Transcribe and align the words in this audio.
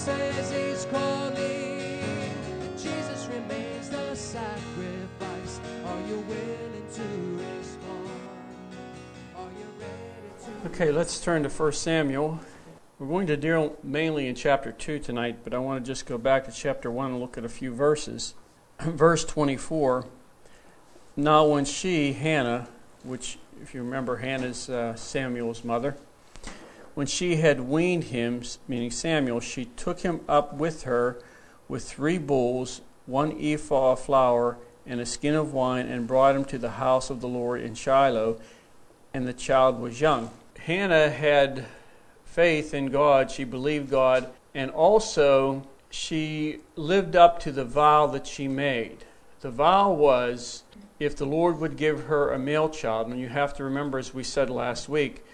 says 0.00 0.50
he's 0.50 0.86
calling. 0.86 2.00
Jesus 2.78 3.28
remains 3.30 3.90
the 3.90 4.14
sacrifice. 4.14 5.60
Are 5.84 6.00
you 6.08 6.16
willing 6.20 6.86
to 6.94 7.02
respond? 7.58 8.08
To? 9.36 10.68
Okay, 10.68 10.90
let's 10.90 11.20
turn 11.20 11.42
to 11.42 11.50
1 11.50 11.72
Samuel. 11.74 12.40
We're 12.98 13.08
going 13.08 13.26
to 13.26 13.36
deal 13.36 13.76
mainly 13.82 14.26
in 14.26 14.34
chapter 14.34 14.72
2 14.72 15.00
tonight, 15.00 15.40
but 15.44 15.52
I 15.52 15.58
want 15.58 15.84
to 15.84 15.90
just 15.90 16.06
go 16.06 16.16
back 16.16 16.46
to 16.46 16.50
chapter 16.50 16.90
1 16.90 17.10
and 17.10 17.20
look 17.20 17.36
at 17.36 17.44
a 17.44 17.50
few 17.50 17.74
verses. 17.74 18.32
Verse 18.80 19.26
24 19.26 20.06
Now, 21.14 21.44
when 21.44 21.66
she, 21.66 22.14
Hannah, 22.14 22.68
which, 23.04 23.38
if 23.60 23.74
you 23.74 23.82
remember, 23.82 24.16
Hannah's 24.16 24.70
uh, 24.70 24.94
Samuel's 24.94 25.62
mother, 25.62 25.94
when 26.94 27.06
she 27.06 27.36
had 27.36 27.60
weaned 27.60 28.04
him, 28.04 28.42
meaning 28.68 28.90
Samuel, 28.90 29.40
she 29.40 29.66
took 29.66 30.00
him 30.00 30.20
up 30.28 30.54
with 30.54 30.82
her 30.82 31.20
with 31.68 31.88
three 31.88 32.18
bulls, 32.18 32.80
one 33.06 33.36
ephah 33.40 33.92
of 33.92 34.00
flour, 34.00 34.58
and 34.86 35.00
a 35.00 35.06
skin 35.06 35.34
of 35.34 35.52
wine, 35.52 35.86
and 35.86 36.06
brought 36.06 36.34
him 36.34 36.44
to 36.46 36.58
the 36.58 36.70
house 36.72 37.10
of 37.10 37.20
the 37.20 37.28
Lord 37.28 37.60
in 37.60 37.74
Shiloh, 37.74 38.40
and 39.14 39.26
the 39.26 39.32
child 39.32 39.80
was 39.80 40.00
young. 40.00 40.30
Hannah 40.58 41.10
had 41.10 41.66
faith 42.24 42.74
in 42.74 42.86
God, 42.86 43.30
she 43.30 43.44
believed 43.44 43.90
God, 43.90 44.30
and 44.54 44.70
also 44.70 45.66
she 45.90 46.58
lived 46.76 47.16
up 47.16 47.40
to 47.40 47.52
the 47.52 47.64
vow 47.64 48.06
that 48.08 48.26
she 48.26 48.48
made. 48.48 49.04
The 49.40 49.50
vow 49.50 49.90
was 49.92 50.64
if 50.98 51.16
the 51.16 51.24
Lord 51.24 51.58
would 51.60 51.76
give 51.76 52.04
her 52.04 52.30
a 52.30 52.38
male 52.38 52.68
child, 52.68 53.08
and 53.08 53.18
you 53.18 53.28
have 53.28 53.54
to 53.54 53.64
remember, 53.64 53.98
as 53.98 54.12
we 54.12 54.22
said 54.22 54.50
last 54.50 54.88
week, 54.88 55.24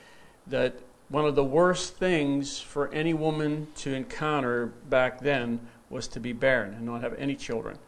that 0.47 0.75
one 1.09 1.25
of 1.25 1.35
the 1.35 1.45
worst 1.45 1.97
things 1.97 2.59
for 2.59 2.93
any 2.93 3.15
woman 3.15 3.69
to 3.77 3.95
encounter 3.95 4.67
back 4.89 5.21
then 5.21 5.61
was 5.89 6.09
to 6.09 6.21
be 6.21 6.33
barren 6.33 6.75
and 6.75 6.85
not 6.85 7.03
have 7.03 7.15
any 7.15 7.37
children. 7.37 7.79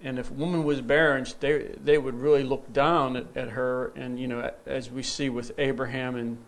And 0.00 0.18
if 0.18 0.30
a 0.30 0.34
woman 0.34 0.64
was 0.64 0.80
barren, 0.80 1.26
they, 1.40 1.74
they 1.82 1.98
would 1.98 2.14
really 2.14 2.44
look 2.44 2.72
down 2.72 3.16
at, 3.16 3.26
at 3.34 3.48
her. 3.50 3.92
And, 3.96 4.20
you 4.20 4.28
know, 4.28 4.50
as 4.66 4.90
we 4.90 5.02
see 5.02 5.28
with 5.28 5.52
Abraham 5.58 6.16
and 6.16 6.38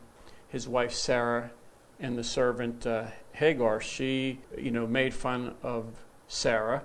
his 0.48 0.68
wife 0.68 0.92
Sarah 0.92 1.50
and 1.98 2.16
the 2.16 2.24
servant 2.24 2.86
uh, 2.86 3.06
Hagar, 3.32 3.80
she, 3.80 4.38
you 4.56 4.70
know, 4.70 4.86
made 4.86 5.14
fun 5.14 5.54
of 5.62 5.86
Sarah. 6.28 6.84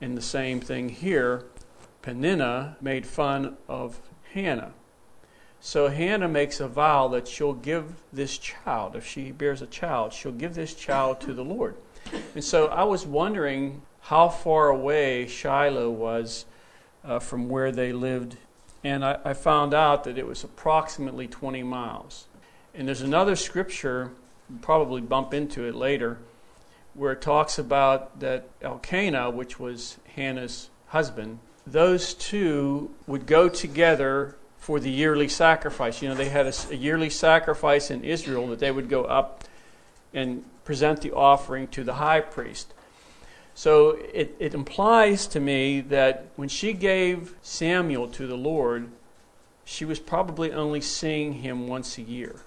And 0.00 0.16
the 0.16 0.22
same 0.22 0.60
thing 0.60 0.90
here, 0.90 1.46
Peninnah 2.02 2.76
made 2.80 3.06
fun 3.06 3.56
of 3.66 4.00
Hannah. 4.34 4.74
So 5.66 5.88
Hannah 5.88 6.28
makes 6.28 6.60
a 6.60 6.68
vow 6.68 7.08
that 7.08 7.26
she'll 7.26 7.52
give 7.52 7.86
this 8.12 8.38
child, 8.38 8.94
if 8.94 9.04
she 9.04 9.32
bears 9.32 9.62
a 9.62 9.66
child, 9.66 10.12
she'll 10.12 10.30
give 10.30 10.54
this 10.54 10.72
child 10.74 11.20
to 11.22 11.34
the 11.34 11.42
Lord. 11.42 11.74
And 12.36 12.44
so 12.44 12.68
I 12.68 12.84
was 12.84 13.04
wondering 13.04 13.82
how 14.02 14.28
far 14.28 14.68
away 14.68 15.26
Shiloh 15.26 15.90
was 15.90 16.44
uh, 17.04 17.18
from 17.18 17.48
where 17.48 17.72
they 17.72 17.92
lived. 17.92 18.36
And 18.84 19.04
I, 19.04 19.18
I 19.24 19.34
found 19.34 19.74
out 19.74 20.04
that 20.04 20.16
it 20.18 20.24
was 20.28 20.44
approximately 20.44 21.26
20 21.26 21.64
miles. 21.64 22.28
And 22.72 22.86
there's 22.86 23.02
another 23.02 23.34
scripture, 23.34 24.12
we'll 24.48 24.60
probably 24.60 25.00
bump 25.00 25.34
into 25.34 25.64
it 25.64 25.74
later, 25.74 26.18
where 26.94 27.10
it 27.10 27.20
talks 27.20 27.58
about 27.58 28.20
that 28.20 28.48
Elkanah, 28.62 29.30
which 29.30 29.58
was 29.58 29.96
Hannah's 30.14 30.70
husband, 30.86 31.40
those 31.66 32.14
two 32.14 32.94
would 33.08 33.26
go 33.26 33.48
together 33.48 34.36
for 34.66 34.80
the 34.80 34.90
yearly 34.90 35.28
sacrifice. 35.28 36.02
You 36.02 36.08
know, 36.08 36.16
they 36.16 36.28
had 36.28 36.46
a, 36.46 36.52
a, 36.72 36.74
yearly 36.74 37.08
sacrifice 37.08 37.88
in 37.88 38.02
Israel 38.02 38.48
that 38.48 38.58
they 38.58 38.72
would 38.72 38.88
go 38.88 39.04
up 39.04 39.44
and 40.12 40.44
present 40.64 41.02
the 41.02 41.12
offering 41.12 41.68
to 41.68 41.84
the 41.84 41.94
high 41.94 42.20
priest. 42.20 42.74
So 43.54 43.90
it, 44.12 44.34
it 44.40 44.54
implies 44.54 45.28
to 45.28 45.38
me 45.38 45.82
that 45.82 46.30
when 46.34 46.48
she 46.48 46.72
gave 46.72 47.36
Samuel 47.42 48.08
to 48.08 48.26
the 48.26 48.36
Lord, 48.36 48.88
she 49.64 49.84
was 49.84 50.00
probably 50.00 50.50
only 50.52 50.80
seeing 50.80 51.34
him 51.34 51.68
once 51.68 51.96
a 51.96 52.02
year. 52.02 52.40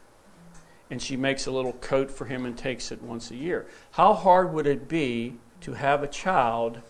And 0.91 1.01
she 1.01 1.15
makes 1.15 1.45
a 1.45 1.51
little 1.51 1.71
coat 1.71 2.11
for 2.11 2.25
him 2.25 2.45
and 2.45 2.57
takes 2.57 2.91
it 2.91 3.01
once 3.01 3.31
a 3.31 3.35
year. 3.37 3.65
How 3.91 4.13
hard 4.13 4.51
would 4.51 4.67
it 4.67 4.89
be 4.89 5.35
to 5.61 5.71
have 5.71 6.03
a 6.03 6.07
child 6.07 6.81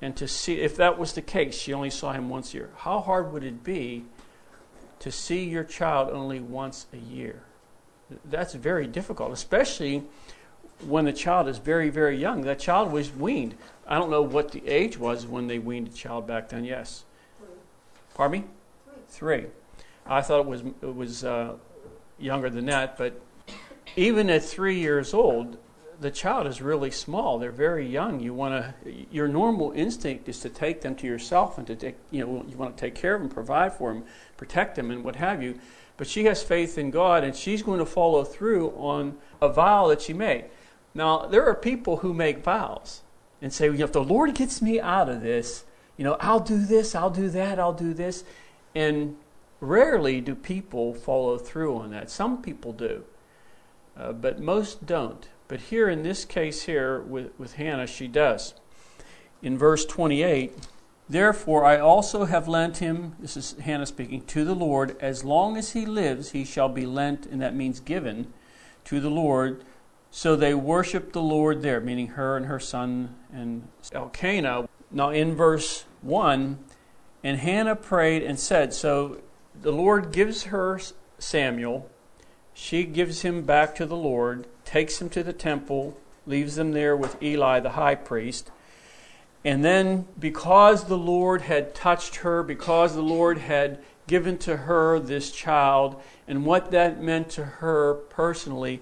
and 0.00 0.16
to 0.16 0.26
see, 0.26 0.62
if 0.62 0.76
that 0.76 0.98
was 0.98 1.12
the 1.12 1.20
case, 1.20 1.54
she 1.54 1.74
only 1.74 1.90
saw 1.90 2.14
him 2.14 2.30
once 2.30 2.54
a 2.54 2.56
year? 2.56 2.70
How 2.78 3.00
hard 3.00 3.34
would 3.34 3.44
it 3.44 3.62
be 3.62 4.06
to 5.02 5.10
see 5.10 5.42
your 5.42 5.64
child 5.64 6.10
only 6.10 6.38
once 6.38 6.86
a 6.92 6.96
year. 6.96 7.42
That's 8.24 8.54
very 8.54 8.86
difficult, 8.86 9.32
especially 9.32 10.04
when 10.86 11.06
the 11.06 11.12
child 11.12 11.48
is 11.48 11.58
very, 11.58 11.90
very 11.90 12.16
young. 12.16 12.42
That 12.42 12.60
child 12.60 12.92
was 12.92 13.12
weaned. 13.12 13.56
I 13.84 13.98
don't 13.98 14.10
know 14.10 14.22
what 14.22 14.52
the 14.52 14.64
age 14.64 14.96
was 14.96 15.26
when 15.26 15.48
they 15.48 15.58
weaned 15.58 15.88
a 15.88 15.90
child 15.90 16.28
back 16.28 16.50
then. 16.50 16.64
Yes. 16.64 17.02
Pardon 18.14 18.42
me? 18.42 18.46
Three. 19.08 19.46
I 20.06 20.20
thought 20.20 20.40
it 20.40 20.46
was 20.46 20.60
it 20.60 20.94
was 20.94 21.24
uh, 21.24 21.54
younger 22.20 22.48
than 22.48 22.66
that, 22.66 22.96
but 22.96 23.20
even 23.96 24.30
at 24.30 24.44
three 24.44 24.78
years 24.78 25.12
old, 25.12 25.56
the 26.02 26.10
child 26.10 26.46
is 26.46 26.60
really 26.60 26.90
small. 26.90 27.38
They're 27.38 27.50
very 27.52 27.86
young. 27.86 28.20
You 28.20 28.34
want 28.34 28.64
to. 28.84 28.92
Your 29.10 29.28
normal 29.28 29.72
instinct 29.72 30.28
is 30.28 30.40
to 30.40 30.48
take 30.48 30.80
them 30.80 30.94
to 30.96 31.06
yourself 31.06 31.58
and 31.58 31.66
to 31.68 31.76
take. 31.76 31.96
You 32.10 32.26
know, 32.26 32.44
you 32.48 32.56
want 32.56 32.76
to 32.76 32.80
take 32.80 32.94
care 32.94 33.14
of 33.14 33.20
them, 33.20 33.30
provide 33.30 33.72
for 33.72 33.92
them, 33.92 34.04
protect 34.36 34.76
them, 34.76 34.90
and 34.90 35.04
what 35.04 35.16
have 35.16 35.42
you. 35.42 35.58
But 35.96 36.06
she 36.06 36.24
has 36.24 36.42
faith 36.42 36.78
in 36.78 36.90
God, 36.90 37.22
and 37.22 37.34
she's 37.34 37.62
going 37.62 37.78
to 37.78 37.86
follow 37.86 38.24
through 38.24 38.70
on 38.70 39.16
a 39.40 39.48
vow 39.48 39.88
that 39.88 40.02
she 40.02 40.12
made. 40.12 40.46
Now, 40.94 41.26
there 41.26 41.46
are 41.46 41.54
people 41.54 41.98
who 41.98 42.12
make 42.12 42.38
vows 42.38 43.02
and 43.40 43.52
say, 43.52 43.66
you 43.66 43.72
know, 43.72 43.84
if 43.84 43.92
the 43.92 44.02
Lord 44.02 44.34
gets 44.34 44.60
me 44.60 44.80
out 44.80 45.08
of 45.08 45.22
this, 45.22 45.64
you 45.96 46.04
know, 46.04 46.16
I'll 46.20 46.40
do 46.40 46.64
this, 46.64 46.94
I'll 46.94 47.10
do 47.10 47.28
that, 47.30 47.58
I'll 47.58 47.72
do 47.72 47.94
this. 47.94 48.24
And 48.74 49.16
rarely 49.60 50.20
do 50.20 50.34
people 50.34 50.94
follow 50.94 51.38
through 51.38 51.76
on 51.76 51.90
that. 51.90 52.10
Some 52.10 52.42
people 52.42 52.72
do, 52.72 53.04
uh, 53.96 54.12
but 54.12 54.40
most 54.40 54.86
don't. 54.86 55.28
But 55.48 55.60
here 55.60 55.88
in 55.88 56.02
this 56.02 56.24
case 56.24 56.62
here 56.62 57.00
with, 57.00 57.30
with 57.38 57.54
Hannah, 57.54 57.86
she 57.86 58.08
does. 58.08 58.54
In 59.42 59.58
verse 59.58 59.84
28, 59.84 60.56
Therefore 61.08 61.64
I 61.64 61.78
also 61.78 62.24
have 62.24 62.48
lent 62.48 62.78
him, 62.78 63.16
this 63.18 63.36
is 63.36 63.52
Hannah 63.60 63.86
speaking, 63.86 64.22
to 64.26 64.44
the 64.44 64.54
Lord, 64.54 64.96
as 65.00 65.24
long 65.24 65.56
as 65.56 65.72
he 65.72 65.84
lives, 65.84 66.30
he 66.30 66.44
shall 66.44 66.68
be 66.68 66.86
lent, 66.86 67.26
and 67.26 67.40
that 67.42 67.54
means 67.54 67.80
given, 67.80 68.32
to 68.84 69.00
the 69.00 69.10
Lord. 69.10 69.64
So 70.10 70.36
they 70.36 70.54
worship 70.54 71.12
the 71.12 71.20
Lord 71.20 71.62
there, 71.62 71.80
meaning 71.80 72.08
her 72.08 72.36
and 72.36 72.46
her 72.46 72.60
son 72.60 73.14
and 73.32 73.68
Elkanah. 73.92 74.68
Now 74.90 75.10
in 75.10 75.34
verse 75.34 75.84
1, 76.02 76.58
and 77.24 77.38
Hannah 77.38 77.76
prayed 77.76 78.22
and 78.22 78.38
said, 78.38 78.72
So 78.72 79.20
the 79.60 79.72
Lord 79.72 80.12
gives 80.12 80.44
her 80.44 80.80
Samuel, 81.18 81.90
she 82.54 82.84
gives 82.84 83.22
him 83.22 83.42
back 83.42 83.74
to 83.76 83.86
the 83.86 83.96
Lord, 83.96 84.46
takes 84.72 84.98
them 84.98 85.10
to 85.10 85.22
the 85.22 85.34
temple, 85.34 85.94
leaves 86.26 86.56
them 86.56 86.72
there 86.72 86.96
with 86.96 87.22
Eli 87.22 87.60
the 87.60 87.72
high 87.72 87.94
priest. 87.94 88.50
And 89.44 89.62
then, 89.62 90.06
because 90.18 90.84
the 90.84 90.96
Lord 90.96 91.42
had 91.42 91.74
touched 91.74 92.16
her, 92.16 92.42
because 92.42 92.94
the 92.94 93.02
Lord 93.02 93.36
had 93.36 93.80
given 94.06 94.38
to 94.38 94.56
her 94.56 94.98
this 94.98 95.30
child, 95.30 96.00
and 96.26 96.46
what 96.46 96.70
that 96.70 97.02
meant 97.02 97.28
to 97.30 97.44
her 97.44 97.92
personally, 97.92 98.80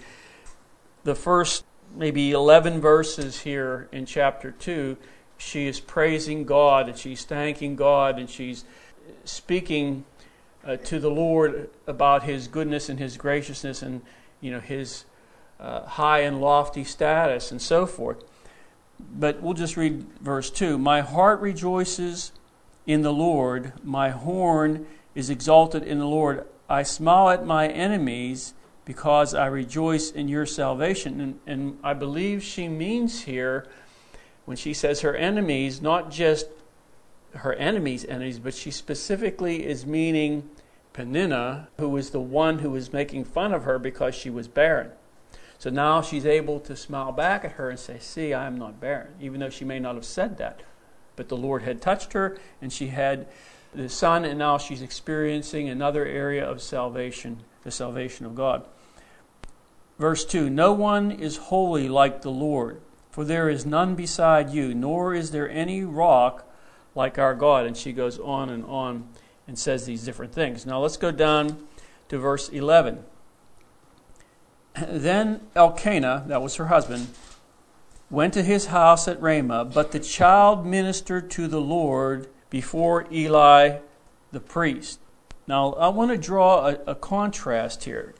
the 1.02 1.16
first 1.16 1.64
maybe 1.96 2.30
11 2.30 2.80
verses 2.80 3.40
here 3.40 3.88
in 3.90 4.06
chapter 4.06 4.52
2, 4.52 4.96
she 5.38 5.66
is 5.66 5.80
praising 5.80 6.44
God 6.44 6.88
and 6.88 6.96
she's 6.96 7.24
thanking 7.24 7.74
God 7.74 8.16
and 8.16 8.30
she's 8.30 8.64
speaking 9.24 10.04
uh, 10.64 10.76
to 10.76 11.00
the 11.00 11.10
Lord 11.10 11.68
about 11.88 12.22
His 12.22 12.46
goodness 12.46 12.88
and 12.88 13.00
His 13.00 13.16
graciousness 13.16 13.82
and 13.82 14.02
you 14.40 14.52
know 14.52 14.60
His 14.60 15.04
uh, 15.60 15.84
high 15.84 16.20
and 16.20 16.40
lofty 16.40 16.84
status 16.84 17.50
and 17.50 17.60
so 17.60 17.86
forth 17.86 18.24
but 19.14 19.40
we'll 19.40 19.54
just 19.54 19.76
read 19.76 20.04
verse 20.20 20.50
2. 20.50 20.78
My 20.78 21.00
heart 21.00 21.40
rejoices 21.40 22.32
in 22.86 23.02
the 23.02 23.12
Lord, 23.12 23.72
my 23.84 24.10
horn 24.10 24.86
is 25.14 25.30
exalted 25.30 25.82
in 25.82 25.98
the 25.98 26.06
Lord. 26.06 26.46
I 26.68 26.82
smile 26.82 27.30
at 27.30 27.44
my 27.44 27.68
enemies 27.68 28.54
because 28.84 29.34
I 29.34 29.46
rejoice 29.46 30.10
in 30.10 30.28
your 30.28 30.46
salvation. 30.46 31.20
And, 31.20 31.40
and 31.46 31.78
I 31.82 31.94
believe 31.94 32.42
she 32.42 32.68
means 32.68 33.22
here, 33.22 33.66
when 34.44 34.56
she 34.56 34.74
says 34.74 35.00
her 35.00 35.14
enemies, 35.14 35.80
not 35.80 36.10
just 36.10 36.46
her 37.34 37.52
enemies' 37.54 38.04
enemies, 38.06 38.38
but 38.38 38.54
she 38.54 38.70
specifically 38.70 39.66
is 39.66 39.86
meaning 39.86 40.48
Peninnah, 40.92 41.68
who 41.78 41.88
was 41.88 42.10
the 42.10 42.20
one 42.20 42.60
who 42.60 42.70
was 42.70 42.92
making 42.92 43.24
fun 43.24 43.52
of 43.52 43.64
her 43.64 43.78
because 43.78 44.14
she 44.14 44.30
was 44.30 44.48
barren. 44.48 44.90
So 45.60 45.68
now 45.68 46.00
she's 46.00 46.24
able 46.24 46.58
to 46.60 46.74
smile 46.74 47.12
back 47.12 47.44
at 47.44 47.52
her 47.52 47.68
and 47.68 47.78
say, 47.78 47.98
See, 47.98 48.32
I 48.32 48.46
am 48.46 48.56
not 48.56 48.80
barren, 48.80 49.12
even 49.20 49.40
though 49.40 49.50
she 49.50 49.66
may 49.66 49.78
not 49.78 49.94
have 49.94 50.06
said 50.06 50.38
that. 50.38 50.62
But 51.16 51.28
the 51.28 51.36
Lord 51.36 51.64
had 51.64 51.82
touched 51.82 52.14
her 52.14 52.38
and 52.62 52.72
she 52.72 52.86
had 52.86 53.28
the 53.74 53.90
Son, 53.90 54.24
and 54.24 54.38
now 54.38 54.56
she's 54.56 54.80
experiencing 54.80 55.68
another 55.68 56.06
area 56.06 56.42
of 56.42 56.62
salvation, 56.62 57.42
the 57.62 57.70
salvation 57.70 58.24
of 58.24 58.34
God. 58.34 58.66
Verse 59.98 60.24
2 60.24 60.48
No 60.48 60.72
one 60.72 61.10
is 61.10 61.36
holy 61.36 61.90
like 61.90 62.22
the 62.22 62.30
Lord, 62.30 62.80
for 63.10 63.22
there 63.22 63.50
is 63.50 63.66
none 63.66 63.94
beside 63.94 64.48
you, 64.48 64.74
nor 64.74 65.14
is 65.14 65.30
there 65.30 65.50
any 65.50 65.84
rock 65.84 66.50
like 66.94 67.18
our 67.18 67.34
God. 67.34 67.66
And 67.66 67.76
she 67.76 67.92
goes 67.92 68.18
on 68.18 68.48
and 68.48 68.64
on 68.64 69.10
and 69.46 69.58
says 69.58 69.84
these 69.84 70.06
different 70.06 70.32
things. 70.32 70.64
Now 70.64 70.80
let's 70.80 70.96
go 70.96 71.10
down 71.10 71.68
to 72.08 72.16
verse 72.16 72.48
11. 72.48 73.04
Then 74.88 75.40
Elkanah, 75.54 76.24
that 76.28 76.42
was 76.42 76.56
her 76.56 76.66
husband, 76.66 77.08
went 78.10 78.34
to 78.34 78.42
his 78.42 78.66
house 78.66 79.06
at 79.06 79.20
Ramah, 79.20 79.66
but 79.66 79.92
the 79.92 80.00
child 80.00 80.66
ministered 80.66 81.30
to 81.32 81.46
the 81.46 81.60
Lord 81.60 82.28
before 82.50 83.06
Eli 83.12 83.78
the 84.32 84.40
priest. 84.40 85.00
Now, 85.46 85.72
I 85.74 85.88
want 85.88 86.10
to 86.10 86.16
draw 86.16 86.68
a, 86.68 86.78
a, 86.88 86.94
contrast 86.94 87.84
here. 87.84 88.14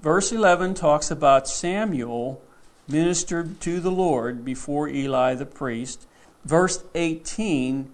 Verse 0.00 0.32
11 0.32 0.74
talks 0.74 1.10
about 1.10 1.48
Samuel 1.48 2.42
ministered 2.88 3.60
to 3.60 3.80
the 3.80 3.90
Lord 3.90 4.44
before 4.44 4.88
Eli 4.88 5.34
the 5.34 5.46
priest. 5.46 6.06
Verse 6.44 6.84
18, 6.94 7.90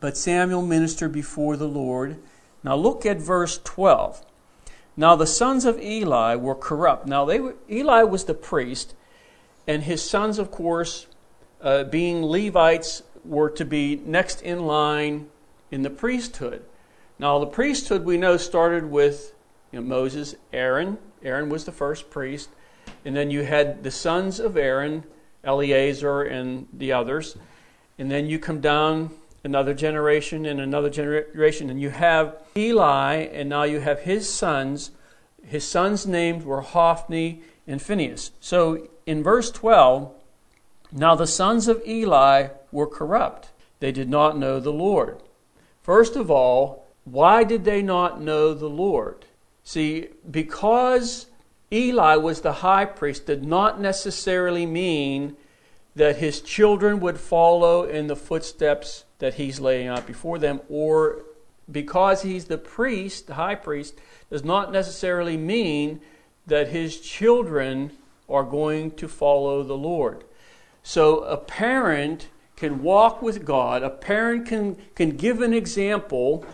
but 0.00 0.16
Samuel 0.16 0.62
ministered 0.62 1.12
before 1.12 1.56
the 1.56 1.68
Lord. 1.68 2.18
Now, 2.62 2.76
look 2.76 3.04
at 3.06 3.18
verse 3.18 3.60
12. 3.64 4.24
Now, 4.98 5.14
the 5.14 5.28
sons 5.28 5.64
of 5.64 5.80
Eli 5.80 6.34
were 6.34 6.56
corrupt. 6.56 7.06
Now, 7.06 7.24
they 7.24 7.38
were, 7.38 7.54
Eli 7.70 8.02
was 8.02 8.24
the 8.24 8.34
priest, 8.34 8.96
and 9.64 9.84
his 9.84 10.02
sons, 10.02 10.40
of 10.40 10.50
course, 10.50 11.06
uh, 11.62 11.84
being 11.84 12.24
Levites, 12.26 13.04
were 13.24 13.48
to 13.48 13.64
be 13.64 14.02
next 14.04 14.42
in 14.42 14.66
line 14.66 15.28
in 15.70 15.82
the 15.82 15.88
priesthood. 15.88 16.64
Now, 17.16 17.38
the 17.38 17.46
priesthood 17.46 18.04
we 18.04 18.16
know 18.16 18.36
started 18.36 18.90
with 18.90 19.34
you 19.70 19.78
know, 19.78 19.86
Moses, 19.86 20.34
Aaron. 20.52 20.98
Aaron 21.22 21.48
was 21.48 21.64
the 21.64 21.70
first 21.70 22.10
priest. 22.10 22.48
And 23.04 23.14
then 23.14 23.30
you 23.30 23.44
had 23.44 23.84
the 23.84 23.92
sons 23.92 24.40
of 24.40 24.56
Aaron, 24.56 25.04
Eleazar, 25.44 26.22
and 26.22 26.66
the 26.72 26.92
others. 26.92 27.36
And 28.00 28.10
then 28.10 28.26
you 28.26 28.40
come 28.40 28.60
down 28.60 29.10
another 29.48 29.72
generation 29.72 30.44
and 30.44 30.60
another 30.60 30.90
generation, 30.90 31.70
and 31.70 31.80
you 31.80 31.88
have 31.88 32.36
Eli, 32.54 33.14
and 33.14 33.48
now 33.48 33.62
you 33.62 33.80
have 33.80 34.00
his 34.00 34.28
sons. 34.28 34.90
His 35.42 35.66
sons' 35.66 36.06
names 36.06 36.44
were 36.44 36.60
Hophni 36.60 37.40
and 37.66 37.80
Phinehas. 37.80 38.32
So 38.40 38.88
in 39.06 39.22
verse 39.22 39.50
12, 39.50 40.12
now 40.92 41.14
the 41.14 41.26
sons 41.26 41.66
of 41.66 41.82
Eli 41.86 42.48
were 42.70 42.86
corrupt. 42.86 43.48
They 43.80 43.90
did 43.90 44.10
not 44.10 44.36
know 44.36 44.60
the 44.60 44.72
Lord. 44.72 45.22
First 45.82 46.14
of 46.14 46.30
all, 46.30 46.86
why 47.04 47.42
did 47.42 47.64
they 47.64 47.80
not 47.80 48.20
know 48.20 48.52
the 48.52 48.68
Lord? 48.68 49.24
See, 49.64 50.08
because 50.30 51.26
Eli 51.72 52.16
was 52.16 52.42
the 52.42 52.60
high 52.64 52.84
priest 52.84 53.24
did 53.24 53.44
not 53.44 53.80
necessarily 53.80 54.66
mean 54.66 55.36
that 55.96 56.18
his 56.18 56.42
children 56.42 57.00
would 57.00 57.18
follow 57.18 57.84
in 57.84 58.08
the 58.08 58.16
footsteps 58.16 59.04
that 59.18 59.34
he's 59.34 59.60
laying 59.60 59.88
out 59.88 60.06
before 60.06 60.38
them, 60.38 60.60
or 60.68 61.22
because 61.70 62.22
he's 62.22 62.46
the 62.46 62.58
priest, 62.58 63.26
the 63.26 63.34
high 63.34 63.54
priest, 63.54 63.94
does 64.30 64.44
not 64.44 64.72
necessarily 64.72 65.36
mean 65.36 66.00
that 66.46 66.68
his 66.68 67.00
children 67.00 67.90
are 68.28 68.44
going 68.44 68.90
to 68.92 69.08
follow 69.08 69.62
the 69.62 69.76
Lord. 69.76 70.24
So 70.82 71.20
a 71.24 71.36
parent 71.36 72.28
can 72.56 72.82
walk 72.82 73.22
with 73.22 73.44
God, 73.44 73.82
a 73.82 73.90
parent 73.90 74.46
can, 74.46 74.76
can 74.94 75.10
give 75.16 75.40
an 75.42 75.52
example. 75.52 76.44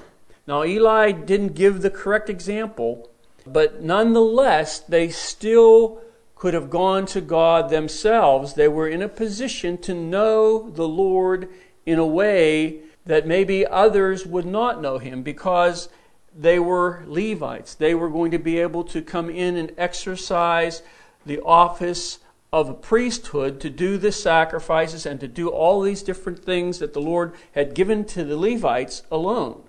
Now, 0.47 0.65
Eli 0.65 1.13
didn't 1.13 1.55
give 1.55 1.81
the 1.81 1.91
correct 1.91 2.29
example, 2.29 3.11
but 3.47 3.83
nonetheless, 3.83 4.81
they 4.81 5.09
still 5.09 6.01
could 6.35 6.53
have 6.53 6.69
gone 6.69 7.07
to 7.07 7.21
God 7.21 7.71
themselves. 7.71 8.55
They 8.55 8.69
were 8.69 8.89
in 8.89 9.01
a 9.01 9.09
position 9.09 9.79
to 9.79 9.95
know 9.95 10.69
the 10.69 10.89
Lord 10.89 11.49
in 11.87 11.99
a 11.99 12.07
way 12.07 12.81
that 13.07 13.27
maybe 13.27 13.67
others 13.67 14.27
would 14.27 14.47
not 14.47 14.81
know 14.81 14.99
him 14.99 15.23
because 15.23 15.89
they 16.37 16.59
were 16.59 17.05
Levites. 17.07 17.75
They 17.75 17.95
were 17.95 18.09
going 18.09 18.31
to 18.33 18.39
be 18.39 18.59
able 18.59 18.85
to 18.85 19.03
come 19.03 19.31
in 19.31 19.57
and 19.57 19.73
exercise 19.77 20.83
the 21.25 21.41
office 21.41 22.19
of 22.53 22.69
a 22.69 22.75
priesthood 22.75 23.61
to 23.61 23.71
do 23.71 23.99
the 23.99 24.13
sacrifices 24.13 25.07
and 25.07 25.21
to 25.21 25.29
do 25.29 25.49
all 25.49 25.81
these 25.81 26.03
different 26.03 26.45
things 26.45 26.79
that 26.79 26.93
the 26.93 27.01
Lord 27.01 27.33
had 27.53 27.75
given 27.75 28.05
to 28.07 28.25
the 28.25 28.37
Levites 28.37 29.03
alone. 29.11 29.63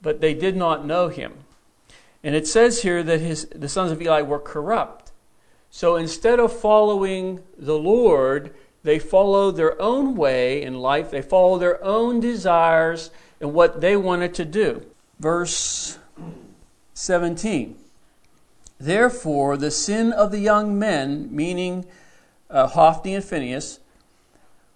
But 0.00 0.20
they 0.20 0.34
did 0.34 0.56
not 0.56 0.86
know 0.86 1.08
him. 1.08 1.44
And 2.24 2.34
it 2.34 2.46
says 2.46 2.82
here 2.82 3.02
that 3.02 3.20
his, 3.20 3.46
the 3.46 3.68
sons 3.68 3.90
of 3.90 4.00
Eli 4.00 4.22
were 4.22 4.38
corrupt. 4.38 5.10
So 5.70 5.96
instead 5.96 6.38
of 6.38 6.52
following 6.52 7.40
the 7.56 7.78
Lord, 7.78 8.54
they 8.82 8.98
follow 8.98 9.50
their 9.50 9.80
own 9.80 10.16
way 10.16 10.62
in 10.62 10.74
life. 10.74 11.10
They 11.10 11.22
follow 11.22 11.58
their 11.58 11.82
own 11.84 12.20
desires 12.20 13.10
and 13.40 13.54
what 13.54 13.80
they 13.80 13.96
wanted 13.96 14.34
to 14.34 14.44
do. 14.44 14.86
Verse 15.20 15.98
17. 16.94 17.76
Therefore, 18.78 19.56
the 19.56 19.70
sin 19.70 20.12
of 20.12 20.32
the 20.32 20.40
young 20.40 20.76
men, 20.78 21.28
meaning 21.30 21.84
uh, 22.50 22.66
Hophni 22.66 23.14
and 23.14 23.24
Phinehas, 23.24 23.78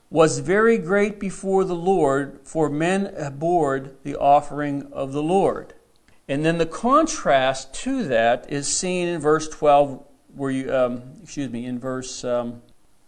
was 0.08 0.38
very 0.38 0.78
great 0.78 1.18
before 1.18 1.64
the 1.64 1.74
Lord, 1.74 2.38
for 2.44 2.70
men 2.70 3.12
abhorred 3.16 3.96
the 4.04 4.16
offering 4.16 4.88
of 4.92 5.12
the 5.12 5.22
Lord. 5.22 5.74
And 6.28 6.44
then 6.44 6.58
the 6.58 6.66
contrast 6.66 7.74
to 7.74 8.04
that 8.04 8.46
is 8.48 8.68
seen 8.68 9.08
in 9.08 9.20
verse 9.20 9.48
12, 9.48 10.04
where 10.34 10.50
you, 10.50 10.72
um, 10.72 11.02
excuse 11.22 11.50
me, 11.50 11.66
in 11.66 11.80
verse, 11.80 12.22
um, 12.22 12.62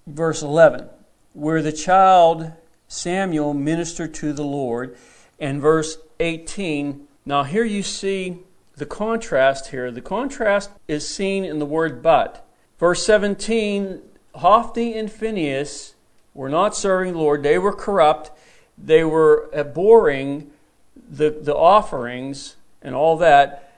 verse 0.09 0.43
11, 0.43 0.89
where 1.35 1.63
the 1.63 1.73
child 1.73 2.53
Samuel 2.89 3.53
ministered 3.53 4.15
to 4.15 4.33
the 4.33 4.45
Lord, 4.45 4.97
and 5.39 5.61
verse 5.61 5.99
18. 6.19 7.07
Now, 7.27 7.45
here 7.45 7.65
you 7.65 7.83
see 7.83 8.39
the 8.77 8.87
contrast 8.87 9.69
here. 9.69 9.91
The 9.91 10.01
contrast 10.01 10.71
is 10.89 11.07
seen 11.07 11.45
in 11.45 11.59
the 11.59 11.67
word 11.67 12.03
but. 12.03 12.47
Verse 12.79 13.05
17 13.05 14.03
Hophni 14.37 14.97
and 14.97 15.11
Phinehas 15.11 15.95
were 16.33 16.49
not 16.49 16.77
serving 16.77 17.13
the 17.13 17.19
Lord. 17.19 17.43
They 17.43 17.59
were 17.59 17.73
corrupt. 17.73 18.31
They 18.77 19.05
were 19.05 19.51
abhorring 19.53 20.51
the, 21.11 21.31
the 21.31 21.55
offerings 21.55 22.57
and 22.81 22.95
all 22.95 23.17
that. 23.19 23.73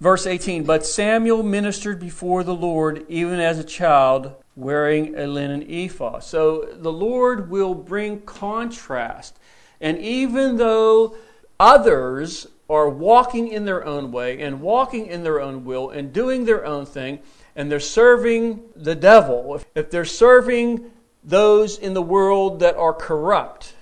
Verse 0.00 0.26
18 0.26 0.64
But 0.64 0.86
Samuel 0.86 1.42
ministered 1.42 1.98
before 1.98 2.44
the 2.44 2.54
Lord 2.54 3.04
even 3.08 3.40
as 3.40 3.58
a 3.58 3.64
child, 3.64 4.34
wearing 4.56 5.14
a 5.16 5.26
linen 5.26 5.62
ephod. 5.70 6.24
So 6.24 6.68
the 6.72 6.92
Lord 6.92 7.50
will 7.50 7.74
bring 7.74 8.22
contrast. 8.22 9.38
And 9.80 9.98
even 9.98 10.56
though 10.56 11.14
others 11.60 12.46
are 12.68 12.88
walking 12.88 13.48
in 13.48 13.64
their 13.64 13.84
own 13.84 14.10
way 14.10 14.40
and 14.40 14.60
walking 14.60 15.06
in 15.06 15.22
their 15.22 15.40
own 15.40 15.64
will 15.64 15.90
and 15.90 16.12
doing 16.12 16.46
their 16.46 16.64
own 16.64 16.86
thing, 16.86 17.20
and 17.54 17.70
they're 17.70 17.78
serving 17.78 18.60
the 18.74 18.94
devil, 18.94 19.60
if 19.74 19.90
they're 19.90 20.04
serving 20.04 20.90
those 21.22 21.78
in 21.78 21.94
the 21.94 22.02
world 22.02 22.60
that 22.60 22.76
are 22.76 22.92
corrupt, 22.92 23.74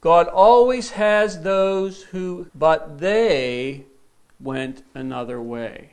God 0.00 0.28
always 0.28 0.90
has 0.90 1.42
those 1.42 2.02
who, 2.04 2.48
but 2.54 2.98
they 2.98 3.84
went 4.40 4.82
another 4.94 5.40
way. 5.40 5.90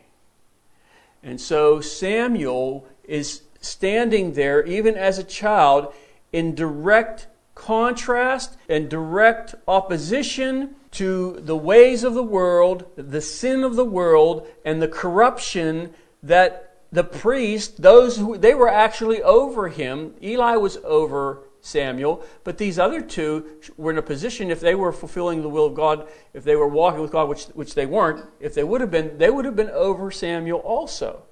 And 1.22 1.40
so 1.40 1.80
Samuel 1.80 2.86
is 3.04 3.42
standing 3.64 4.34
there, 4.34 4.64
even 4.64 4.94
as 4.94 5.18
a 5.18 5.24
child, 5.24 5.92
in 6.32 6.54
direct 6.54 7.26
contrast 7.54 8.56
and 8.68 8.88
direct 8.88 9.54
opposition 9.68 10.74
to 10.90 11.40
the 11.40 11.56
ways 11.56 12.04
of 12.04 12.14
the 12.14 12.22
world, 12.22 12.84
the 12.96 13.20
sin 13.20 13.64
of 13.64 13.76
the 13.76 13.84
world, 13.84 14.46
and 14.64 14.80
the 14.80 14.88
corruption 14.88 15.92
that 16.22 16.74
the 16.92 17.04
priest, 17.04 17.82
those 17.82 18.16
who 18.16 18.38
they 18.38 18.54
were 18.54 18.68
actually 18.68 19.20
over 19.22 19.68
him. 19.68 20.14
Eli 20.22 20.56
was 20.56 20.76
over 20.84 21.42
Samuel, 21.60 22.22
but 22.44 22.58
these 22.58 22.78
other 22.78 23.00
two 23.00 23.58
were 23.76 23.90
in 23.90 23.98
a 23.98 24.02
position 24.02 24.50
if 24.50 24.60
they 24.60 24.74
were 24.74 24.92
fulfilling 24.92 25.42
the 25.42 25.48
will 25.48 25.66
of 25.66 25.74
God, 25.74 26.06
if 26.32 26.44
they 26.44 26.54
were 26.54 26.68
walking 26.68 27.00
with 27.00 27.10
God, 27.10 27.28
which 27.28 27.46
which 27.46 27.74
they 27.74 27.86
weren't, 27.86 28.24
if 28.38 28.54
they 28.54 28.62
would 28.64 28.80
have 28.80 28.90
been, 28.90 29.18
they 29.18 29.30
would 29.30 29.44
have 29.44 29.56
been 29.56 29.70
over 29.70 30.10
Samuel 30.10 30.60
also. 30.60 31.22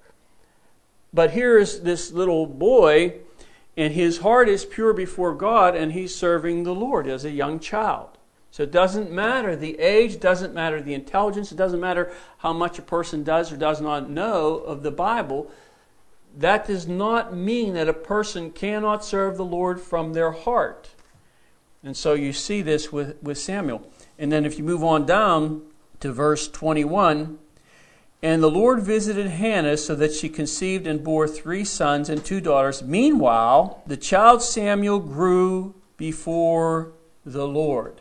But 1.12 1.32
here 1.32 1.58
is 1.58 1.82
this 1.82 2.12
little 2.12 2.46
boy, 2.46 3.14
and 3.76 3.92
his 3.92 4.18
heart 4.18 4.48
is 4.48 4.64
pure 4.64 4.92
before 4.92 5.34
God, 5.34 5.76
and 5.76 5.92
he's 5.92 6.14
serving 6.14 6.62
the 6.62 6.74
Lord 6.74 7.06
as 7.06 7.24
a 7.24 7.30
young 7.30 7.58
child. 7.60 8.18
So 8.50 8.62
it 8.64 8.70
doesn't 8.70 9.10
matter 9.10 9.56
the 9.56 9.78
age, 9.78 10.20
doesn't 10.20 10.52
matter 10.52 10.80
the 10.82 10.94
intelligence, 10.94 11.52
it 11.52 11.56
doesn't 11.56 11.80
matter 11.80 12.12
how 12.38 12.52
much 12.52 12.78
a 12.78 12.82
person 12.82 13.22
does 13.22 13.50
or 13.50 13.56
does 13.56 13.80
not 13.80 14.10
know 14.10 14.56
of 14.56 14.82
the 14.82 14.90
Bible. 14.90 15.50
That 16.36 16.66
does 16.66 16.86
not 16.86 17.34
mean 17.34 17.74
that 17.74 17.88
a 17.88 17.94
person 17.94 18.50
cannot 18.50 19.04
serve 19.04 19.36
the 19.36 19.44
Lord 19.44 19.80
from 19.80 20.12
their 20.12 20.32
heart. 20.32 20.90
And 21.82 21.96
so 21.96 22.12
you 22.12 22.32
see 22.32 22.62
this 22.62 22.92
with, 22.92 23.22
with 23.22 23.38
Samuel. 23.38 23.90
And 24.18 24.30
then 24.30 24.44
if 24.44 24.58
you 24.58 24.64
move 24.64 24.84
on 24.84 25.06
down 25.06 25.62
to 26.00 26.12
verse 26.12 26.46
21, 26.48 27.38
And 28.22 28.40
the 28.40 28.50
Lord 28.50 28.80
visited 28.80 29.26
Hannah 29.26 29.76
so 29.76 29.96
that 29.96 30.12
she 30.12 30.28
conceived 30.28 30.86
and 30.86 31.02
bore 31.02 31.26
three 31.26 31.64
sons 31.64 32.08
and 32.08 32.24
two 32.24 32.40
daughters. 32.40 32.82
Meanwhile, 32.82 33.82
the 33.86 33.96
child 33.96 34.42
Samuel 34.42 35.00
grew 35.00 35.74
before 35.96 36.92
the 37.26 37.48
Lord. 37.48 38.00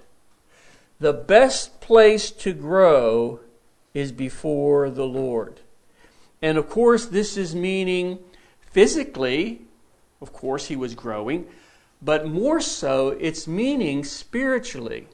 The 1.00 1.13
best 1.13 1.82
place 1.82 2.30
to 2.32 2.54
grow 2.54 3.40
is 3.96 4.12
before 4.12 4.92
the 4.92 5.08
Lord. 5.08 5.60
And 6.42 6.60
of 6.60 6.70
course, 6.70 7.08
this 7.08 7.36
is 7.36 7.56
meaning 7.56 8.20
physically, 8.60 9.62
of 10.22 10.32
course, 10.32 10.68
he 10.68 10.75
was 10.75 10.94
growing, 10.94 11.48
but 12.01 12.28
more 12.28 12.62
so, 12.62 13.10
it's 13.10 13.48
meaning 13.48 14.04
spiritually. 14.04 15.08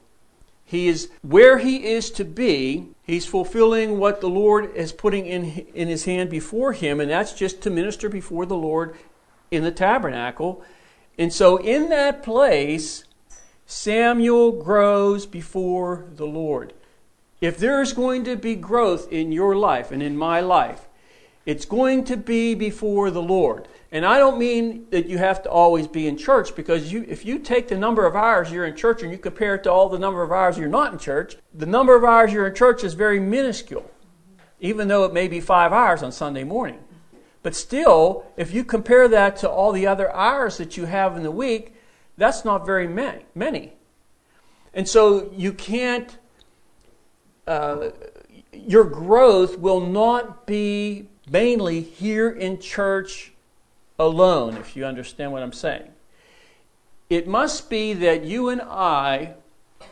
He 0.68 0.86
is 0.86 1.08
where 1.22 1.56
he 1.56 1.86
is 1.86 2.10
to 2.10 2.26
be. 2.26 2.88
He's 3.02 3.24
fulfilling 3.24 3.98
what 3.98 4.20
the 4.20 4.28
Lord 4.28 4.70
is 4.76 4.92
putting 4.92 5.24
in, 5.24 5.66
in 5.72 5.88
his 5.88 6.04
hand 6.04 6.28
before 6.28 6.74
him, 6.74 7.00
and 7.00 7.10
that's 7.10 7.32
just 7.32 7.62
to 7.62 7.70
minister 7.70 8.10
before 8.10 8.44
the 8.44 8.54
Lord 8.54 8.94
in 9.50 9.64
the 9.64 9.70
tabernacle. 9.70 10.62
And 11.16 11.32
so, 11.32 11.56
in 11.56 11.88
that 11.88 12.22
place, 12.22 13.04
Samuel 13.64 14.52
grows 14.62 15.24
before 15.24 16.04
the 16.14 16.26
Lord. 16.26 16.74
If 17.40 17.56
there's 17.56 17.94
going 17.94 18.24
to 18.24 18.36
be 18.36 18.54
growth 18.54 19.10
in 19.10 19.32
your 19.32 19.56
life 19.56 19.90
and 19.90 20.02
in 20.02 20.18
my 20.18 20.40
life, 20.40 20.87
it's 21.48 21.64
going 21.64 22.04
to 22.04 22.18
be 22.18 22.54
before 22.54 23.10
the 23.10 23.22
Lord. 23.22 23.68
And 23.90 24.04
I 24.04 24.18
don't 24.18 24.38
mean 24.38 24.86
that 24.90 25.06
you 25.06 25.16
have 25.16 25.42
to 25.44 25.50
always 25.50 25.86
be 25.86 26.06
in 26.06 26.18
church 26.18 26.54
because 26.54 26.92
you, 26.92 27.06
if 27.08 27.24
you 27.24 27.38
take 27.38 27.68
the 27.68 27.78
number 27.78 28.04
of 28.04 28.14
hours 28.14 28.52
you're 28.52 28.66
in 28.66 28.76
church 28.76 29.02
and 29.02 29.10
you 29.10 29.16
compare 29.16 29.54
it 29.54 29.62
to 29.62 29.72
all 29.72 29.88
the 29.88 29.98
number 29.98 30.22
of 30.22 30.30
hours 30.30 30.58
you're 30.58 30.68
not 30.68 30.92
in 30.92 30.98
church, 30.98 31.38
the 31.54 31.64
number 31.64 31.96
of 31.96 32.04
hours 32.04 32.34
you're 32.34 32.46
in 32.46 32.54
church 32.54 32.84
is 32.84 32.92
very 32.92 33.18
minuscule, 33.18 33.90
even 34.60 34.88
though 34.88 35.04
it 35.04 35.14
may 35.14 35.26
be 35.26 35.40
five 35.40 35.72
hours 35.72 36.02
on 36.02 36.12
Sunday 36.12 36.44
morning. 36.44 36.80
But 37.42 37.54
still, 37.54 38.26
if 38.36 38.52
you 38.52 38.62
compare 38.62 39.08
that 39.08 39.38
to 39.38 39.48
all 39.48 39.72
the 39.72 39.86
other 39.86 40.14
hours 40.14 40.58
that 40.58 40.76
you 40.76 40.84
have 40.84 41.16
in 41.16 41.22
the 41.22 41.30
week, 41.30 41.74
that's 42.18 42.44
not 42.44 42.66
very 42.66 42.86
many. 42.86 43.72
And 44.74 44.86
so 44.86 45.32
you 45.34 45.54
can't, 45.54 46.14
uh, 47.46 47.88
your 48.52 48.84
growth 48.84 49.58
will 49.58 49.80
not 49.80 50.46
be 50.46 51.08
mainly 51.30 51.80
here 51.80 52.30
in 52.30 52.60
church 52.60 53.32
alone, 53.98 54.56
if 54.56 54.76
you 54.76 54.84
understand 54.84 55.32
what 55.32 55.42
I'm 55.42 55.52
saying. 55.52 55.90
It 57.10 57.26
must 57.26 57.70
be 57.70 57.94
that 57.94 58.24
you 58.24 58.48
and 58.48 58.60
I 58.60 59.34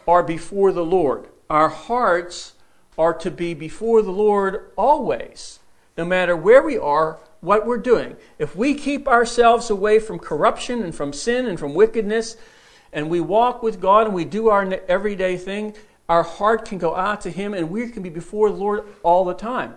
are 0.07 0.23
before 0.23 0.73
the 0.73 0.85
Lord. 0.85 1.29
Our 1.49 1.69
hearts 1.69 2.53
are 2.99 3.15
to 3.15 3.31
be 3.31 3.55
before 3.55 4.03
the 4.03 4.11
Lord 4.11 4.71
always, 4.77 5.61
no 5.97 6.05
matter 6.05 6.37
where 6.37 6.63
we 6.63 6.79
are, 6.79 7.19
what 7.41 7.67
we're 7.67 7.79
doing. 7.79 8.17
If 8.39 8.57
we 8.57 8.75
keep 8.75 9.07
ourselves 9.07 9.71
away 9.71 9.99
from 9.99 10.19
corruption 10.19 10.83
and 10.83 10.95
from 10.95 11.13
sin 11.13 11.47
and 11.47 11.59
from 11.59 11.75
wickedness, 11.75 12.37
and 12.93 13.11
we 13.11 13.21
walk 13.21 13.63
with 13.63 13.81
God 13.81 14.07
and 14.07 14.15
we 14.15 14.25
do 14.25 14.49
our 14.49 14.65
everyday 14.89 15.37
thing, 15.37 15.75
our 16.09 16.23
heart 16.23 16.65
can 16.65 16.79
go 16.79 16.95
out 16.95 17.21
to 17.23 17.31
Him 17.31 17.53
and 17.53 17.71
we 17.71 17.89
can 17.89 18.03
be 18.03 18.09
before 18.09 18.51
the 18.51 18.57
Lord 18.57 18.85
all 19.03 19.25
the 19.25 19.35
time. 19.35 19.75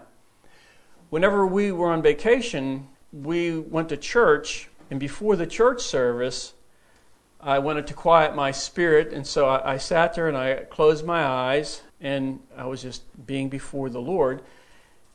Whenever 1.10 1.48
we 1.48 1.72
were 1.72 1.92
on 1.92 2.02
vacation, 2.02 2.88
we 3.12 3.58
went 3.58 3.90
to 3.90 3.98
church, 3.98 4.70
and 4.92 5.00
before 5.00 5.36
the 5.36 5.48
church 5.48 5.82
service, 5.82 6.54
I 7.42 7.58
wanted 7.60 7.88
to 7.88 7.94
quiet 7.94 8.36
my 8.36 8.52
spirit, 8.52 9.12
and 9.12 9.26
so 9.26 9.48
I, 9.48 9.74
I, 9.74 9.78
sat 9.78 10.14
there 10.14 10.28
and 10.28 10.38
I 10.38 10.66
closed 10.70 11.06
my 11.06 11.24
eyes, 11.24 11.82
and 12.00 12.40
I 12.56 12.66
was 12.66 12.82
just 12.84 13.04
being 13.26 13.50
before 13.50 13.90
the 13.90 14.02
Lord. 14.02 14.44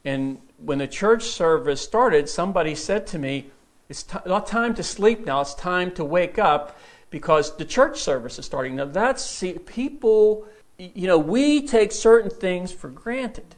And 0.05 0.41
when 0.59 0.79
the 0.79 0.89
church 0.89 1.23
service 1.23 1.81
started, 1.81 2.29
somebody 2.29 2.75
said 2.75 3.07
to 3.09 3.19
me, 3.19 3.51
It's 3.89 4.03
t- 4.03 4.19
not 4.27 4.47
time 4.47 4.75
to 4.75 4.83
sleep 4.83 5.25
now, 5.25 5.43
it's 5.43 5.55
time 5.55 5.93
to 5.93 6.05
wake 6.05 6.39
up 6.39 6.77
because 7.11 7.57
the 7.57 7.65
church 7.65 8.01
service 8.01 8.39
is 8.39 8.47
starting. 8.47 8.75
Now, 8.75 8.87
that's, 8.87 9.25
see, 9.25 9.53
people, 9.53 10.49
you 10.77 11.07
know, 11.07 11.19
we 11.19 11.67
take 11.67 11.93
certain 11.93 12.31
things 12.31 12.73
for 12.73 12.89
granted. 12.89 13.55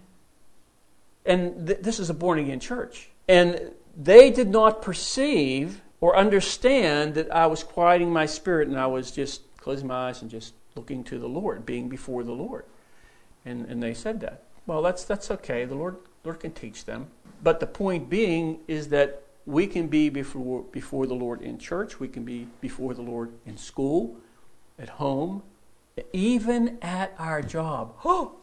And 1.27 1.67
th- 1.67 1.81
this 1.81 1.99
is 1.99 2.11
a 2.11 2.15
born 2.15 2.39
again 2.39 2.61
church. 2.61 3.11
And 3.29 3.73
they 3.97 4.31
did 4.31 4.49
not 4.49 4.83
perceive 4.83 5.83
or 6.01 6.17
understand 6.17 7.15
that 7.15 7.35
I 7.35 7.47
was 7.47 7.65
quieting 7.65 8.13
my 8.13 8.27
spirit 8.27 8.69
and 8.69 8.79
I 8.79 8.87
was 8.87 9.11
just 9.11 9.43
closing 9.57 9.89
my 9.89 10.09
eyes 10.09 10.23
and 10.23 10.31
just 10.31 10.55
looking 10.77 11.03
to 11.05 11.19
the 11.19 11.29
Lord, 11.29 11.67
being 11.67 11.89
before 11.89 12.23
the 12.23 12.33
Lord. 12.33 12.65
And, 13.45 13.67
and 13.67 13.83
they 13.83 13.95
said 13.95 14.21
that. 14.21 14.43
Well, 14.67 14.83
that's, 14.83 15.05
that's 15.05 15.31
okay. 15.31 15.65
The 15.65 15.75
Lord, 15.75 15.97
Lord 16.25 16.41
can 16.41 16.53
teach 16.53 16.85
them. 16.85 17.09
But 17.43 17.61
the 17.61 17.67
point 17.67 18.11
being 18.11 18.61
is 18.69 18.89
that 18.89 19.23
we 19.47 19.67
can 19.67 19.87
be 19.87 20.09
before, 20.09 20.63
before 20.63 21.07
the 21.07 21.15
Lord 21.15 21.41
in 21.41 21.59
church, 21.59 21.99
we 21.99 22.09
can 22.09 22.25
be 22.25 22.49
before 22.61 22.95
the 22.95 23.03
Lord 23.03 23.33
in 23.47 23.57
school, 23.57 24.17
at 24.79 24.89
home, 24.89 25.43
even 26.13 26.79
at 26.83 27.15
our 27.19 27.41
job. 27.43 27.95
Oh! 28.05 28.37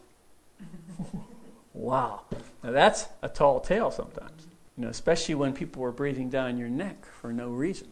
wow. 1.74 2.22
Now 2.62 2.70
that's 2.70 3.06
a 3.20 3.28
tall 3.28 3.60
tale 3.60 3.90
sometimes. 3.90 4.46
You 4.76 4.84
know, 4.84 4.90
especially 4.90 5.34
when 5.34 5.52
people 5.52 5.84
are 5.84 5.92
breathing 5.92 6.30
down 6.30 6.56
your 6.56 6.68
neck 6.68 7.06
for 7.20 7.32
no 7.32 7.48
reason. 7.48 7.88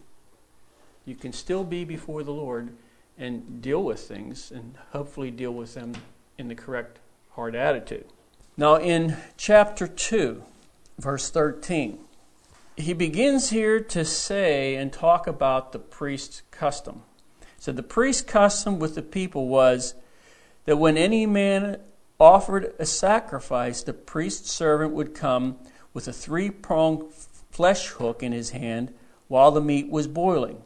You 1.05 1.15
can 1.15 1.33
still 1.33 1.65
be 1.65 1.85
before 1.85 2.23
the 2.23 2.33
Lord 2.33 2.71
and 3.19 3.61
deal 3.61 3.83
with 3.83 4.01
things 4.01 4.51
and 4.51 4.75
hopefully 4.93 5.31
deal 5.31 5.53
with 5.53 5.75
them 5.75 5.95
in 6.39 6.49
the 6.49 6.55
correct 6.55 6.99
heart 7.31 7.55
attitude. 7.55 8.07
Now, 8.57 8.77
in 8.77 9.17
chapter 9.37 9.87
2, 9.87 10.43
verse 10.99 11.31
13, 11.31 11.99
he 12.77 12.93
begins 12.93 13.51
here 13.51 13.81
to 13.81 14.05
say 14.05 14.75
and 14.75 14.93
talk 14.93 15.27
about 15.27 15.73
the 15.73 15.79
priest's 15.79 16.43
custom. 16.51 17.03
So, 17.59 17.73
the 17.73 17.83
priest's 17.83 18.23
custom 18.23 18.79
with 18.79 18.95
the 18.95 19.03
people 19.03 19.49
was 19.49 19.95
that 20.65 20.77
when 20.77 20.97
any 20.97 21.27
man 21.27 21.79
offered 22.23 22.73
a 22.79 22.87
sacrifice, 22.87 23.83
the 23.83 23.93
priest's 23.93 24.53
servant 24.53 24.93
would 24.93 25.13
come 25.13 25.59
with 25.93 26.07
a 26.07 26.13
three 26.13 26.51
pronged 26.51 27.13
flesh 27.51 27.89
hook 27.89 28.23
in 28.23 28.31
his 28.31 28.51
hand 28.51 28.95
while 29.27 29.51
the 29.51 29.61
meat 29.61 29.91
was 29.91 30.07
boiling. 30.07 30.63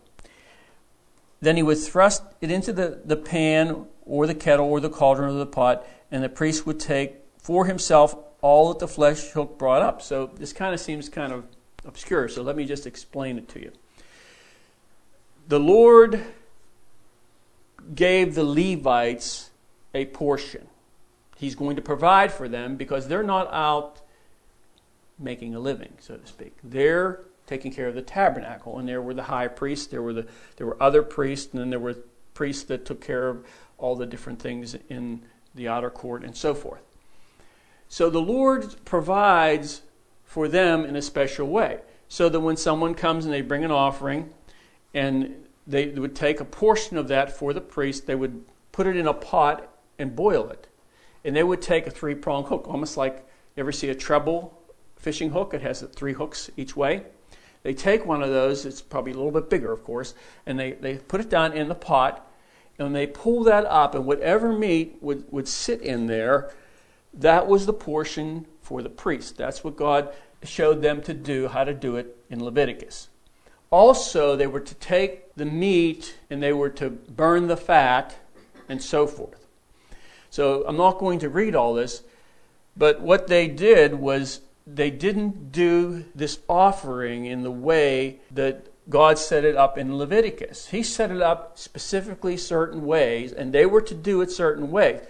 Then 1.41 1.57
he 1.57 1.63
would 1.63 1.79
thrust 1.79 2.23
it 2.43 2.51
into 2.51 2.75
the, 2.75 3.01
the 3.05 3.17
pan 3.17 3.87
or 4.05 4.27
the 4.27 4.35
kettle 4.35 4.67
or 4.67 4.81
the 4.81 4.91
cauldron 4.91 5.35
or 5.35 5.39
the 5.39 5.47
pot, 5.47 5.87
and 6.11 6.23
the 6.23 6.29
priest 6.29 6.67
would 6.67 6.79
take 6.79 7.15
for 7.39 7.65
himself 7.65 8.15
all 8.43 8.69
that 8.69 8.79
the 8.79 8.89
flesh 8.89 9.31
hook 9.31 9.59
brought 9.59 9.81
up. 9.81 10.03
So 10.03 10.31
this 10.37 10.53
kind 10.53 10.75
of 10.75 10.81
seems 10.81 11.09
kind 11.09 11.33
of 11.33 11.45
obscure, 11.87 12.29
so 12.29 12.43
let 12.43 12.55
me 12.55 12.67
just 12.67 12.87
explain 12.87 13.39
it 13.39 13.49
to 13.49 13.63
you. 13.63 13.73
The 15.49 15.59
Lord 15.59 16.23
gave 17.95 18.35
the 18.35 18.45
Levites 18.45 19.51
a 19.95 20.05
portion. 20.05 20.69
He's 21.37 21.55
going 21.55 21.77
to 21.77 21.83
provide 21.83 22.33
for 22.33 22.49
them 22.49 22.77
because 22.77 23.09
they're 23.09 23.23
not 23.23 23.53
out 23.53 24.01
making 25.19 25.55
a 25.55 25.61
living, 25.61 25.93
so 26.01 26.17
to 26.17 26.27
speak. 26.27 26.57
They're 26.65 27.21
taking 27.47 27.73
care 27.73 27.89
of 27.89 27.95
the 27.95 28.03
tabernacle, 28.03 28.79
and 28.79 28.89
there 28.89 29.01
were 29.01 29.15
the 29.15 29.25
high 29.25 29.49
priests, 29.49 29.87
there 29.87 30.03
were 30.03 30.13
the 30.13 30.27
there 30.57 30.67
were 30.67 30.83
other 30.83 31.03
priests, 31.03 31.53
and 31.53 31.61
then 31.61 31.71
there 31.71 31.79
were 31.79 31.97
priests 32.35 32.65
that 32.65 32.85
took 32.85 33.01
care 33.01 33.29
of 33.29 33.47
all 33.79 33.95
the 33.95 34.07
different 34.07 34.41
things 34.41 34.77
in 34.89 35.23
the 35.55 35.69
outer 35.69 35.91
court 35.91 36.25
and 36.25 36.37
so 36.37 36.55
forth. 36.55 36.83
So 37.89 38.11
the 38.11 38.21
Lord 38.21 38.75
provides 38.85 39.83
for 40.25 40.49
them 40.49 40.85
in 40.85 40.97
a 40.97 41.03
special 41.03 41.47
way, 41.47 41.81
so 42.09 42.29
that 42.29 42.41
when 42.41 42.57
someone 42.57 42.95
comes 42.95 43.25
and 43.25 43.33
they 43.33 43.43
bring 43.43 43.65
an 43.65 43.71
offering, 43.71 44.31
and 44.93 45.47
they 45.67 45.89
would 45.89 46.17
take 46.17 46.41
a 46.41 46.45
portion 46.45 46.97
of 46.97 47.09
that 47.09 47.31
for 47.31 47.53
the 47.53 47.61
priest, 47.61 48.07
they 48.07 48.15
would 48.15 48.45
put 48.73 48.87
it 48.87 48.97
in 48.97 49.07
a 49.07 49.15
pot 49.15 49.69
and 49.99 50.17
boil 50.17 50.49
it, 50.51 50.66
and 51.27 51.35
they 51.35 51.43
would 51.43 51.61
take 51.61 51.87
a 51.87 51.91
three 51.91 52.15
prong 52.15 52.45
hook, 52.45 52.67
almost 52.69 52.97
like 52.97 53.27
you 53.57 53.61
ever 53.61 53.73
see 53.73 53.89
a 53.89 53.95
treble 53.95 54.57
fishing 54.97 55.31
hook. 55.31 55.53
It 55.53 55.61
has 55.61 55.83
three 55.95 56.13
hooks 56.13 56.51
each 56.57 56.77
way. 56.77 57.03
They 57.65 57.75
take 57.75 58.07
one 58.07 58.23
of 58.23 58.31
those, 58.31 58.65
it's 58.65 58.81
probably 58.81 59.11
a 59.11 59.17
little 59.17 59.33
bit 59.33 59.51
bigger, 59.51 59.73
of 59.73 59.83
course, 59.83 60.15
and 60.47 60.59
they, 60.59 60.73
they 60.73 60.99
put 60.99 61.21
it 61.21 61.29
down 61.29 61.53
in 61.53 61.69
the 61.69 61.75
pot, 61.75 62.31
and 62.79 62.95
they 62.95 63.09
pull 63.09 63.43
that 63.45 63.65
up, 63.65 63.97
and 63.97 64.07
whatever 64.07 64.53
meat 64.53 64.99
would, 65.01 65.25
would 65.33 65.49
sit 65.49 65.83
in 65.83 66.07
there, 66.07 66.53
that 67.13 67.49
was 67.49 67.67
the 67.67 67.73
portion 67.73 68.47
for 68.63 68.81
the 68.83 68.89
priest. 68.89 69.37
That's 69.37 69.65
what 69.65 69.75
God 69.75 70.15
showed 70.45 70.81
them 70.81 71.03
to 71.03 71.15
do, 71.15 71.49
how 71.49 71.65
to 71.65 71.75
do 71.75 71.97
it 71.97 72.17
in 72.31 72.45
Leviticus. 72.45 73.09
Also, 73.71 74.37
they 74.37 74.47
were 74.47 74.61
to 74.61 74.75
take 74.77 75.35
the 75.35 75.45
meat 75.45 76.17
and 76.31 76.41
they 76.41 76.53
were 76.53 76.71
to 76.71 76.91
burn 76.91 77.49
the 77.49 77.57
fat 77.57 78.17
and 78.69 78.81
so 78.81 79.09
forth. 79.09 79.46
So 80.31 80.65
I'm 80.67 80.77
not 80.77 80.99
going 80.99 81.19
to 81.21 81.29
read 81.29 81.55
all 81.55 81.75
this, 81.75 82.03
but 82.77 83.01
what 83.01 83.27
they 83.27 83.49
did 83.49 83.95
was 83.95 84.41
they 84.67 84.91
didn't 84.91 85.53
do 85.53 86.05
this 86.15 86.41
offering 86.49 87.27
in 87.27 87.43
the 87.43 87.51
way 87.51 88.21
that 88.31 88.67
God 88.89 89.19
set 89.19 89.45
it 89.45 89.57
up 89.57 89.79
in 89.79 89.97
Leviticus. 89.97 90.69
He 90.69 90.83
set 90.83 91.11
it 91.11 91.21
up 91.21 91.59
specifically 91.59 92.37
certain 92.37 92.85
ways, 92.87 93.33
and 93.33 93.53
they 93.53 93.67
were 93.67 93.81
to 93.83 93.95
do 93.95 94.21
it 94.21 94.31
certain 94.31 94.71
ways. 94.71 95.01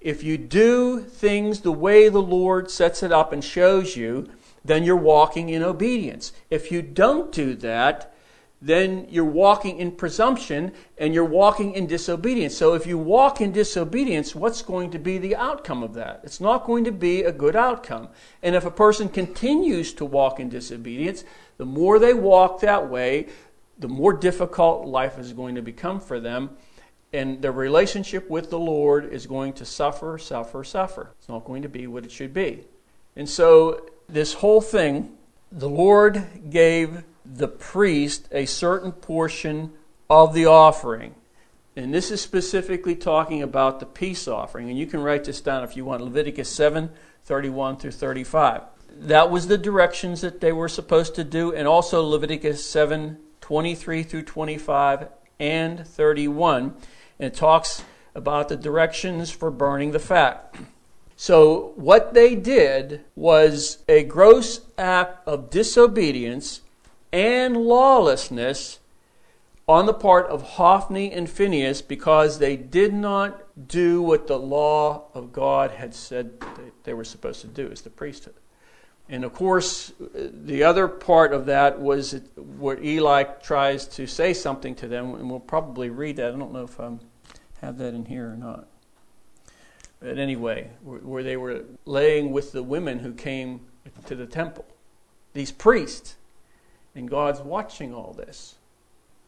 If 0.00 0.22
you 0.22 0.38
do 0.38 1.00
things 1.00 1.60
the 1.60 1.72
way 1.72 2.08
the 2.08 2.22
Lord 2.22 2.70
sets 2.70 3.02
it 3.02 3.12
up 3.12 3.32
and 3.32 3.42
shows 3.42 3.96
you, 3.96 4.28
then 4.64 4.84
you're 4.84 4.96
walking 4.96 5.48
in 5.48 5.62
obedience. 5.62 6.32
If 6.50 6.70
you 6.70 6.82
don't 6.82 7.32
do 7.32 7.54
that, 7.56 8.14
then 8.62 9.06
you're 9.10 9.24
walking 9.24 9.78
in 9.78 9.92
presumption 9.92 10.72
and 10.96 11.12
you're 11.12 11.24
walking 11.24 11.72
in 11.74 11.86
disobedience. 11.86 12.56
So 12.56 12.72
if 12.74 12.86
you 12.86 12.96
walk 12.96 13.40
in 13.40 13.52
disobedience, 13.52 14.34
what's 14.34 14.62
going 14.62 14.90
to 14.92 14.98
be 14.98 15.18
the 15.18 15.36
outcome 15.36 15.82
of 15.82 15.94
that? 15.94 16.20
It's 16.24 16.40
not 16.40 16.64
going 16.64 16.84
to 16.84 16.92
be 16.92 17.22
a 17.22 17.32
good 17.32 17.54
outcome. 17.54 18.08
And 18.42 18.54
if 18.54 18.64
a 18.64 18.70
person 18.70 19.08
continues 19.08 19.92
to 19.94 20.04
walk 20.04 20.40
in 20.40 20.48
disobedience, 20.48 21.24
the 21.58 21.66
more 21.66 21.98
they 21.98 22.14
walk 22.14 22.60
that 22.60 22.88
way, 22.88 23.28
the 23.78 23.88
more 23.88 24.14
difficult 24.14 24.86
life 24.86 25.18
is 25.18 25.34
going 25.34 25.54
to 25.54 25.62
become 25.62 26.00
for 26.00 26.18
them. 26.18 26.56
And 27.12 27.42
their 27.42 27.52
relationship 27.52 28.28
with 28.30 28.50
the 28.50 28.58
Lord 28.58 29.12
is 29.12 29.26
going 29.26 29.52
to 29.54 29.64
suffer, 29.64 30.18
suffer, 30.18 30.64
suffer. 30.64 31.12
It's 31.18 31.28
not 31.28 31.44
going 31.44 31.62
to 31.62 31.68
be 31.68 31.86
what 31.86 32.04
it 32.04 32.10
should 32.10 32.32
be. 32.32 32.64
And 33.16 33.28
so, 33.28 33.88
this 34.08 34.34
whole 34.34 34.60
thing, 34.60 35.16
the 35.50 35.68
Lord 35.68 36.24
gave 36.50 37.02
the 37.34 37.48
priest 37.48 38.28
a 38.32 38.46
certain 38.46 38.92
portion 38.92 39.72
of 40.08 40.34
the 40.34 40.46
offering. 40.46 41.14
And 41.74 41.92
this 41.92 42.10
is 42.10 42.20
specifically 42.20 42.96
talking 42.96 43.42
about 43.42 43.80
the 43.80 43.86
peace 43.86 44.26
offering. 44.26 44.70
And 44.70 44.78
you 44.78 44.86
can 44.86 45.00
write 45.00 45.24
this 45.24 45.40
down 45.40 45.62
if 45.62 45.76
you 45.76 45.84
want 45.84 46.02
Leviticus 46.02 46.48
7 46.48 46.90
31 47.24 47.76
through 47.76 47.90
35. 47.90 48.62
That 48.98 49.30
was 49.30 49.48
the 49.48 49.58
directions 49.58 50.22
that 50.22 50.40
they 50.40 50.52
were 50.52 50.68
supposed 50.68 51.14
to 51.16 51.24
do, 51.24 51.52
and 51.52 51.68
also 51.68 52.02
Leviticus 52.02 52.64
7 52.64 53.18
23 53.40 54.02
through 54.02 54.22
25 54.22 55.08
and 55.38 55.86
31. 55.86 56.74
And 57.18 57.32
it 57.32 57.34
talks 57.34 57.84
about 58.14 58.48
the 58.48 58.56
directions 58.56 59.30
for 59.30 59.50
burning 59.50 59.90
the 59.90 59.98
fat. 59.98 60.54
So, 61.16 61.72
what 61.76 62.14
they 62.14 62.34
did 62.34 63.04
was 63.14 63.78
a 63.88 64.04
gross 64.04 64.60
act 64.76 65.26
of 65.26 65.50
disobedience 65.50 66.60
and 67.12 67.56
lawlessness 67.56 68.80
on 69.68 69.86
the 69.86 69.94
part 69.94 70.26
of 70.26 70.42
Hophni 70.42 71.10
and 71.10 71.28
Phinehas 71.28 71.82
because 71.82 72.38
they 72.38 72.56
did 72.56 72.94
not 72.94 73.42
do 73.68 74.00
what 74.00 74.26
the 74.26 74.38
law 74.38 75.04
of 75.12 75.32
God 75.32 75.72
had 75.72 75.94
said 75.94 76.42
they 76.84 76.94
were 76.94 77.04
supposed 77.04 77.40
to 77.40 77.48
do 77.48 77.68
as 77.70 77.82
the 77.82 77.90
priesthood. 77.90 78.34
And 79.08 79.24
of 79.24 79.32
course, 79.32 79.92
the 80.14 80.64
other 80.64 80.88
part 80.88 81.32
of 81.32 81.46
that 81.46 81.80
was 81.80 82.20
where 82.36 82.82
Eli 82.82 83.22
tries 83.22 83.86
to 83.88 84.06
say 84.06 84.32
something 84.34 84.74
to 84.76 84.88
them, 84.88 85.14
and 85.14 85.30
we'll 85.30 85.40
probably 85.40 85.90
read 85.90 86.16
that. 86.16 86.34
I 86.34 86.36
don't 86.36 86.52
know 86.52 86.64
if 86.64 86.78
I 86.80 86.90
have 87.60 87.78
that 87.78 87.94
in 87.94 88.06
here 88.06 88.28
or 88.32 88.36
not. 88.36 88.66
But 90.00 90.18
anyway, 90.18 90.70
where 90.82 91.22
they 91.22 91.36
were 91.36 91.64
laying 91.84 92.32
with 92.32 92.52
the 92.52 92.62
women 92.62 92.98
who 92.98 93.12
came 93.12 93.60
to 94.06 94.14
the 94.14 94.26
temple, 94.26 94.64
these 95.32 95.52
priests 95.52 96.16
and 96.96 97.08
God's 97.08 97.40
watching 97.40 97.94
all 97.94 98.14
this. 98.16 98.56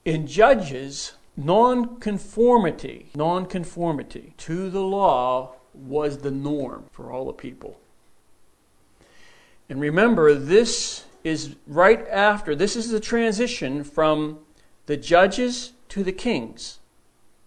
In 0.05 0.27
Judges, 0.27 1.13
nonconformity, 1.37 3.11
nonconformity 3.15 4.35
to 4.39 4.71
the 4.71 4.81
law 4.81 5.53
was 5.75 6.19
the 6.19 6.31
norm 6.31 6.85
for 6.91 7.13
all 7.13 7.27
the 7.27 7.33
people. 7.33 7.79
And 9.69 9.81
remember, 9.81 10.35
this 10.35 11.05
is 11.23 11.55
right 11.67 12.09
after, 12.09 12.57
this 12.57 12.75
is 12.75 12.91
the 12.91 13.01
transition 13.01 13.85
from 13.85 14.39
the 14.87 14.97
judges 14.97 15.73
to 15.91 16.03
the 16.03 16.13
kings. 16.13 16.79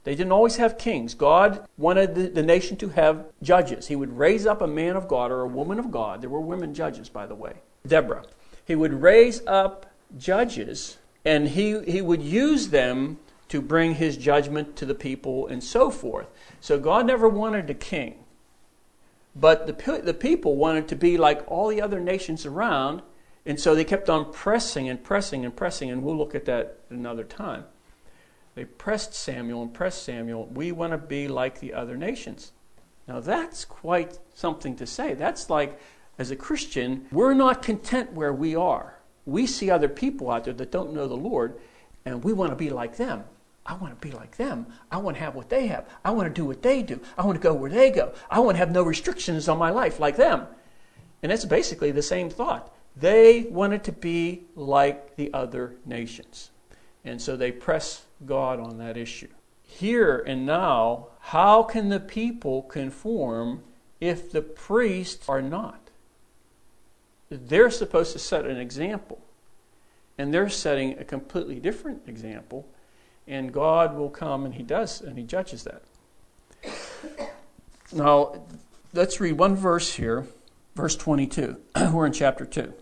They 0.04 0.16
didn't 0.16 0.32
always 0.32 0.56
have 0.58 0.78
kings. 0.78 1.13
God 1.13 1.68
wanted 1.78 2.16
the, 2.16 2.28
the, 2.28 2.42
nation 2.44 2.75
to 2.78 2.90
have 2.90 3.25
judges. 3.44 3.88
He 3.88 3.96
would 3.96 4.18
raise 4.18 4.48
up 4.48 4.62
a 4.62 4.68
man 4.68 4.96
of 4.96 5.08
God 5.08 5.32
or 5.32 5.42
a 5.42 5.48
woman 5.48 5.78
of 5.78 5.92
God. 5.92 6.22
There 6.22 6.30
were 6.30 6.42
women 6.42 6.74
judges, 6.74 7.08
by 7.08 7.28
the 7.28 7.36
way. 7.36 7.54
Deborah. 7.86 8.24
He 8.66 8.75
would 8.75 9.01
raise 9.01 9.46
up 9.46 9.91
judges, 10.18 10.98
and 11.25 11.50
he, 11.50 11.80
he 11.84 12.01
would 12.01 12.22
use 12.22 12.70
them 12.70 13.20
to 13.50 13.62
bring 13.62 13.96
his 13.96 14.18
judgment 14.18 14.75
to 14.77 14.86
the 14.86 14.96
people 14.96 15.48
and 15.48 15.63
so 15.63 15.89
forth. 15.89 16.27
So 16.62 16.79
God 16.79 17.05
never 17.05 17.27
wanted 17.27 17.70
a 17.70 17.74
king. 17.74 18.24
But 19.36 19.68
the, 19.68 20.01
the 20.01 20.14
people 20.14 20.55
wanted 20.55 20.88
to 20.90 20.96
be 20.96 21.18
like 21.18 21.44
all 21.50 21.68
the 21.68 21.81
other 21.81 22.00
nations 22.00 22.46
around, 22.46 23.01
and 23.46 23.59
so 23.59 23.75
they 23.75 23.83
kept 23.83 24.09
on 24.09 24.31
pressing 24.31 24.90
and 24.90 25.03
pressing 25.03 25.46
and 25.46 25.55
pressing, 25.55 25.90
and 25.90 26.03
we'll 26.03 26.18
look 26.18 26.36
at 26.36 26.46
that 26.46 26.79
another 26.90 27.24
time. 27.24 27.66
They 28.55 28.66
pressed 28.66 29.14
Samuel 29.14 29.62
and 29.62 29.74
pressed 29.74 30.03
Samuel. 30.03 30.46
We 30.48 30.72
want 30.72 30.92
to 30.92 30.98
be 30.98 31.27
like 31.27 31.59
the 31.59 31.74
other 31.74 31.96
nations. 31.96 32.51
Now 33.07 33.20
that's 33.20 33.66
quite 33.66 34.20
something 34.33 34.75
to 34.77 34.86
say. 34.86 35.14
That's 35.14 35.50
like, 35.50 35.79
as 36.18 36.31
a 36.31 36.36
Christian, 36.36 37.07
we're 37.12 37.33
not 37.33 37.62
content 37.62 38.14
where 38.14 38.33
we 38.33 38.55
are 38.55 39.00
we 39.25 39.46
see 39.46 39.70
other 39.70 39.90
people 39.90 40.31
out 40.31 40.46
there 40.46 40.53
that 40.53 40.72
don't 40.72 40.94
know 40.94 41.07
the 41.07 41.16
Lord, 41.16 41.60
and 42.05 42.24
we 42.24 42.34
want 42.34 42.51
to 42.51 42.55
be 42.55 42.70
like 42.70 42.98
them. 42.98 43.24
I 43.66 43.75
want 43.75 44.00
to 44.00 44.07
be 44.07 44.14
like 44.14 44.38
them. 44.38 44.66
I 44.92 44.98
want 44.98 45.18
to 45.18 45.24
have 45.24 45.36
what 45.36 45.50
they 45.50 45.68
have. 45.68 45.88
I 46.03 46.12
want 46.12 46.27
to 46.27 46.34
do 46.34 46.46
what 46.46 46.62
they 46.64 46.81
do. 46.81 47.00
I 47.18 47.25
want 47.25 47.40
to 47.40 47.44
go 47.44 47.53
where 47.53 47.70
they 47.70 47.92
go. 47.92 48.14
I 48.29 48.40
want 48.40 48.55
to 48.55 48.60
have 48.60 48.72
no 48.72 48.84
restrictions 48.84 49.48
on 49.48 49.60
my 49.60 49.70
life 49.70 50.00
like 50.00 50.16
them. 50.16 50.48
And 51.22 51.31
it's 51.31 51.46
basically 51.46 51.92
the 51.92 52.01
same 52.01 52.29
thought. 52.29 52.74
They 52.96 53.44
wanted 53.44 53.84
to 53.86 53.92
be 53.92 54.46
like 54.55 55.16
the 55.16 55.31
other 55.34 55.75
nations. 55.86 56.51
And 57.05 57.22
so 57.22 57.36
they 57.36 57.51
press 57.51 58.05
God 58.25 58.60
on 58.60 58.77
that 58.79 58.98
issue. 58.98 59.29
Here 59.64 60.24
and 60.27 60.46
now, 60.46 61.07
how 61.20 61.64
can 61.64 61.90
the 61.90 62.00
people 62.00 62.64
conform 62.64 63.64
if 64.00 64.31
the 64.31 64.42
priests 64.42 65.29
are 65.29 65.42
not? 65.42 65.80
They're 67.31 67.72
supposed 67.72 68.11
to 68.11 68.20
set 68.20 68.46
an 68.46 68.57
example. 68.57 69.20
And 70.17 70.33
they're 70.33 70.50
setting 70.50 71.00
a 71.00 71.05
completely 71.05 71.59
different 71.59 72.01
example. 72.05 72.67
And 73.25 73.53
God 73.53 73.96
will 73.96 74.09
come 74.09 74.46
and 74.46 74.53
He 74.53 74.63
does, 74.63 75.00
and 75.00 75.17
He 75.17 75.24
judges 75.24 75.63
that. 75.63 75.83
Now, 77.94 78.46
let's 78.94 79.20
read 79.20 79.33
one 79.33 79.53
verse 79.57 79.96
here, 79.96 80.25
verse 80.75 80.96
22. 80.96 81.57
We're 81.91 82.05
in 82.05 82.13
chapter 82.13 82.46
2. 82.46 82.74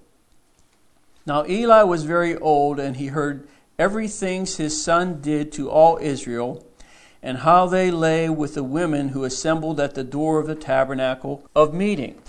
Now, 1.26 1.46
Eli 1.48 1.82
was 1.84 2.04
very 2.04 2.36
old, 2.38 2.80
and 2.80 2.98
he 2.98 3.08
heard 3.08 3.48
everything 3.78 4.46
his 4.46 4.84
son 4.84 5.22
did 5.22 5.52
to 5.54 5.70
all 5.70 5.98
Israel, 6.00 6.66
and 7.22 7.40
how 7.40 7.66
they 7.66 7.92
lay 7.92 8.30
with 8.30 8.54
the 8.54 8.64
women 8.64 9.10
who 9.10 9.24
assembled 9.24 9.80
at 9.80 9.96
the 9.96 10.04
door 10.04 10.40
of 10.40 10.48
the 10.48 10.56
tabernacle 10.56 11.48
of 11.56 11.74
meeting. 11.74 12.22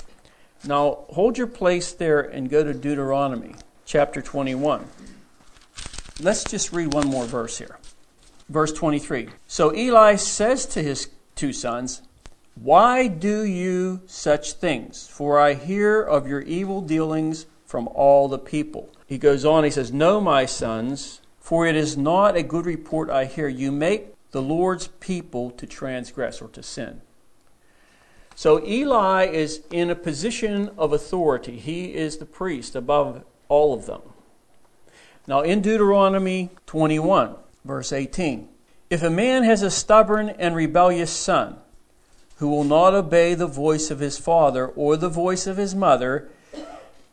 Now, 0.64 1.05
hold 1.11 1.38
your 1.38 1.46
place 1.46 1.92
there 1.92 2.20
and 2.20 2.51
go 2.51 2.62
to 2.62 2.75
Deuteronomy 2.75 3.55
chapter 3.87 4.20
21. 4.20 4.85
Let's 6.20 6.44
just 6.44 6.73
read 6.73 6.92
one 6.92 7.09
more 7.09 7.25
verse 7.25 7.57
here. 7.57 7.79
Verse 8.49 8.73
23. 8.73 9.29
So 9.46 9.75
Eli 9.75 10.16
says 10.16 10.66
to 10.66 10.83
his 10.83 11.09
two 11.35 11.55
sons, 11.55 12.03
Why 12.57 13.07
do 13.07 13.42
you 13.42 14.03
such 14.07 14.53
things? 14.53 15.09
For 15.09 15.40
I 15.40 15.55
hear 15.55 16.03
of 16.03 16.29
your 16.29 16.42
evil 16.42 16.83
dealings 16.83 17.46
from 17.64 17.88
all 17.88 18.29
the 18.29 18.38
people. 18.38 18.90
He 19.07 19.16
goes 19.16 19.46
on, 19.46 19.64
he 19.64 19.70
says, 19.70 19.92
No, 19.92 20.20
my 20.20 20.44
sons, 20.44 21.23
for 21.38 21.66
it 21.66 21.75
is 21.75 21.96
not 21.96 22.37
a 22.37 22.42
good 22.42 22.66
report 22.66 23.09
I 23.09 23.25
hear. 23.25 23.49
You 23.49 23.73
make 23.73 24.14
the 24.33 24.42
Lord's 24.42 24.88
people 24.88 25.51
to 25.53 25.66
transgress 25.66 26.42
or 26.42 26.49
to 26.49 26.62
sin. 26.62 27.01
So 28.40 28.66
Eli 28.66 29.26
is 29.26 29.61
in 29.70 29.90
a 29.90 29.94
position 29.94 30.70
of 30.79 30.94
authority. 30.94 31.59
He 31.59 31.94
is 31.94 32.16
the 32.16 32.24
priest 32.24 32.74
above 32.74 33.22
all 33.50 33.74
of 33.74 33.85
them. 33.85 34.00
Now, 35.26 35.42
in 35.42 35.61
Deuteronomy 35.61 36.48
21, 36.64 37.35
verse 37.66 37.92
18, 37.92 38.48
if 38.88 39.03
a 39.03 39.11
man 39.11 39.42
has 39.42 39.61
a 39.61 39.70
stubborn 39.70 40.31
and 40.31 40.57
rebellious 40.57 41.11
son 41.11 41.59
who 42.37 42.48
will 42.48 42.64
not 42.64 42.94
obey 42.94 43.35
the 43.35 43.46
voice 43.46 43.90
of 43.90 43.98
his 44.00 44.16
father 44.16 44.68
or 44.68 44.96
the 44.96 45.11
voice 45.11 45.46
of 45.46 45.59
his 45.59 45.74
mother, 45.74 46.31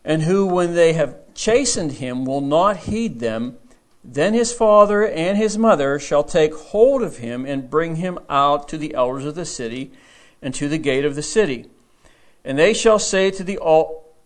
and 0.06 0.22
who, 0.22 0.46
when 0.46 0.76
they 0.76 0.94
have 0.94 1.18
chastened 1.34 1.92
him, 1.92 2.24
will 2.24 2.40
not 2.40 2.78
heed 2.78 3.20
them, 3.20 3.58
then 4.02 4.34
his 4.34 4.54
father 4.54 5.06
and 5.06 5.38
his 5.38 5.58
mother 5.58 6.00
shall 6.00 6.24
take 6.24 6.56
hold 6.56 7.04
of 7.04 7.18
him 7.18 7.46
and 7.46 7.70
bring 7.70 7.98
him 7.98 8.18
out 8.30 8.70
to 8.70 8.78
the 8.78 8.94
elders 8.94 9.26
of 9.26 9.36
the 9.36 9.44
city 9.44 9.92
and 10.48 10.56
to 10.56 10.70
the 10.70 10.78
gate 10.78 11.04
of 11.04 11.16
the 11.16 11.22
city. 11.22 11.66
And 12.46 12.58
they 12.58 12.74
shall 12.74 13.00
say 13.00 13.32
to 13.32 13.44
the 13.44 13.60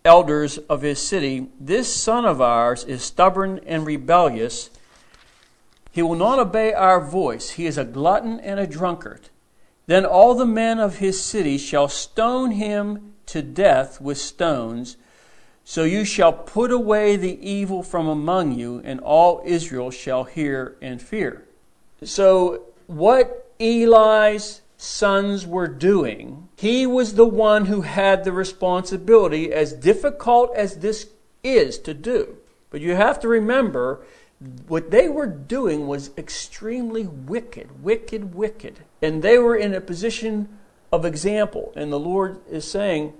elders 0.05 0.59
of 0.59 0.83
his 0.83 1.01
city, 1.01 1.47
This 1.59 1.91
son 1.91 2.25
of 2.25 2.39
ours 2.39 2.83
is 2.83 3.01
stubborn 3.01 3.59
and 3.65 3.87
rebellious. 3.87 4.69
He 5.91 6.03
will 6.03 6.13
not 6.13 6.37
obey 6.37 6.73
our 6.73 7.01
voice. 7.01 7.49
He 7.49 7.65
is 7.65 7.79
a 7.79 7.83
glutton 7.83 8.39
and 8.39 8.59
a 8.59 8.67
drunkard. 8.67 9.29
Then 9.87 10.05
all 10.05 10.35
the 10.35 10.45
men 10.45 10.77
of 10.77 10.99
his 10.99 11.19
city 11.19 11.57
shall 11.57 11.87
stone 11.87 12.51
him 12.51 13.13
to 13.25 13.41
death 13.41 13.99
with 13.99 14.19
stones. 14.19 14.97
So 15.65 15.85
you 15.85 16.05
shall 16.05 16.33
put 16.33 16.69
away 16.69 17.15
the 17.15 17.49
evil 17.49 17.81
from 17.81 18.07
among 18.07 18.51
you, 18.59 18.79
and 18.85 18.99
all 18.99 19.41
Israel 19.43 19.89
shall 19.89 20.25
hear 20.25 20.75
and 20.83 21.01
fear. 21.01 21.47
So, 22.03 22.65
what 22.85 23.51
Eli's 23.59 24.61
sons 24.81 25.45
were 25.45 25.67
doing, 25.67 26.49
he 26.55 26.87
was 26.87 27.13
the 27.13 27.27
one 27.27 27.67
who 27.67 27.81
had 27.81 28.23
the 28.23 28.31
responsibility, 28.31 29.53
as 29.53 29.73
difficult 29.73 30.51
as 30.55 30.77
this 30.77 31.09
is 31.43 31.77
to 31.77 31.93
do. 31.93 32.37
But 32.71 32.81
you 32.81 32.95
have 32.95 33.19
to 33.19 33.27
remember, 33.27 34.03
what 34.67 34.89
they 34.89 35.07
were 35.07 35.27
doing 35.27 35.85
was 35.85 36.09
extremely 36.17 37.05
wicked, 37.05 37.83
wicked, 37.83 38.33
wicked. 38.33 38.79
And 39.03 39.21
they 39.21 39.37
were 39.37 39.55
in 39.55 39.75
a 39.75 39.81
position 39.81 40.49
of 40.91 41.05
example. 41.05 41.71
And 41.75 41.91
the 41.91 41.99
Lord 41.99 42.39
is 42.49 42.69
saying, 42.69 43.13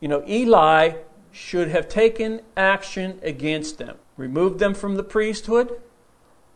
you 0.00 0.08
know, 0.08 0.24
Eli 0.28 0.96
should 1.30 1.68
have 1.68 1.88
taken 1.88 2.40
action 2.56 3.20
against 3.22 3.78
them, 3.78 3.96
removed 4.16 4.58
them 4.58 4.74
from 4.74 4.96
the 4.96 5.04
priesthood, 5.04 5.80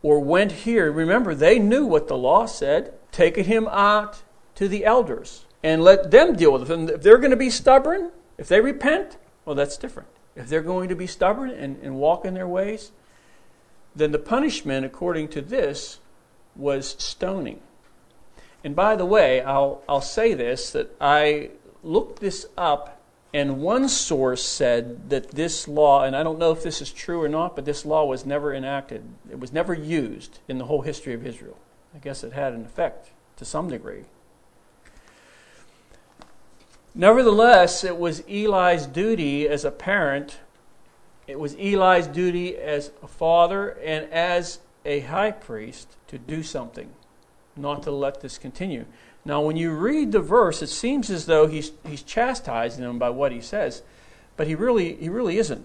or 0.03 0.19
went 0.19 0.51
here. 0.51 0.91
Remember, 0.91 1.37
they 1.37 1.61
knew 1.61 1.87
what 1.87 2.09
the 2.09 2.19
law 2.19 2.47
said, 2.47 2.95
taken 3.13 3.45
him 3.45 3.69
out 3.71 4.23
to 4.61 4.69
the 4.69 4.85
elders 4.85 5.47
and 5.63 5.83
let 5.83 6.11
them 6.11 6.37
deal 6.37 6.53
with 6.53 6.71
it. 6.71 6.91
if 6.91 7.03
they're 7.03 7.17
going 7.17 7.31
to 7.31 7.37
be 7.37 7.49
stubborn, 7.49 8.11
if 8.37 8.47
they 8.47 8.61
repent, 8.61 9.17
well, 9.47 9.57
that's 9.57 9.79
different. 9.79 10.11
If 10.37 10.51
they're 10.51 10.61
going 10.61 10.91
to 10.91 10.95
be 10.95 11.07
stubborn 11.07 11.49
and, 11.49 11.83
and 11.83 11.97
walk 11.97 12.27
in 12.27 12.35
their 12.35 12.47
ways, 12.47 12.93
then 13.97 14.13
the 14.13 14.19
punishment, 14.19 14.85
according 14.85 15.29
to 15.29 15.41
this, 15.41 15.99
was 16.55 16.95
stoning. 16.99 17.61
And 18.63 18.77
by 18.77 18.97
the 18.97 19.07
way, 19.07 19.41
I'll, 19.41 19.83
I'll 19.89 20.03
say 20.03 20.35
this 20.35 20.73
that 20.73 20.95
I 21.01 21.53
looked 21.83 22.21
this 22.21 22.45
up 22.59 23.01
and 23.33 23.63
one 23.63 23.89
source 23.89 24.45
said 24.45 25.09
that 25.09 25.31
this 25.31 25.67
law, 25.69 26.05
and 26.05 26.15
I 26.15 26.23
don't 26.23 26.39
know 26.39 26.53
if 26.53 26.63
this 26.63 26.83
is 26.83 26.93
true 26.93 27.23
or 27.23 27.31
not, 27.31 27.57
but 27.57 27.65
this 27.65 27.87
law 27.87 28.05
was 28.05 28.27
never 28.27 28.53
enacted. 28.53 29.05
It 29.31 29.41
was 29.41 29.55
never 29.55 29.73
used 29.73 30.41
in 30.49 30.59
the 30.59 30.67
whole 30.67 30.83
history 30.83 31.15
of 31.15 31.27
Israel. 31.27 31.57
I 31.95 31.99
guess 31.99 32.23
it 32.23 32.35
had 32.35 32.53
an 32.53 32.67
effect 32.67 33.09
to 33.37 33.47
some 33.47 33.71
degree. 33.71 34.05
Nevertheless, 36.95 37.85
it 37.85 37.99
was 37.99 38.21
Eli's 38.29 38.87
duty 38.87 39.49
as 39.49 39.65
a 39.65 39.71
parent, 39.71 40.39
it 41.27 41.39
was 41.39 41.55
Eli's 41.55 42.09
duty 42.09 42.57
as 42.57 42.91
a 43.03 43.07
father 43.07 43.71
and 43.85 44.11
as 44.13 44.59
a 44.85 45.01
high 45.01 45.31
priest 45.31 45.97
to 46.09 46.19
do 46.19 46.43
something, 46.43 46.91
not 47.57 47.83
to 47.85 47.91
let 47.93 48.21
this 48.21 48.39
continue. 48.39 48.87
Now, 49.25 49.41
when 49.41 49.57
you 49.57 49.73
read 49.73 50.13
the 50.13 50.21
verse, 50.21 50.63
it 50.63 50.69
seems 50.69 51.11
as 51.11 51.27
though 51.27 51.47
he's, 51.47 51.73
he's 51.87 52.03
chastising 52.03 52.83
them 52.83 52.99
by 52.99 53.11
what 53.11 53.33
he 53.33 53.41
says, 53.41 53.83
but 54.37 54.47
he 54.47 54.55
really, 54.55 54.97
he 54.97 55.09
really 55.09 55.39
isn't. 55.39 55.65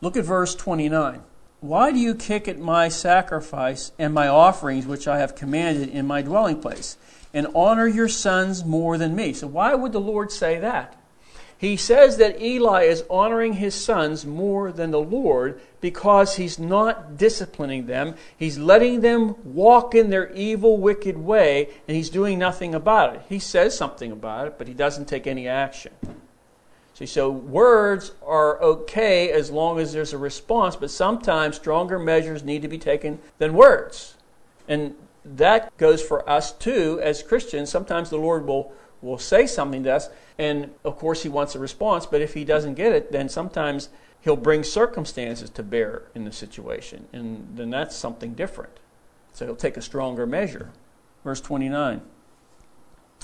Look 0.00 0.16
at 0.16 0.24
verse 0.24 0.54
29. 0.54 1.22
Why 1.60 1.92
do 1.92 1.98
you 1.98 2.14
kick 2.14 2.48
at 2.48 2.58
my 2.58 2.88
sacrifice 2.88 3.92
and 3.98 4.14
my 4.14 4.28
offerings, 4.28 4.86
which 4.86 5.06
I 5.06 5.18
have 5.18 5.34
commanded 5.34 5.90
in 5.90 6.06
my 6.06 6.22
dwelling 6.22 6.60
place, 6.60 6.96
and 7.34 7.46
honor 7.54 7.86
your 7.86 8.08
sons 8.08 8.64
more 8.64 8.96
than 8.96 9.14
me? 9.14 9.34
So, 9.34 9.46
why 9.46 9.74
would 9.74 9.92
the 9.92 10.00
Lord 10.00 10.32
say 10.32 10.58
that? 10.58 10.96
He 11.58 11.76
says 11.76 12.16
that 12.16 12.40
Eli 12.40 12.84
is 12.84 13.04
honoring 13.10 13.52
his 13.52 13.74
sons 13.74 14.24
more 14.24 14.72
than 14.72 14.90
the 14.90 15.00
Lord 15.00 15.60
because 15.82 16.36
he's 16.36 16.58
not 16.58 17.18
disciplining 17.18 17.84
them. 17.84 18.14
He's 18.34 18.56
letting 18.56 19.02
them 19.02 19.34
walk 19.44 19.94
in 19.94 20.08
their 20.08 20.32
evil, 20.32 20.78
wicked 20.78 21.18
way, 21.18 21.68
and 21.86 21.94
he's 21.94 22.08
doing 22.08 22.38
nothing 22.38 22.74
about 22.74 23.14
it. 23.14 23.22
He 23.28 23.38
says 23.38 23.76
something 23.76 24.10
about 24.10 24.46
it, 24.46 24.54
but 24.56 24.68
he 24.68 24.72
doesn't 24.72 25.04
take 25.04 25.26
any 25.26 25.46
action. 25.46 25.92
See, 27.00 27.06
so 27.06 27.30
words 27.30 28.12
are 28.24 28.60
okay 28.62 29.32
as 29.32 29.50
long 29.50 29.80
as 29.80 29.92
there's 29.92 30.12
a 30.12 30.18
response, 30.18 30.76
but 30.76 30.90
sometimes 30.90 31.56
stronger 31.56 31.98
measures 31.98 32.44
need 32.44 32.62
to 32.62 32.68
be 32.68 32.78
taken 32.78 33.18
than 33.38 33.54
words. 33.54 34.14
And 34.68 34.94
that 35.24 35.76
goes 35.78 36.00
for 36.00 36.28
us 36.28 36.52
too 36.52 37.00
as 37.02 37.22
Christians. 37.22 37.70
Sometimes 37.70 38.10
the 38.10 38.18
Lord 38.18 38.46
will, 38.46 38.72
will 39.00 39.18
say 39.18 39.46
something 39.46 39.82
to 39.84 39.94
us 39.94 40.10
and 40.40 40.70
of 40.84 40.96
course, 40.96 41.22
he 41.22 41.28
wants 41.28 41.54
a 41.54 41.58
response, 41.58 42.06
but 42.06 42.22
if 42.22 42.32
he 42.32 42.46
doesn't 42.46 42.72
get 42.72 42.92
it, 42.92 43.12
then 43.12 43.28
sometimes 43.28 43.90
he'll 44.22 44.36
bring 44.36 44.62
circumstances 44.62 45.50
to 45.50 45.62
bear 45.62 46.04
in 46.14 46.24
the 46.24 46.32
situation. 46.32 47.08
And 47.12 47.46
then 47.56 47.68
that's 47.68 47.94
something 47.94 48.32
different. 48.32 48.80
So 49.34 49.44
he'll 49.44 49.54
take 49.54 49.76
a 49.76 49.82
stronger 49.82 50.26
measure. 50.26 50.70
Verse 51.24 51.42
29. 51.42 52.00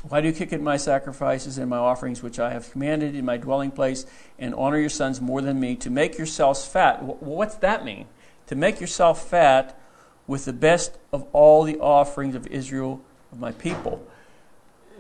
Why 0.03 0.21
do 0.21 0.29
you 0.29 0.33
kick 0.33 0.53
at 0.53 0.61
my 0.61 0.77
sacrifices 0.77 1.59
and 1.59 1.69
my 1.69 1.79
offerings, 1.79 2.23
which 2.23 2.39
I 2.39 2.53
have 2.53 2.71
commanded 2.71 3.15
in 3.15 3.25
my 3.25 3.37
dwelling 3.37 3.71
place, 3.71 4.07
and 4.39 4.55
honor 4.55 4.79
your 4.79 4.89
sons 4.89 5.21
more 5.21 5.41
than 5.41 5.59
me, 5.59 5.75
to 5.77 5.91
make 5.91 6.17
yourselves 6.19 6.67
fat? 6.67 7.03
What's 7.03 7.57
that 7.57 7.85
mean? 7.85 8.07
To 8.47 8.55
make 8.55 8.81
yourself 8.81 9.29
fat 9.29 9.79
with 10.27 10.45
the 10.45 10.53
best 10.53 10.99
of 11.13 11.27
all 11.33 11.65
the 11.65 11.79
offerings 11.79 12.35
of 12.35 12.47
Israel, 12.49 13.01
of 13.33 13.41
my 13.41 13.53
people. 13.53 14.07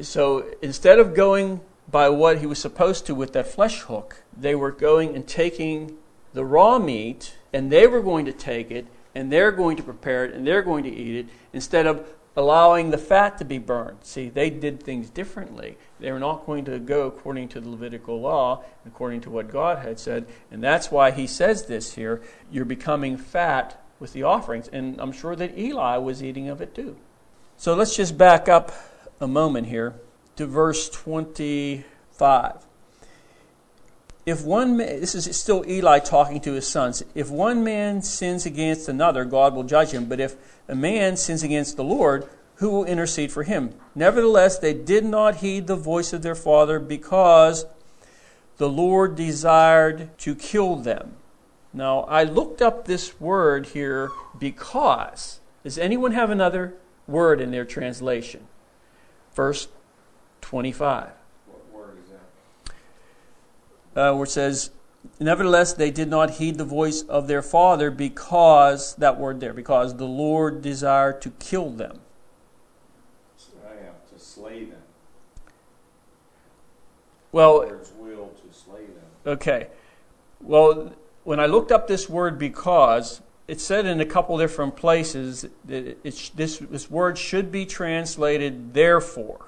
So 0.00 0.46
instead 0.61 0.98
of 0.98 1.14
going 1.14 1.61
by 1.88 2.09
what 2.09 2.38
he 2.38 2.46
was 2.46 2.59
supposed 2.59 3.06
to 3.06 3.14
with 3.14 3.32
that 3.32 3.46
flesh 3.46 3.80
hook. 3.82 4.22
They 4.37 4.54
were 4.54 4.72
going 4.72 5.14
and 5.14 5.26
taking 5.26 5.96
the 6.35 6.44
raw 6.44 6.78
meat, 6.78 7.37
and 7.52 7.70
they 7.70 7.87
were 7.87 8.02
going 8.02 8.24
to 8.26 8.32
take 8.32 8.70
it, 8.70 8.87
and 9.14 9.32
they're 9.32 9.52
going 9.52 9.76
to 9.76 9.82
prepare 9.82 10.24
it, 10.24 10.35
and 10.35 10.46
they're 10.46 10.62
going 10.62 10.85
to 10.85 10.90
eat 10.90 11.16
it, 11.16 11.26
instead 11.52 11.87
of 11.87 12.06
allowing 12.37 12.90
the 12.90 12.99
fat 12.99 13.38
to 13.38 13.44
be 13.44 13.59
burned. 13.59 13.99
See, 14.03 14.29
they 14.29 14.51
did 14.51 14.83
things 14.83 15.09
differently. 15.09 15.79
They 15.99 16.12
were 16.12 16.18
not 16.18 16.44
going 16.44 16.66
to 16.66 16.79
go 16.79 17.07
according 17.07 17.49
to 17.49 17.61
the 17.61 17.70
Levitical 17.70 18.20
law, 18.20 18.62
according 18.85 19.22
to 19.22 19.31
what 19.31 19.51
God 19.51 19.79
had 19.79 19.99
said. 19.99 20.27
And 20.51 20.62
that's 20.62 20.90
why 20.90 21.11
he 21.11 21.27
says 21.27 21.66
this 21.66 21.94
here 21.94 22.20
you're 22.51 22.66
becoming 22.66 23.16
fat 23.16 23.83
with 23.99 24.12
the 24.12 24.25
offerings. 24.25 24.68
And 24.68 25.01
I'm 25.01 25.12
sure 25.12 25.35
that 25.35 25.59
Eli 25.59 25.96
was 25.96 26.22
eating 26.22 26.49
of 26.49 26.61
it 26.61 26.75
too. 26.75 26.96
So 27.57 27.75
let's 27.75 27.96
just 27.96 28.18
back 28.18 28.49
up 28.49 28.72
a 29.18 29.27
moment 29.27 29.68
here 29.68 29.94
to 30.37 30.46
verse 30.46 30.90
25. 30.90 32.65
If 34.26 34.44
one 34.44 34.76
man, 34.76 35.00
this 35.00 35.14
is 35.14 35.38
still 35.38 35.64
Eli 35.68 36.00
talking 36.00 36.40
to 36.40 36.52
his 36.54 36.66
sons. 36.66 37.04
If 37.14 37.30
one 37.30 37.62
man 37.62 38.02
sins 38.02 38.44
against 38.44 38.88
another, 38.88 39.24
God 39.24 39.54
will 39.54 39.62
judge 39.62 39.92
him. 39.92 40.06
But 40.06 40.18
if 40.18 40.34
a 40.66 40.74
man 40.74 41.16
sins 41.16 41.44
against 41.44 41.76
the 41.76 41.84
Lord, 41.84 42.28
who 42.56 42.70
will 42.70 42.84
intercede 42.84 43.30
for 43.30 43.44
him? 43.44 43.74
Nevertheless, 43.94 44.58
they 44.58 44.74
did 44.74 45.04
not 45.04 45.36
heed 45.36 45.68
the 45.68 45.76
voice 45.76 46.12
of 46.12 46.22
their 46.22 46.34
father 46.34 46.80
because 46.80 47.66
the 48.56 48.68
Lord 48.68 49.14
desired 49.14 50.16
to 50.18 50.34
kill 50.34 50.76
them. 50.76 51.16
Now, 51.72 52.00
I 52.00 52.24
looked 52.24 52.62
up 52.62 52.86
this 52.86 53.20
word 53.20 53.66
here 53.66 54.10
because. 54.38 55.40
Does 55.62 55.78
anyone 55.78 56.12
have 56.12 56.30
another 56.30 56.74
word 57.06 57.40
in 57.40 57.50
their 57.50 57.64
translation? 57.64 58.46
Verse 59.34 59.68
25. 60.40 61.10
What 61.46 61.72
word 61.72 61.98
is 62.02 62.10
that? 62.10 62.72
Uh, 63.96 64.12
where 64.12 64.24
it 64.24 64.30
says, 64.30 64.70
Nevertheless, 65.18 65.72
they 65.72 65.90
did 65.90 66.09
not 66.09 66.32
heed 66.32 66.59
the 66.59 66.64
voice 66.64 67.02
of 67.02 67.26
their 67.26 67.42
father 67.42 67.90
because, 67.90 68.94
that 68.96 69.18
word 69.18 69.40
there, 69.40 69.54
because 69.54 69.96
the 69.96 70.04
Lord 70.04 70.62
desired 70.62 71.22
to 71.22 71.30
kill 71.30 71.70
them. 71.70 72.00
I 73.64 73.85
have 73.85 74.09
to 74.12 74.18
slay 74.18 74.64
them. 74.64 74.82
Well, 77.32 77.61
will 77.98 78.28
to 78.28 78.54
slay 78.54 78.85
them. 78.87 79.04
okay. 79.26 79.68
Well, 80.40 80.92
when 81.24 81.40
I 81.40 81.46
looked 81.46 81.72
up 81.72 81.88
this 81.88 82.09
word 82.09 82.38
because, 82.38 83.20
it 83.48 83.61
said 83.61 83.87
in 83.87 84.00
a 84.00 84.06
couple 84.06 84.37
different 84.38 84.76
places 84.76 85.46
that 85.64 85.87
it, 85.87 85.98
it, 86.04 86.30
this, 86.35 86.59
this 86.59 86.90
word 86.90 87.16
should 87.16 87.50
be 87.50 87.64
translated 87.64 88.74
therefore 88.74 89.45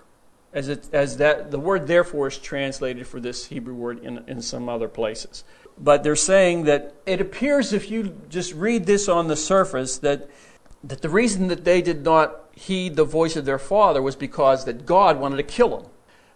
as, 0.52 0.68
it, 0.68 0.88
as 0.92 1.18
that 1.18 1.50
the 1.50 1.58
word 1.58 1.86
therefore 1.86 2.28
is 2.28 2.38
translated 2.38 3.06
for 3.06 3.20
this 3.20 3.46
Hebrew 3.46 3.74
word 3.74 4.02
in, 4.02 4.24
in 4.26 4.40
some 4.40 4.68
other 4.68 4.88
places. 4.88 5.44
But 5.76 6.02
they're 6.02 6.16
saying 6.16 6.64
that 6.64 6.94
it 7.06 7.20
appears 7.20 7.72
if 7.72 7.90
you 7.90 8.20
just 8.28 8.54
read 8.54 8.86
this 8.86 9.08
on 9.08 9.28
the 9.28 9.36
surface 9.36 9.98
that 9.98 10.28
that 10.84 11.02
the 11.02 11.08
reason 11.08 11.48
that 11.48 11.64
they 11.64 11.82
did 11.82 12.04
not 12.04 12.50
heed 12.52 12.96
the 12.96 13.04
voice 13.04 13.36
of 13.36 13.44
their 13.44 13.58
father 13.58 14.00
was 14.00 14.16
because 14.16 14.64
that 14.64 14.86
God 14.86 15.18
wanted 15.18 15.36
to 15.36 15.42
kill 15.42 15.76
them. 15.76 15.90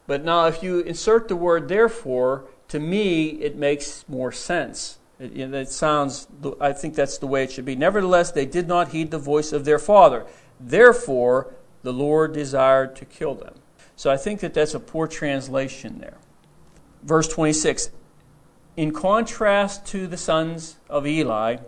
But 0.06 0.24
now 0.24 0.46
if 0.46 0.62
you 0.62 0.80
insert 0.80 1.28
the 1.28 1.36
word 1.36 1.68
therefore, 1.68 2.46
to 2.68 2.80
me 2.80 3.28
it 3.28 3.56
makes 3.56 4.04
more 4.08 4.32
sense. 4.32 4.98
It, 5.18 5.36
it 5.38 5.68
sounds 5.68 6.26
I 6.60 6.72
think 6.72 6.94
that's 6.94 7.18
the 7.18 7.26
way 7.26 7.44
it 7.44 7.52
should 7.52 7.64
be. 7.64 7.76
Nevertheless, 7.76 8.32
they 8.32 8.46
did 8.46 8.66
not 8.68 8.88
heed 8.88 9.10
the 9.10 9.18
voice 9.18 9.52
of 9.52 9.64
their 9.64 9.78
father. 9.78 10.26
Therefore, 10.60 11.54
the 11.82 11.92
Lord 11.92 12.32
desired 12.32 12.94
to 12.96 13.04
kill 13.04 13.34
them. 13.34 13.54
So 14.02 14.10
I 14.10 14.16
think 14.16 14.40
that 14.40 14.52
that's 14.52 14.74
a 14.74 14.80
poor 14.80 15.06
translation 15.06 16.00
there. 16.00 16.16
Verse 17.04 17.28
26 17.28 17.90
In 18.76 18.92
contrast 18.92 19.86
to 19.86 20.08
the 20.08 20.16
sons 20.16 20.74
of 20.90 21.06
Eli, 21.06 21.58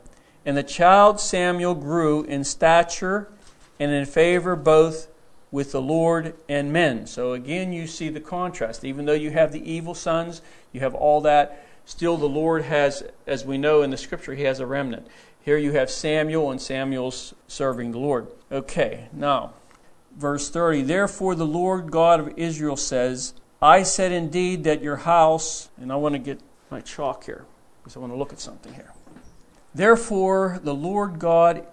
and 0.44 0.56
the 0.56 0.64
child 0.64 1.20
Samuel 1.20 1.76
grew 1.76 2.24
in 2.24 2.42
stature 2.42 3.30
and 3.78 3.92
in 3.92 4.04
favor 4.04 4.56
both 4.56 5.06
with 5.52 5.70
the 5.70 5.80
Lord 5.80 6.34
and 6.48 6.72
men. 6.72 7.06
So 7.06 7.34
again, 7.34 7.72
you 7.72 7.86
see 7.86 8.08
the 8.08 8.18
contrast. 8.18 8.84
Even 8.84 9.04
though 9.04 9.12
you 9.12 9.30
have 9.30 9.52
the 9.52 9.70
evil 9.70 9.94
sons, 9.94 10.42
you 10.72 10.80
have 10.80 10.96
all 10.96 11.20
that, 11.20 11.64
still 11.84 12.16
the 12.16 12.26
Lord 12.26 12.62
has, 12.62 13.04
as 13.28 13.44
we 13.44 13.58
know 13.58 13.82
in 13.82 13.90
the 13.90 13.96
scripture, 13.96 14.34
he 14.34 14.42
has 14.42 14.58
a 14.58 14.66
remnant. 14.66 15.06
Here 15.40 15.56
you 15.56 15.70
have 15.74 15.88
Samuel, 15.88 16.50
and 16.50 16.60
Samuel's 16.60 17.32
serving 17.46 17.92
the 17.92 18.00
Lord. 18.00 18.26
Okay, 18.50 19.06
now 19.12 19.52
verse 20.16 20.50
30 20.50 20.82
Therefore, 20.82 21.34
the 21.34 21.46
Lord 21.46 21.90
God 21.90 22.20
of 22.20 22.32
Israel 22.36 22.76
says, 22.76 23.34
I 23.60 23.82
said 23.82 24.12
indeed 24.12 24.64
that 24.64 24.82
your 24.82 24.96
house, 24.96 25.70
and 25.80 25.92
I 25.92 25.96
want 25.96 26.14
to 26.14 26.18
get 26.18 26.40
my 26.70 26.80
chalk 26.80 27.24
here 27.24 27.46
because 27.82 27.96
I 27.96 28.00
want 28.00 28.12
to 28.12 28.18
look 28.18 28.32
at 28.32 28.40
something 28.40 28.74
here. 28.74 28.92
Therefore, 29.74 30.60
the 30.62 30.74
Lord 30.74 31.18
God 31.18 31.66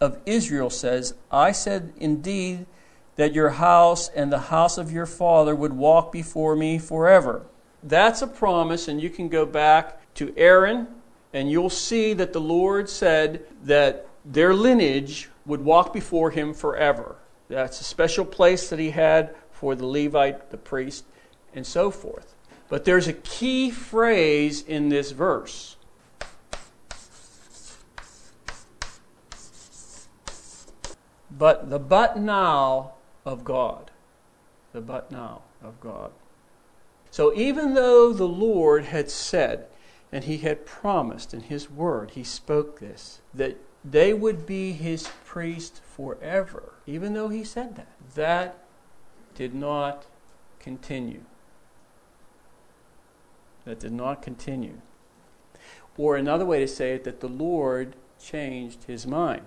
of 0.00 0.20
Israel 0.26 0.70
says, 0.70 1.14
I 1.30 1.52
said 1.52 1.92
indeed 1.96 2.66
that 3.16 3.34
your 3.34 3.50
house 3.50 4.08
and 4.08 4.32
the 4.32 4.38
house 4.38 4.78
of 4.78 4.90
your 4.90 5.06
father 5.06 5.54
would 5.54 5.72
walk 5.72 6.10
before 6.10 6.56
me 6.56 6.78
forever. 6.78 7.46
That's 7.82 8.22
a 8.22 8.26
promise, 8.26 8.88
and 8.88 9.00
you 9.00 9.10
can 9.10 9.28
go 9.28 9.46
back 9.46 10.14
to 10.14 10.32
Aaron, 10.36 10.88
and 11.32 11.50
you'll 11.50 11.70
see 11.70 12.14
that 12.14 12.32
the 12.32 12.40
Lord 12.40 12.88
said 12.88 13.44
that 13.62 14.08
their 14.24 14.54
lineage 14.54 15.28
would 15.46 15.64
walk 15.64 15.92
before 15.92 16.30
him 16.30 16.54
forever. 16.54 17.16
Uh, 17.54 17.62
That's 17.62 17.80
a 17.80 17.84
special 17.84 18.24
place 18.24 18.68
that 18.70 18.80
he 18.80 18.90
had 18.90 19.34
for 19.52 19.76
the 19.76 19.86
Levite, 19.86 20.50
the 20.50 20.56
priest, 20.56 21.04
and 21.54 21.64
so 21.64 21.90
forth. 21.90 22.34
But 22.68 22.84
there's 22.84 23.06
a 23.06 23.12
key 23.12 23.70
phrase 23.70 24.62
in 24.62 24.88
this 24.88 25.12
verse. 25.12 25.76
But 31.30 31.70
the 31.70 31.78
but 31.78 32.18
now 32.18 32.92
of 33.24 33.44
God. 33.44 33.90
The 34.72 34.80
but 34.80 35.12
now 35.12 35.42
of 35.62 35.80
God. 35.80 36.10
So 37.10 37.32
even 37.34 37.74
though 37.74 38.12
the 38.12 38.26
Lord 38.28 38.86
had 38.86 39.10
said, 39.10 39.66
and 40.10 40.24
he 40.24 40.38
had 40.38 40.66
promised 40.66 41.32
in 41.32 41.40
his 41.40 41.70
word, 41.70 42.12
he 42.12 42.24
spoke 42.24 42.80
this, 42.80 43.20
that 43.32 43.56
they 43.84 44.14
would 44.14 44.46
be 44.46 44.72
his 44.72 45.08
priest 45.24 45.82
forever, 45.84 46.72
even 46.86 47.12
though 47.12 47.28
he 47.28 47.44
said 47.44 47.76
that, 47.76 47.88
that 48.14 48.58
did 49.34 49.54
not 49.54 50.06
continue. 50.58 51.22
That 53.64 53.80
did 53.80 53.92
not 53.92 54.22
continue. 54.22 54.80
Or 55.96 56.16
another 56.16 56.46
way 56.46 56.60
to 56.60 56.68
say 56.68 56.94
it, 56.94 57.04
that 57.04 57.20
the 57.20 57.28
Lord 57.28 57.94
changed 58.20 58.84
his 58.84 59.06
mind. 59.06 59.42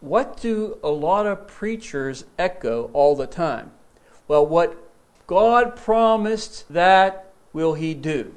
What 0.00 0.40
do 0.40 0.78
a 0.82 0.90
lot 0.90 1.26
of 1.26 1.46
preachers 1.46 2.24
echo 2.38 2.90
all 2.92 3.16
the 3.16 3.26
time? 3.26 3.72
Well, 4.28 4.46
what 4.46 4.76
God 5.26 5.76
promised, 5.76 6.72
that 6.72 7.32
will 7.52 7.74
he 7.74 7.94
do. 7.94 8.34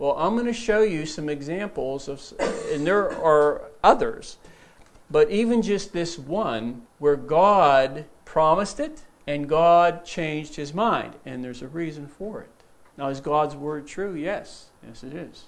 Well, 0.00 0.16
I'm 0.16 0.32
going 0.32 0.46
to 0.46 0.54
show 0.54 0.80
you 0.80 1.04
some 1.04 1.28
examples 1.28 2.08
of, 2.08 2.22
and 2.72 2.86
there 2.86 3.12
are 3.22 3.64
others, 3.84 4.38
but 5.10 5.30
even 5.30 5.60
just 5.60 5.92
this 5.92 6.18
one 6.18 6.86
where 6.98 7.16
God 7.16 8.06
promised 8.24 8.80
it 8.80 9.02
and 9.26 9.46
God 9.46 10.06
changed 10.06 10.56
his 10.56 10.72
mind, 10.72 11.16
and 11.26 11.44
there's 11.44 11.60
a 11.60 11.68
reason 11.68 12.06
for 12.06 12.40
it. 12.40 12.48
Now, 12.96 13.08
is 13.08 13.20
God's 13.20 13.54
word 13.54 13.86
true? 13.86 14.14
Yes. 14.14 14.70
Yes, 14.82 15.04
it 15.04 15.12
is. 15.12 15.44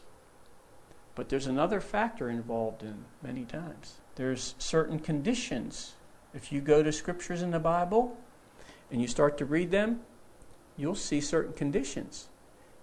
But 1.14 1.30
there's 1.30 1.46
another 1.46 1.80
factor 1.80 2.28
involved 2.28 2.82
in 2.82 3.06
many 3.22 3.46
times. 3.46 3.94
There's 4.16 4.54
certain 4.58 4.98
conditions. 4.98 5.94
If 6.34 6.52
you 6.52 6.60
go 6.60 6.82
to 6.82 6.92
scriptures 6.92 7.40
in 7.40 7.52
the 7.52 7.58
Bible 7.58 8.18
and 8.90 9.00
you 9.00 9.08
start 9.08 9.38
to 9.38 9.46
read 9.46 9.70
them, 9.70 10.00
you'll 10.76 10.94
see 10.94 11.22
certain 11.22 11.54
conditions. 11.54 12.28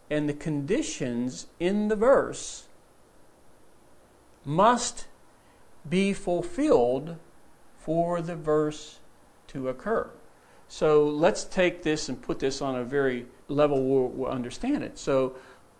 And 0.09 0.27
the 0.27 0.33
conditions 0.33 1.47
in 1.59 1.87
the 1.87 1.95
verse 1.95 2.67
must 4.43 5.05
be 5.87 6.13
fulfilled 6.13 7.17
for 7.77 8.21
the 8.21 8.35
verse 8.35 8.99
to 9.47 9.69
occur. 9.69 10.09
So 10.67 11.05
let's 11.05 11.43
take 11.43 11.83
this 11.83 12.09
and 12.09 12.21
put 12.21 12.39
this 12.39 12.61
on 12.61 12.75
a 12.75 12.83
very 12.83 13.25
level 13.47 13.83
where 13.83 14.03
we'll 14.03 14.31
understand 14.31 14.83
it. 14.83 14.97
So 14.99 15.35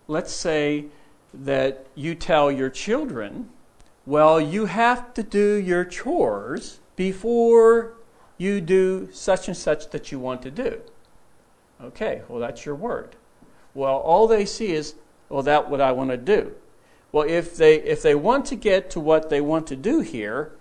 let's 0.08 0.32
say 0.32 0.86
that 1.32 1.86
you 1.94 2.14
tell 2.14 2.50
your 2.50 2.70
children, 2.70 3.48
well, 4.04 4.40
you 4.40 4.66
have 4.66 5.14
to 5.14 5.22
do 5.22 5.54
your 5.54 5.84
chores 5.84 6.80
before 6.96 7.94
you 8.36 8.60
do 8.60 9.08
such 9.12 9.46
and 9.46 9.56
such 9.56 9.90
that 9.90 10.10
you 10.10 10.18
want 10.18 10.42
to 10.42 10.50
do. 10.50 10.80
Okay, 11.80 12.22
well, 12.28 12.40
that's 12.40 12.66
your 12.66 12.74
word. 12.74 13.14
Well, 13.74 13.96
all 13.96 14.26
they 14.26 14.44
see 14.44 14.72
is, 14.72 14.94
well, 15.28 15.42
that's 15.42 15.68
what 15.68 15.80
I 15.80 15.92
want 15.92 16.10
to 16.10 16.16
do. 16.16 16.54
Well, 17.12 17.28
if 17.28 17.56
they, 17.56 17.76
if 17.82 18.02
they 18.02 18.14
want 18.14 18.46
to 18.46 18.56
get 18.56 18.90
to 18.90 19.00
what 19.00 19.30
they 19.30 19.40
want 19.40 19.66
to 19.68 19.76
do 19.76 20.00
here, 20.00 20.52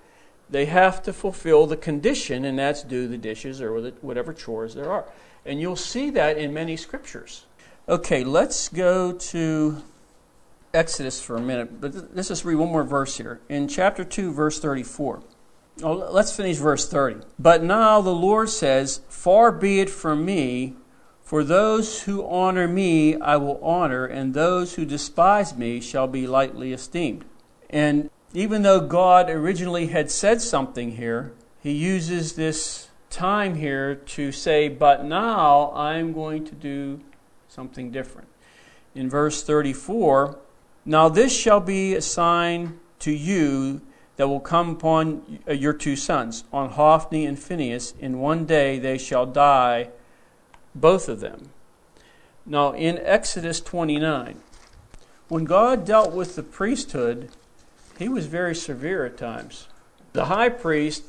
they 0.50 0.66
have 0.66 1.04
to 1.04 1.14
fulfill 1.14 1.68
the 1.68 1.78
condition, 1.78 2.44
and 2.44 2.58
that's 2.58 2.84
do 2.84 3.08
the 3.08 3.18
dishes 3.18 3.62
or 3.62 3.92
whatever 4.02 4.34
chores 4.34 4.74
there 4.74 4.92
are. 4.92 5.06
And 5.46 5.62
you'll 5.62 5.76
see 5.76 6.10
that 6.12 6.38
in 6.38 6.54
many 6.54 6.76
scriptures. 6.76 7.46
Okay, 7.88 8.24
let's 8.24 8.70
go 8.70 9.14
to 9.14 9.82
Exodus 10.74 11.22
for 11.22 11.36
a 11.36 11.42
minute, 11.42 11.82
but 11.82 12.16
let's 12.16 12.28
just 12.28 12.46
read 12.46 12.56
one 12.56 12.70
more 12.70 12.84
verse 12.84 13.18
here. 13.18 13.42
In 13.50 13.68
chapter 13.68 14.04
2, 14.04 14.32
verse 14.32 14.60
34. 14.60 15.22
Oh, 15.82 15.94
let's 15.94 16.36
finish 16.36 16.58
verse 16.58 16.88
30. 16.88 17.26
But 17.38 17.64
now 17.64 18.02
the 18.02 18.14
Lord 18.14 18.50
says, 18.50 19.02
Far 19.08 19.52
be 19.52 19.80
it 19.80 19.90
from 19.90 20.26
me, 20.26 20.76
for 21.30 21.44
those 21.44 22.02
who 22.02 22.28
honor 22.28 22.68
me 22.68 23.16
I 23.16 23.36
will 23.36 23.64
honor, 23.64 24.04
and 24.04 24.34
those 24.34 24.74
who 24.74 24.84
despise 24.84 25.56
me 25.56 25.80
shall 25.80 26.08
be 26.08 26.26
lightly 26.26 26.74
esteemed. 26.74 27.24
And 27.70 28.10
even 28.34 28.64
though 28.64 28.80
God 28.80 29.30
originally 29.30 29.86
had 29.86 30.10
said 30.10 30.42
something 30.42 30.94
here, 30.94 31.32
he 31.62 31.72
uses 31.72 32.34
this 32.34 32.88
time 33.12 33.54
here 33.54 33.94
to 33.94 34.32
say, 34.32 34.70
But 34.70 35.06
now 35.06 35.72
I'm 35.76 36.14
going 36.14 36.46
to 36.46 36.56
do 36.56 37.00
something 37.48 37.92
different. 37.92 38.28
In 38.96 39.08
verse 39.08 39.44
34, 39.44 40.36
Now 40.84 41.10
this 41.10 41.32
shall 41.32 41.60
be 41.60 41.94
a 41.94 42.02
sign 42.02 42.80
to 43.02 43.12
you 43.12 43.82
that 44.16 44.28
will 44.28 44.40
come 44.40 44.72
upon 44.72 45.42
your 45.48 45.74
two 45.74 45.96
sons, 45.96 46.44
on 46.52 46.72
Hophni 46.72 47.28
and 47.28 47.38
Phinehas. 47.38 47.94
In 48.00 48.18
one 48.18 48.46
day 48.46 48.80
they 48.80 48.98
shall 48.98 49.28
die, 49.28 49.90
both 50.80 51.10
of 51.10 51.20
them. 51.20 51.50
Now, 52.46 52.74
in 52.74 52.98
Exodus 53.00 53.62
29, 53.62 54.42
when 55.28 55.44
God 55.44 55.86
dealt 55.86 56.14
with 56.14 56.36
the 56.36 56.44
priesthood, 56.44 57.30
he 57.98 58.10
was 58.10 58.26
very 58.26 58.56
severe 58.56 59.06
at 59.06 59.18
times. 59.18 59.68
The 60.14 60.26
high 60.26 60.50
priest 60.50 61.04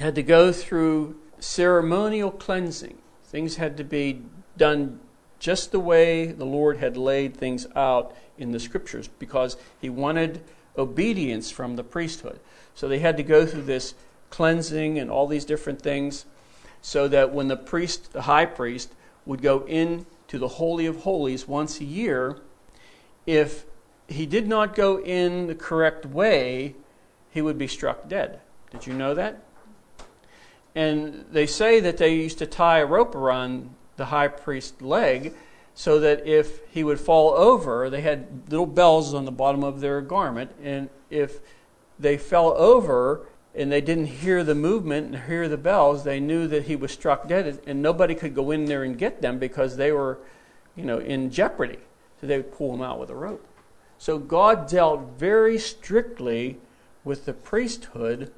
had 0.00 0.14
to 0.16 0.22
go 0.22 0.52
through 0.52 1.16
ceremonial 1.38 2.30
cleansing. 2.30 2.98
Things 3.24 3.56
had 3.56 3.76
to 3.76 3.84
be 3.84 4.22
done 4.56 5.00
just 5.38 5.72
the 5.72 5.80
way 5.80 6.26
the 6.26 6.46
Lord 6.46 6.78
had 6.78 6.96
laid 6.96 7.36
things 7.36 7.66
out 7.76 8.16
in 8.38 8.52
the 8.52 8.60
scriptures 8.60 9.08
because 9.18 9.56
he 9.80 9.90
wanted 9.90 10.42
obedience 10.76 11.50
from 11.50 11.76
the 11.76 11.84
priesthood. 11.84 12.40
So 12.74 12.88
they 12.88 12.98
had 12.98 13.16
to 13.18 13.22
go 13.22 13.46
through 13.46 13.62
this 13.62 13.94
cleansing 14.30 14.98
and 14.98 15.10
all 15.10 15.26
these 15.26 15.44
different 15.44 15.80
things 15.80 16.24
so 16.84 17.08
that 17.08 17.32
when 17.32 17.48
the 17.48 17.56
priest, 17.56 18.12
the 18.12 18.20
high 18.20 18.44
priest, 18.44 18.92
would 19.24 19.40
go 19.40 19.64
into 19.64 20.38
the 20.38 20.46
Holy 20.46 20.84
of 20.84 20.98
Holies 20.98 21.48
once 21.48 21.80
a 21.80 21.84
year, 21.84 22.36
if 23.24 23.64
he 24.06 24.26
did 24.26 24.46
not 24.46 24.74
go 24.74 25.00
in 25.00 25.46
the 25.46 25.54
correct 25.54 26.04
way, 26.04 26.74
he 27.30 27.40
would 27.40 27.56
be 27.56 27.66
struck 27.66 28.06
dead. 28.06 28.38
Did 28.70 28.86
you 28.86 28.92
know 28.92 29.14
that? 29.14 29.42
And 30.74 31.24
they 31.32 31.46
say 31.46 31.80
that 31.80 31.96
they 31.96 32.14
used 32.16 32.36
to 32.40 32.46
tie 32.46 32.80
a 32.80 32.86
rope 32.86 33.14
around 33.14 33.70
the 33.96 34.04
high 34.04 34.28
priest's 34.28 34.82
leg 34.82 35.32
so 35.72 35.98
that 36.00 36.26
if 36.26 36.60
he 36.68 36.84
would 36.84 37.00
fall 37.00 37.30
over, 37.30 37.88
they 37.88 38.02
had 38.02 38.42
little 38.50 38.66
bells 38.66 39.14
on 39.14 39.24
the 39.24 39.32
bottom 39.32 39.64
of 39.64 39.80
their 39.80 40.02
garment, 40.02 40.50
and 40.62 40.90
if 41.08 41.38
they 41.98 42.18
fell 42.18 42.52
over 42.58 43.26
and 43.54 43.70
they 43.70 43.80
didn't 43.80 44.06
hear 44.06 44.42
the 44.42 44.54
movement 44.54 45.06
and 45.06 45.24
hear 45.24 45.48
the 45.48 45.56
bells, 45.56 46.04
they 46.04 46.18
knew 46.20 46.48
that 46.48 46.64
he 46.64 46.76
was 46.76 46.92
struck 46.92 47.28
dead, 47.28 47.60
and 47.66 47.80
nobody 47.80 48.14
could 48.14 48.34
go 48.34 48.50
in 48.50 48.64
there 48.64 48.82
and 48.82 48.98
get 48.98 49.22
them 49.22 49.38
because 49.38 49.76
they 49.76 49.92
were, 49.92 50.18
you 50.74 50.84
know, 50.84 50.98
in 50.98 51.30
jeopardy. 51.30 51.78
So 52.20 52.26
they 52.26 52.38
would 52.38 52.52
pull 52.52 52.74
him 52.74 52.82
out 52.82 52.98
with 52.98 53.10
a 53.10 53.14
rope. 53.14 53.46
So 53.98 54.18
God 54.18 54.68
dealt 54.68 55.18
very 55.18 55.58
strictly 55.58 56.58
with 57.04 57.26
the 57.26 57.32
priesthood 57.32 58.32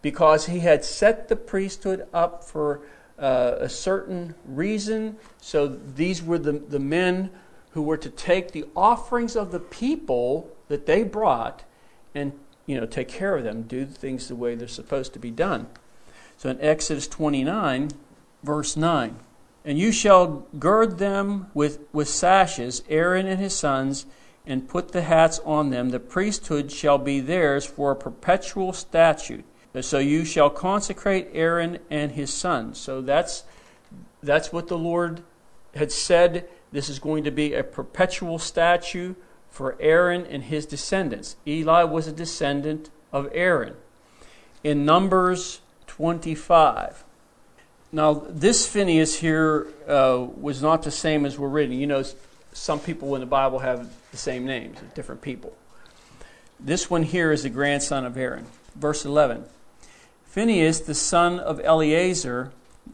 because 0.00 0.46
he 0.46 0.60
had 0.60 0.84
set 0.84 1.28
the 1.28 1.36
priesthood 1.36 2.06
up 2.14 2.42
for 2.42 2.80
uh, 3.18 3.56
a 3.58 3.68
certain 3.68 4.34
reason. 4.46 5.16
So 5.40 5.66
these 5.66 6.22
were 6.22 6.38
the, 6.38 6.52
the 6.52 6.78
men 6.78 7.30
who 7.72 7.82
were 7.82 7.96
to 7.96 8.08
take 8.08 8.52
the 8.52 8.64
offerings 8.74 9.36
of 9.36 9.52
the 9.52 9.60
people 9.60 10.50
that 10.68 10.86
they 10.86 11.02
brought 11.02 11.64
and 12.14 12.32
you 12.68 12.78
know 12.78 12.86
take 12.86 13.08
care 13.08 13.36
of 13.36 13.42
them, 13.42 13.62
do 13.62 13.86
things 13.86 14.28
the 14.28 14.36
way 14.36 14.54
they're 14.54 14.68
supposed 14.68 15.14
to 15.14 15.18
be 15.18 15.30
done. 15.32 15.66
So 16.36 16.50
in 16.50 16.60
Exodus 16.60 17.08
29, 17.08 17.90
verse 18.44 18.76
9, 18.76 19.16
and 19.64 19.78
you 19.78 19.90
shall 19.90 20.46
gird 20.58 20.98
them 20.98 21.48
with, 21.54 21.80
with 21.92 22.08
sashes, 22.08 22.84
Aaron 22.88 23.26
and 23.26 23.40
his 23.40 23.54
sons, 23.56 24.06
and 24.46 24.68
put 24.68 24.92
the 24.92 25.02
hats 25.02 25.40
on 25.44 25.70
them. 25.70 25.88
The 25.88 25.98
priesthood 25.98 26.70
shall 26.70 26.98
be 26.98 27.20
theirs 27.20 27.66
for 27.66 27.90
a 27.90 27.96
perpetual 27.96 28.72
statute. 28.72 29.44
So 29.80 29.98
you 29.98 30.24
shall 30.24 30.50
consecrate 30.50 31.28
Aaron 31.32 31.78
and 31.90 32.12
his 32.12 32.32
sons. 32.32 32.78
So 32.78 33.00
that's 33.00 33.44
that's 34.22 34.52
what 34.52 34.68
the 34.68 34.78
Lord 34.78 35.22
had 35.74 35.92
said. 35.92 36.48
This 36.72 36.88
is 36.88 36.98
going 36.98 37.24
to 37.24 37.30
be 37.30 37.54
a 37.54 37.62
perpetual 37.62 38.38
statue 38.38 39.14
for 39.50 39.76
Aaron 39.80 40.26
and 40.26 40.44
his 40.44 40.66
descendants. 40.66 41.36
Eli 41.46 41.82
was 41.84 42.06
a 42.06 42.12
descendant 42.12 42.90
of 43.12 43.28
Aaron. 43.32 43.74
In 44.62 44.84
Numbers 44.84 45.60
25. 45.86 47.04
Now, 47.90 48.22
this 48.28 48.66
Phinehas 48.66 49.18
here 49.20 49.66
uh, 49.88 50.26
was 50.36 50.60
not 50.60 50.82
the 50.82 50.90
same 50.90 51.24
as 51.24 51.38
we're 51.38 51.48
reading. 51.48 51.80
You 51.80 51.86
know, 51.86 52.04
some 52.52 52.80
people 52.80 53.14
in 53.14 53.20
the 53.20 53.26
Bible 53.26 53.60
have 53.60 53.90
the 54.10 54.16
same 54.16 54.44
names, 54.44 54.78
different 54.94 55.22
people. 55.22 55.56
This 56.60 56.90
one 56.90 57.02
here 57.02 57.32
is 57.32 57.44
the 57.44 57.50
grandson 57.50 58.04
of 58.04 58.16
Aaron. 58.16 58.46
Verse 58.74 59.04
11 59.04 59.44
Phinehas, 60.26 60.80
the 60.80 60.94
son 60.94 61.40
of 61.40 61.60
Eleazar, 61.60 62.52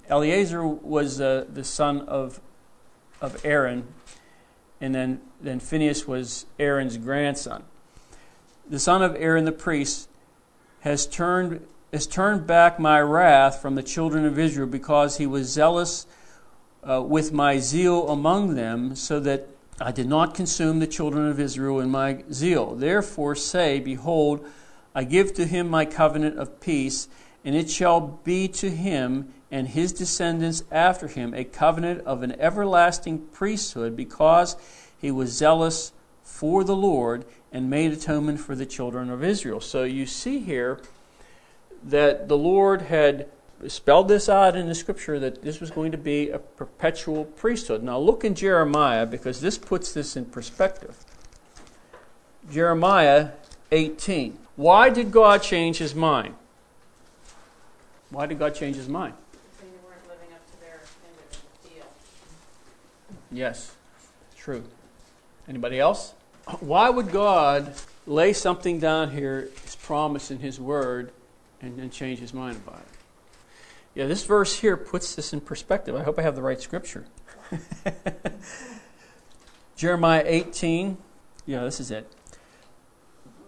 Eleazar 0.08 0.66
was 0.66 1.20
uh, 1.20 1.44
the 1.52 1.64
son 1.64 2.02
of, 2.02 2.40
of 3.20 3.44
Aaron, 3.44 3.86
and 4.80 4.94
then, 4.94 5.20
then 5.44 5.61
Phinehas 5.61 6.07
was 6.07 6.46
Aaron's 6.59 6.96
grandson. 6.96 7.64
The 8.68 8.78
son 8.78 9.02
of 9.02 9.14
Aaron 9.16 9.44
the 9.44 9.52
priest 9.52 10.09
has 10.80 11.07
turned, 11.07 11.66
has 11.92 12.07
turned 12.07 12.46
back 12.46 12.78
my 12.80 13.00
wrath 13.00 13.61
from 13.61 13.74
the 13.74 13.83
children 13.83 14.24
of 14.24 14.38
Israel 14.38 14.66
because 14.66 15.18
he 15.18 15.26
was 15.26 15.48
zealous 15.48 16.07
uh, 16.83 17.02
with 17.02 17.33
my 17.33 17.59
zeal 17.59 18.09
among 18.09 18.54
them, 18.54 18.94
so 18.94 19.20
that 19.20 19.48
I 19.80 19.90
did 19.92 20.09
not 20.09 20.35
consume 20.35 20.78
the 20.78 20.87
children 20.87 21.28
of 21.28 21.40
Israel 21.40 21.80
in 21.80 21.90
my 21.90 22.24
zeal. 22.33 22.74
Therefore 22.74 23.35
say, 23.35 23.80
Behold, 23.80 24.46
I 24.94 25.04
give 25.04 25.35
to 25.35 25.46
him 25.46 25.68
my 25.68 25.85
covenant 25.85 26.38
of 26.38 26.61
peace 26.61 27.09
and 27.44 27.54
it 27.54 27.68
shall 27.70 28.00
be 28.00 28.48
to 28.48 28.70
him 28.70 29.33
and 29.50 29.68
his 29.68 29.92
descendants 29.92 30.64
after 30.72 31.07
him 31.07 31.35
a 31.35 31.44
covenant 31.44 32.00
of 32.07 32.22
an 32.22 32.33
everlasting 32.40 33.18
priesthood, 33.26 33.94
because 33.94 34.57
he 35.04 35.10
was 35.10 35.30
zealous 35.30 35.92
for 36.22 36.64
the 36.64 36.74
Lord 36.74 37.26
and 37.52 37.68
made 37.68 37.92
atonement 37.92 38.40
for 38.40 38.54
the 38.54 38.64
children 38.64 39.10
of 39.10 39.22
Israel. 39.22 39.60
So 39.60 39.84
you 39.84 40.06
see 40.06 40.38
here 40.38 40.80
that 41.82 42.26
the 42.26 42.38
Lord 42.38 42.80
had 42.80 43.28
spelled 43.68 44.08
this 44.08 44.30
out 44.30 44.56
in 44.56 44.66
the 44.66 44.74
scripture 44.74 45.20
that 45.20 45.42
this 45.42 45.60
was 45.60 45.70
going 45.70 45.92
to 45.92 45.98
be 45.98 46.30
a 46.30 46.38
perpetual 46.38 47.26
priesthood. 47.26 47.82
Now 47.82 47.98
look 47.98 48.24
in 48.24 48.34
Jeremiah 48.34 49.04
because 49.04 49.42
this 49.42 49.58
puts 49.58 49.92
this 49.92 50.16
in 50.16 50.24
perspective. 50.24 50.96
Jeremiah 52.50 53.32
18. 53.72 54.38
Why 54.56 54.88
did 54.88 55.12
God 55.12 55.42
change 55.42 55.76
his 55.76 55.94
mind? 55.94 56.34
Why 58.08 58.24
did 58.24 58.38
God 58.38 58.54
change 58.54 58.76
his 58.76 58.88
mind? 58.88 59.12
They 59.60 59.66
weren't 59.86 60.08
living 60.08 60.34
up 60.34 60.50
to 60.50 60.60
their 60.60 60.80
end 61.04 61.18
of 61.30 61.62
the 61.62 61.68
deal. 61.68 61.86
Yes, 63.30 63.74
true. 64.34 64.64
Anybody 65.48 65.78
else? 65.78 66.14
Why 66.61 66.90
would 66.90 67.11
God 67.11 67.74
lay 68.07 68.33
something 68.33 68.78
down 68.78 69.11
here, 69.11 69.48
his 69.62 69.76
promise 69.76 70.30
in 70.30 70.38
his 70.38 70.61
word, 70.61 71.12
and 71.61 71.78
then 71.78 71.90
change 71.90 72.18
his 72.18 72.35
mind 72.35 72.57
about 72.57 72.80
it? 72.80 72.87
Yeah, 73.94 74.07
this 74.07 74.24
verse 74.24 74.59
here 74.59 74.76
puts 74.76 75.14
this 75.14 75.33
in 75.33 75.40
perspective. 75.40 75.94
I 75.94 76.02
hope 76.02 76.18
I 76.18 76.22
have 76.22 76.35
the 76.35 76.42
right 76.42 76.61
scripture. 76.61 77.07
Jeremiah 79.76 80.24
18. 80.26 80.96
Yeah, 81.46 81.62
this 81.62 81.80
is 81.80 81.90
it. 81.90 82.11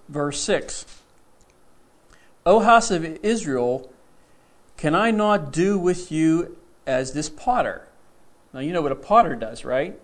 Verse 0.09 0.41
6. 0.41 0.87
O 2.45 2.61
house 2.61 2.91
of 2.93 3.05
Israel, 3.25 3.91
can 4.77 4.95
I 4.95 5.11
not 5.11 5.53
do 5.53 5.79
with 5.79 6.13
you 6.13 6.57
as 6.87 7.13
this 7.13 7.29
potter? 7.29 7.89
Now, 8.53 8.61
you 8.61 8.73
know 8.73 8.83
what 8.83 8.93
a 8.93 8.97
potter 8.97 9.35
does, 9.35 9.65
right? 9.65 9.99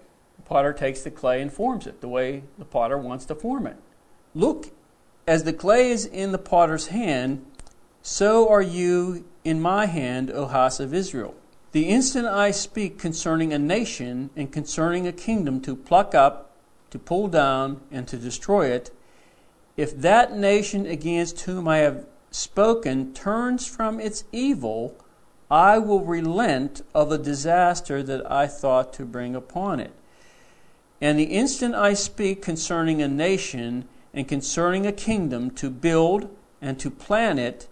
Potter 0.45 0.73
takes 0.73 1.03
the 1.03 1.11
clay 1.11 1.41
and 1.41 1.53
forms 1.53 1.87
it 1.87 2.01
the 2.01 2.09
way 2.09 2.45
the 2.59 2.65
potter 2.65 2.99
wants 2.99 3.25
to 3.27 3.35
form 3.35 3.67
it. 3.67 3.77
Look, 4.35 4.71
as 5.27 5.45
the 5.45 5.53
clay 5.53 5.91
is 5.91 6.05
in 6.05 6.33
the 6.33 6.39
potter's 6.39 6.89
hand, 6.89 7.47
so 8.03 8.49
are 8.49 8.63
you 8.63 9.25
in 9.45 9.61
my 9.61 9.87
hand, 9.87 10.31
O 10.31 10.47
house 10.47 10.81
of 10.81 10.93
Israel. 10.93 11.35
The 11.73 11.89
instant 11.89 12.27
I 12.27 12.51
speak 12.51 12.99
concerning 12.99 13.53
a 13.53 13.59
nation 13.59 14.31
and 14.37 14.53
concerning 14.53 15.07
a 15.07 15.13
kingdom 15.13 15.61
to 15.63 15.77
pluck 15.77 16.15
up, 16.15 16.51
to 16.91 16.99
pull 16.99 17.29
down, 17.29 17.81
and 17.91 18.07
to 18.09 18.19
destroy 18.19 18.67
it, 18.67 18.91
if 19.77 19.97
that 19.97 20.37
nation 20.37 20.85
against 20.85 21.41
whom 21.43 21.67
I 21.67 21.79
have 21.79 22.05
spoken 22.31 23.15
turns 23.15 23.67
from 23.67 24.01
its 24.01 24.25
evil, 24.33 24.97
I 25.51 25.79
will 25.79 26.05
relent 26.05 26.83
of 26.95 27.09
the 27.09 27.19
disaster 27.19 28.03
that 28.03 28.31
I 28.31 28.47
thought 28.47 28.93
to 28.95 29.05
bring 29.05 29.35
upon 29.35 29.81
it. 29.81 29.93
And 31.03 31.19
the 31.19 31.25
instant 31.25 31.75
I 31.75 31.95
speak 31.95 32.43
concerning 32.43 33.03
a 33.03 33.09
nation 33.09 33.89
and 34.15 34.29
concerning 34.29 34.87
a 34.87 34.93
kingdom 34.93 35.51
to 35.57 35.69
build 35.69 36.29
and 36.61 36.79
to 36.79 36.93
plan 36.93 37.41
it, 37.41 37.67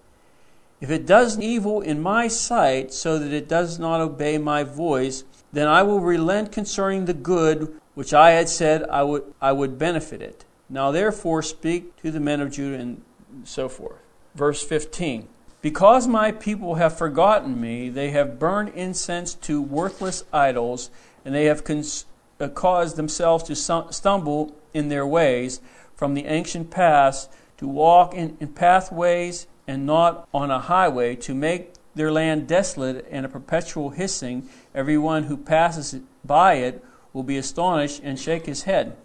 if 0.80 0.90
it 0.90 1.06
does 1.06 1.38
evil 1.38 1.80
in 1.80 2.02
my 2.02 2.26
sight 2.26 2.92
so 2.92 3.20
that 3.20 3.32
it 3.32 3.48
does 3.48 3.78
not 3.78 4.00
obey 4.00 4.36
my 4.36 4.64
voice, 4.64 5.22
then 5.52 5.68
I 5.68 5.84
will 5.84 6.00
relent 6.00 6.50
concerning 6.50 7.04
the 7.04 7.14
good 7.14 7.80
which 7.94 8.12
I 8.12 8.32
had 8.32 8.48
said 8.48 8.82
I 8.90 9.04
would, 9.04 9.22
I 9.40 9.52
would 9.52 9.78
benefit 9.78 10.20
it. 10.20 10.44
Now 10.68 10.90
therefore 10.90 11.42
speak 11.42 11.94
to 12.02 12.10
the 12.10 12.18
men 12.18 12.40
of 12.40 12.50
Judah 12.50 12.80
and 12.80 13.02
so 13.44 13.68
forth. 13.68 14.00
Verse 14.34 14.60
15 14.60 15.28
Because 15.62 16.08
my 16.08 16.32
people 16.32 16.76
have 16.76 16.98
forgotten 16.98 17.60
me, 17.60 17.90
they 17.90 18.10
have 18.10 18.40
burned 18.40 18.70
incense 18.70 19.34
to 19.34 19.62
worthless 19.62 20.24
idols, 20.32 20.90
and 21.24 21.32
they 21.32 21.44
have 21.44 21.62
cons- 21.62 22.06
uh, 22.40 22.48
caused 22.48 22.96
themselves 22.96 23.44
to 23.44 23.54
stumble 23.92 24.56
in 24.72 24.88
their 24.88 25.06
ways 25.06 25.60
from 25.94 26.14
the 26.14 26.24
ancient 26.24 26.70
past, 26.70 27.30
to 27.58 27.68
walk 27.68 28.14
in, 28.14 28.36
in 28.40 28.48
pathways 28.48 29.46
and 29.66 29.84
not 29.84 30.26
on 30.32 30.50
a 30.50 30.58
highway, 30.58 31.14
to 31.14 31.34
make 31.34 31.74
their 31.94 32.10
land 32.10 32.46
desolate 32.48 33.06
and 33.10 33.26
a 33.26 33.28
perpetual 33.28 33.90
hissing. 33.90 34.48
Everyone 34.74 35.24
who 35.24 35.36
passes 35.36 36.00
by 36.24 36.54
it 36.54 36.82
will 37.12 37.22
be 37.22 37.36
astonished 37.36 38.00
and 38.02 38.18
shake 38.18 38.46
his 38.46 38.62
head. 38.62 38.96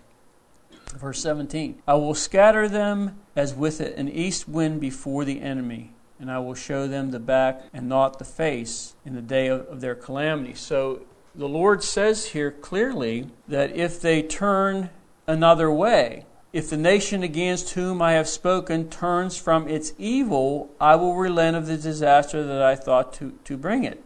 Verse 0.93 1.21
17 1.21 1.81
I 1.87 1.95
will 1.95 2.15
scatter 2.15 2.69
them 2.69 3.19
as 3.35 3.53
with 3.53 3.81
an 3.81 4.07
east 4.07 4.47
wind 4.47 4.79
before 4.79 5.25
the 5.25 5.41
enemy, 5.41 5.93
and 6.19 6.31
I 6.31 6.39
will 6.39 6.55
show 6.55 6.87
them 6.87 7.11
the 7.11 7.19
back 7.19 7.61
and 7.73 7.89
not 7.89 8.19
the 8.19 8.25
face 8.25 8.95
in 9.05 9.15
the 9.15 9.21
day 9.21 9.47
of, 9.47 9.61
of 9.67 9.81
their 9.81 9.95
calamity. 9.95 10.53
So 10.53 11.01
the 11.37 11.47
Lord 11.47 11.83
says 11.83 12.27
here 12.27 12.51
clearly 12.51 13.27
that 13.47 13.75
if 13.75 14.01
they 14.01 14.21
turn 14.21 14.89
another 15.27 15.71
way, 15.71 16.25
if 16.53 16.69
the 16.69 16.77
nation 16.77 17.23
against 17.23 17.71
whom 17.71 18.01
I 18.01 18.13
have 18.13 18.27
spoken 18.27 18.89
turns 18.89 19.37
from 19.37 19.67
its 19.67 19.93
evil, 19.97 20.71
I 20.79 20.95
will 20.95 21.15
relent 21.15 21.57
of 21.57 21.67
the 21.67 21.77
disaster 21.77 22.43
that 22.43 22.61
I 22.61 22.75
thought 22.75 23.13
to, 23.15 23.37
to 23.43 23.57
bring 23.57 23.83
it 23.83 24.01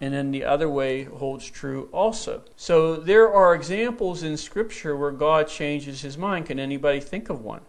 and 0.00 0.12
then 0.12 0.30
the 0.30 0.44
other 0.44 0.68
way 0.68 1.04
holds 1.04 1.48
true 1.50 1.88
also. 1.92 2.42
So 2.56 2.96
there 2.96 3.32
are 3.32 3.54
examples 3.54 4.22
in 4.22 4.36
Scripture 4.36 4.96
where 4.96 5.10
God 5.10 5.48
changes 5.48 6.02
his 6.02 6.18
mind. 6.18 6.46
Can 6.46 6.58
anybody 6.58 7.00
think 7.00 7.30
of 7.30 7.42
one 7.42 7.62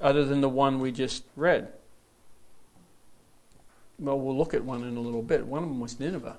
other 0.00 0.24
than 0.24 0.40
the 0.40 0.48
one 0.48 0.80
we 0.80 0.92
just 0.92 1.24
read? 1.36 1.72
Well, 3.98 4.18
we'll 4.18 4.36
look 4.36 4.54
at 4.54 4.64
one 4.64 4.84
in 4.84 4.96
a 4.96 5.00
little 5.00 5.22
bit. 5.22 5.46
One 5.46 5.62
of 5.62 5.68
them 5.68 5.80
was 5.80 5.98
Nineveh. 5.98 6.36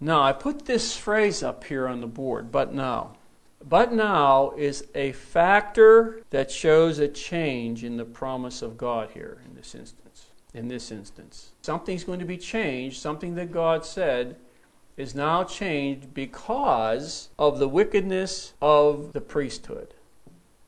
Now, 0.00 0.22
I 0.22 0.32
put 0.32 0.66
this 0.66 0.96
phrase 0.96 1.42
up 1.42 1.64
here 1.64 1.88
on 1.88 2.00
the 2.00 2.06
board, 2.06 2.52
but 2.52 2.74
now. 2.74 3.16
But 3.66 3.92
now 3.92 4.52
is 4.56 4.86
a 4.94 5.12
factor 5.12 6.22
that 6.30 6.50
shows 6.50 6.98
a 6.98 7.08
change 7.08 7.82
in 7.82 7.96
the 7.96 8.04
promise 8.04 8.62
of 8.62 8.76
God 8.76 9.10
here 9.12 9.38
in 9.48 9.56
this 9.56 9.74
instance. 9.74 10.26
In 10.54 10.68
this 10.68 10.90
instance, 10.90 11.50
something's 11.62 12.04
going 12.04 12.20
to 12.20 12.24
be 12.24 12.38
changed, 12.38 12.98
something 12.98 13.34
that 13.34 13.52
God 13.52 13.84
said 13.84 14.36
is 14.96 15.14
now 15.14 15.44
changed 15.44 16.14
because 16.14 17.28
of 17.38 17.58
the 17.58 17.68
wickedness 17.68 18.54
of 18.62 19.12
the 19.12 19.20
priesthood. 19.20 19.92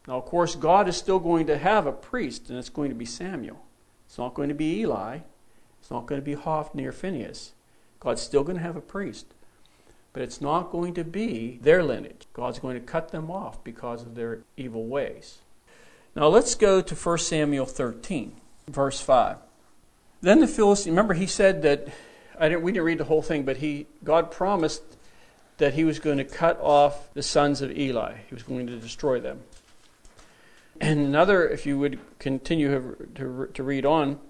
Now, 0.07 0.19
of 0.19 0.25
course, 0.25 0.55
God 0.55 0.89
is 0.89 0.97
still 0.97 1.19
going 1.19 1.47
to 1.47 1.57
have 1.57 1.87
a 1.87 1.93
priest, 1.93 2.51
and 2.51 2.59
it's 2.59 2.69
going 2.69 2.91
to 2.91 2.95
be 2.95 3.07
Samuel. 3.07 3.65
It's 4.07 4.19
not 4.19 4.35
going 4.35 4.49
to 4.49 4.55
be 4.55 4.81
Eli. 4.81 5.21
It's 5.81 5.91
not 5.91 6.07
going 6.07 6.21
to 6.21 6.25
be 6.25 6.35
Hophni 6.35 6.85
or 6.85 6.93
Phinehas. 6.93 7.53
God's 8.01 8.23
still 8.23 8.45
going 8.45 8.57
to 8.57 8.63
have 8.63 8.77
a 8.77 8.81
priest. 8.81 9.27
But 10.13 10.23
it's 10.23 10.41
not 10.41 10.71
going 10.71 10.95
to 10.95 11.05
be 11.05 11.59
their 11.63 11.83
lineage. 11.83 12.27
God's 12.33 12.59
going 12.59 12.75
to 12.75 12.85
cut 12.85 13.11
them 13.11 13.31
off 13.31 13.63
because 13.63 14.03
of 14.03 14.15
their 14.15 14.41
evil 14.57 14.87
ways. 14.87 15.39
Now 16.17 16.29
let's 16.29 16.55
go 16.55 16.81
to 16.81 16.95
1 16.95 17.19
Samuel 17.19 17.67
13, 17.67 18.33
verse 18.69 19.01
5. 19.01 19.37
Then 20.21 20.41
the 20.41 20.47
Philistine, 20.49 20.93
remember 20.93 21.15
he 21.15 21.27
said 21.27 21.63
that 21.63 21.89
I 22.39 22.49
didn't, 22.49 22.63
we 22.63 22.73
didn't 22.73 22.85
read 22.85 22.99
the 22.99 23.05
whole 23.05 23.23
thing, 23.23 23.45
but 23.45 23.59
he, 23.59 23.87
God 24.03 24.31
promised 24.31 24.83
that 25.59 25.75
he 25.75 25.85
was 25.85 25.99
going 25.99 26.19
to 26.19 26.25
cut 26.25 26.59
off 26.61 27.13
the 27.15 27.23
sons 27.23 27.63
of 27.63 27.77
Eli. 27.77 28.15
He 28.29 28.35
was 28.35 28.43
going 28.43 28.67
to 28.69 28.77
destroy 28.77 29.21
them. 29.21 29.41
And 30.81 31.01
another, 31.01 31.49
if 31.49 31.67
you 31.67 31.79
would 31.79 31.99
continue 32.21 32.97
to, 33.17 33.49
to 33.53 33.63
read 33.63 33.85
on, 33.85 34.21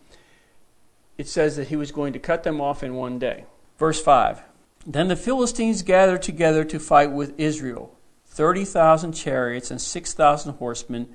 it 1.19 1.29
says 1.29 1.57
that 1.57 1.69
he 1.69 1.77
was 1.77 1.93
going 1.93 2.15
to 2.15 2.19
cut 2.19 2.45
them 2.45 2.61
off 2.61 2.83
in 2.83 2.95
one 2.95 3.19
day. 3.19 3.45
Verse 3.79 4.03
5 4.03 4.43
Then 4.87 5.09
the 5.09 5.17
Philistines 5.17 5.83
gathered 5.83 6.23
together 6.23 6.65
to 6.65 6.79
fight 6.79 7.13
with 7.13 7.39
Israel 7.39 7.95
30,000 8.27 9.13
chariots 9.13 9.71
and 9.71 9.81
6,000 9.81 10.55
horsemen, 10.55 11.09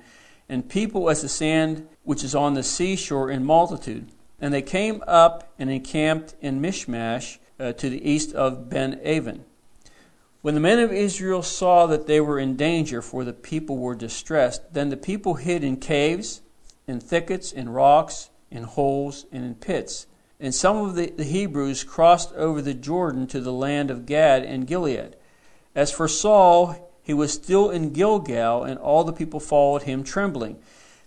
and 0.49 0.68
people 0.68 1.09
as 1.09 1.22
the 1.22 1.30
sand 1.30 1.88
which 2.03 2.24
is 2.24 2.36
on 2.36 2.53
the 2.53 2.64
seashore 2.64 3.30
in 3.30 3.45
multitude. 3.45 4.09
And 4.41 4.53
they 4.53 4.61
came 4.61 5.01
up 5.07 5.53
and 5.57 5.70
encamped 5.70 6.36
in 6.41 6.59
Michmash 6.59 7.39
uh, 7.59 7.72
to 7.74 7.89
the 7.89 8.09
east 8.09 8.34
of 8.34 8.70
Ben 8.70 8.99
Aven. 9.03 9.45
When 10.41 10.53
the 10.53 10.59
men 10.59 10.80
of 10.80 10.91
Israel 10.91 11.41
saw 11.41 11.86
that 11.88 12.07
they 12.07 12.20
were 12.20 12.38
in 12.38 12.57
danger, 12.57 13.01
for 13.01 13.24
the 13.24 13.32
people 13.32 13.78
were 13.78 13.95
distressed, 13.95 14.74
then 14.74 14.89
the 14.89 14.97
people 14.97 15.36
hid 15.36 15.64
in 15.64 15.78
caves, 15.78 16.41
in 16.86 16.99
thickets, 16.99 17.53
in 17.53 17.70
rocks, 17.70 18.30
in 18.51 18.64
holes, 18.64 19.26
and 19.32 19.45
in 19.45 19.55
pits. 19.55 20.07
And 20.43 20.53
some 20.53 20.75
of 20.75 20.95
the, 20.95 21.09
the 21.09 21.23
Hebrews 21.23 21.85
crossed 21.85 22.33
over 22.33 22.61
the 22.61 22.73
Jordan 22.73 23.27
to 23.27 23.39
the 23.39 23.53
land 23.53 23.89
of 23.89 24.05
Gad 24.05 24.43
and 24.43 24.67
Gilead. 24.67 25.15
As 25.73 25.89
for 25.89 26.09
Saul, 26.09 26.91
he 27.01 27.13
was 27.13 27.31
still 27.31 27.69
in 27.69 27.93
Gilgal, 27.93 28.65
and 28.65 28.77
all 28.77 29.05
the 29.05 29.13
people 29.13 29.39
followed 29.39 29.83
him 29.83 30.03
trembling. 30.03 30.59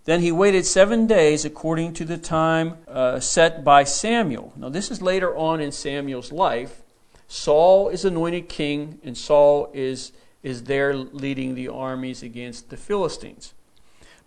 Then 0.07 0.23
he 0.23 0.33
waited 0.33 0.65
seven 0.65 1.07
days 1.07 1.45
according 1.45 1.93
to 1.95 2.07
the 2.07 2.17
time 2.17 2.79
uh, 2.89 3.21
set 3.21 3.63
by 3.63 3.85
Samuel. 3.85 4.55
Now, 4.57 4.71
this 4.71 4.91
is 4.91 5.03
later 5.03 5.37
on 5.37 5.61
in 5.61 5.71
Samuel's 5.71 6.33
life. 6.33 6.81
Saul 7.29 7.91
is 7.91 8.07
anointed 8.07 8.49
king, 8.49 9.01
and 9.05 9.19
Saul 9.19 9.71
is, 9.75 10.13
is 10.43 10.65
there 10.65 10.95
leading 10.95 11.55
the 11.55 11.69
armies 11.69 12.23
against 12.23 12.71
the 12.71 12.79
Philistines. 12.79 13.53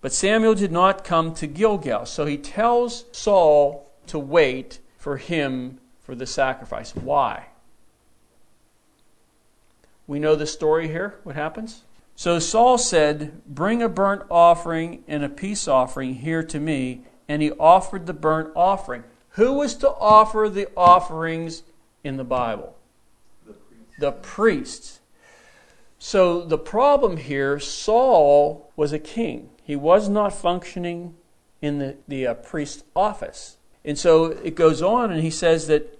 But 0.00 0.12
Samuel 0.12 0.54
did 0.54 0.70
not 0.70 1.02
come 1.02 1.34
to 1.34 1.48
Gilgal, 1.48 2.06
so 2.06 2.26
he 2.26 2.36
tells 2.36 3.06
Saul 3.10 3.90
to 4.06 4.16
wait 4.16 4.78
for 5.00 5.16
him 5.16 5.78
for 6.02 6.14
the 6.14 6.26
sacrifice. 6.26 6.94
Why? 6.94 7.46
We 10.06 10.18
know 10.18 10.34
the 10.36 10.46
story 10.46 10.88
here. 10.88 11.18
What 11.24 11.36
happens? 11.36 11.84
So 12.14 12.38
Saul 12.38 12.76
said, 12.76 13.42
Bring 13.46 13.82
a 13.82 13.88
burnt 13.88 14.22
offering 14.30 15.02
and 15.08 15.24
a 15.24 15.30
peace 15.30 15.66
offering 15.66 16.16
here 16.16 16.42
to 16.42 16.60
me. 16.60 17.00
And 17.28 17.40
he 17.40 17.50
offered 17.52 18.04
the 18.04 18.12
burnt 18.12 18.50
offering. 18.54 19.04
Who 19.30 19.54
was 19.54 19.74
to 19.76 19.88
offer 19.88 20.50
the 20.50 20.68
offerings 20.76 21.62
in 22.04 22.18
the 22.18 22.24
Bible? 22.24 22.76
The 23.46 23.52
priest. 23.54 24.00
The 24.00 24.12
priests. 24.12 25.00
So 25.98 26.44
the 26.44 26.58
problem 26.58 27.16
here 27.16 27.58
Saul 27.58 28.70
was 28.76 28.92
a 28.92 28.98
king, 28.98 29.48
he 29.62 29.76
was 29.76 30.10
not 30.10 30.34
functioning 30.34 31.14
in 31.62 31.78
the, 31.78 31.96
the 32.06 32.26
uh, 32.26 32.34
priest's 32.34 32.84
office. 32.94 33.56
And 33.84 33.98
so 33.98 34.26
it 34.26 34.54
goes 34.54 34.82
on, 34.82 35.10
and 35.10 35.22
he 35.22 35.30
says 35.30 35.66
that 35.68 35.98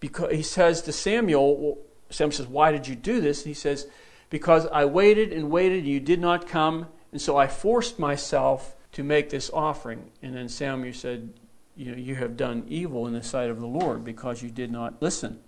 because 0.00 0.32
he 0.32 0.42
says 0.42 0.82
to 0.82 0.92
Samuel, 0.92 1.78
Samuel 2.10 2.32
says, 2.32 2.46
Why 2.46 2.72
did 2.72 2.86
you 2.86 2.94
do 2.94 3.20
this? 3.20 3.40
And 3.42 3.48
he 3.48 3.54
says, 3.54 3.86
Because 4.30 4.66
I 4.66 4.84
waited 4.84 5.32
and 5.32 5.50
waited, 5.50 5.80
and 5.80 5.88
you 5.88 6.00
did 6.00 6.20
not 6.20 6.48
come, 6.48 6.86
and 7.12 7.20
so 7.20 7.36
I 7.36 7.46
forced 7.46 7.98
myself 7.98 8.76
to 8.92 9.02
make 9.02 9.30
this 9.30 9.50
offering. 9.52 10.10
And 10.22 10.34
then 10.34 10.48
Samuel 10.48 10.94
said, 10.94 11.32
You 11.76 11.92
know, 11.92 11.98
you 11.98 12.14
have 12.14 12.36
done 12.36 12.64
evil 12.68 13.06
in 13.06 13.12
the 13.12 13.22
sight 13.22 13.50
of 13.50 13.60
the 13.60 13.66
Lord 13.66 14.04
because 14.04 14.42
you 14.42 14.50
did 14.50 14.70
not 14.70 15.02
listen. 15.02 15.40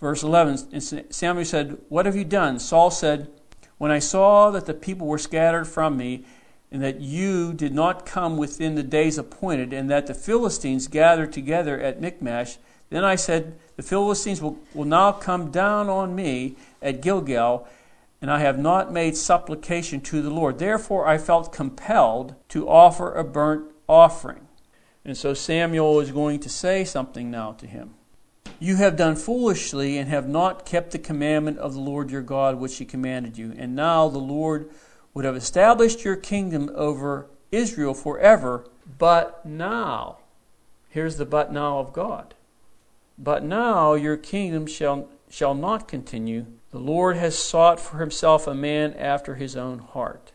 Verse 0.00 0.22
11 0.22 0.68
and 0.72 1.14
Samuel 1.14 1.44
said, 1.44 1.78
What 1.88 2.06
have 2.06 2.16
you 2.16 2.24
done? 2.24 2.58
Saul 2.58 2.90
said, 2.90 3.30
When 3.78 3.90
I 3.90 4.00
saw 4.00 4.50
that 4.50 4.66
the 4.66 4.74
people 4.74 5.06
were 5.06 5.18
scattered 5.18 5.66
from 5.66 5.96
me, 5.96 6.24
and 6.74 6.82
that 6.82 7.00
you 7.00 7.52
did 7.52 7.72
not 7.72 8.04
come 8.04 8.36
within 8.36 8.74
the 8.74 8.82
days 8.82 9.16
appointed, 9.16 9.72
and 9.72 9.88
that 9.88 10.08
the 10.08 10.12
Philistines 10.12 10.88
gathered 10.88 11.32
together 11.32 11.80
at 11.80 12.00
Michmash, 12.00 12.58
then 12.90 13.04
I 13.04 13.14
said, 13.14 13.56
The 13.76 13.84
Philistines 13.84 14.42
will, 14.42 14.58
will 14.74 14.84
now 14.84 15.12
come 15.12 15.52
down 15.52 15.88
on 15.88 16.16
me 16.16 16.56
at 16.82 17.00
Gilgal, 17.00 17.68
and 18.20 18.28
I 18.28 18.40
have 18.40 18.58
not 18.58 18.92
made 18.92 19.16
supplication 19.16 20.00
to 20.00 20.20
the 20.20 20.30
Lord. 20.30 20.58
Therefore 20.58 21.06
I 21.06 21.16
felt 21.16 21.52
compelled 21.52 22.34
to 22.48 22.68
offer 22.68 23.14
a 23.14 23.22
burnt 23.22 23.70
offering. 23.88 24.48
And 25.04 25.16
so 25.16 25.32
Samuel 25.32 26.00
is 26.00 26.10
going 26.10 26.40
to 26.40 26.48
say 26.48 26.84
something 26.84 27.30
now 27.30 27.52
to 27.52 27.68
him. 27.68 27.94
You 28.58 28.76
have 28.76 28.96
done 28.96 29.14
foolishly 29.14 29.96
and 29.96 30.08
have 30.08 30.28
not 30.28 30.66
kept 30.66 30.90
the 30.90 30.98
commandment 30.98 31.58
of 31.58 31.74
the 31.74 31.80
Lord 31.80 32.10
your 32.10 32.22
God 32.22 32.56
which 32.58 32.78
he 32.78 32.84
commanded 32.84 33.38
you. 33.38 33.54
And 33.56 33.76
now 33.76 34.08
the 34.08 34.18
Lord 34.18 34.70
would 35.14 35.24
have 35.24 35.36
established 35.36 36.04
your 36.04 36.16
kingdom 36.16 36.70
over 36.74 37.26
Israel 37.52 37.94
forever. 37.94 38.66
But 38.98 39.46
now, 39.46 40.18
here's 40.88 41.16
the 41.16 41.24
but 41.24 41.52
now 41.52 41.78
of 41.78 41.92
God. 41.92 42.34
But 43.16 43.44
now 43.44 43.94
your 43.94 44.16
kingdom 44.16 44.66
shall, 44.66 45.08
shall 45.30 45.54
not 45.54 45.86
continue. 45.86 46.46
The 46.72 46.80
Lord 46.80 47.16
has 47.16 47.38
sought 47.38 47.78
for 47.78 47.98
himself 47.98 48.48
a 48.48 48.54
man 48.54 48.92
after 48.94 49.36
his 49.36 49.56
own 49.56 49.78
heart. 49.78 50.32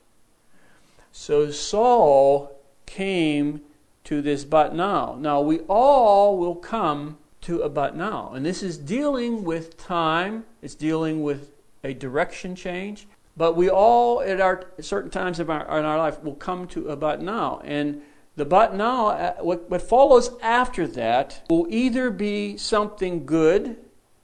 So 1.11 1.51
Saul 1.51 2.57
came 2.85 3.61
to 4.05 4.21
this 4.21 4.45
but 4.45 4.73
now. 4.73 5.17
Now 5.19 5.41
we 5.41 5.59
all 5.67 6.37
will 6.37 6.55
come 6.55 7.17
to 7.41 7.61
a 7.61 7.69
but 7.69 7.95
now. 7.95 8.31
And 8.33 8.45
this 8.45 8.63
is 8.63 8.77
dealing 8.77 9.43
with 9.43 9.77
time, 9.77 10.45
it's 10.61 10.75
dealing 10.75 11.21
with 11.21 11.51
a 11.83 11.93
direction 11.93 12.55
change. 12.55 13.07
But 13.39 13.55
we 13.55 13.69
all, 13.69 14.21
at 14.21 14.41
our 14.41 14.65
certain 14.81 15.09
times 15.09 15.39
of 15.39 15.49
our, 15.49 15.61
in 15.79 15.85
our 15.85 15.97
life, 15.97 16.21
will 16.21 16.35
come 16.35 16.67
to 16.67 16.89
a 16.89 16.97
but 16.97 17.21
now. 17.21 17.61
And 17.63 18.01
the 18.35 18.43
but 18.43 18.75
now, 18.75 19.07
uh, 19.07 19.35
what, 19.35 19.69
what 19.69 19.81
follows 19.81 20.31
after 20.41 20.85
that, 20.87 21.45
will 21.49 21.65
either 21.69 22.11
be 22.11 22.57
something 22.57 23.25
good 23.25 23.77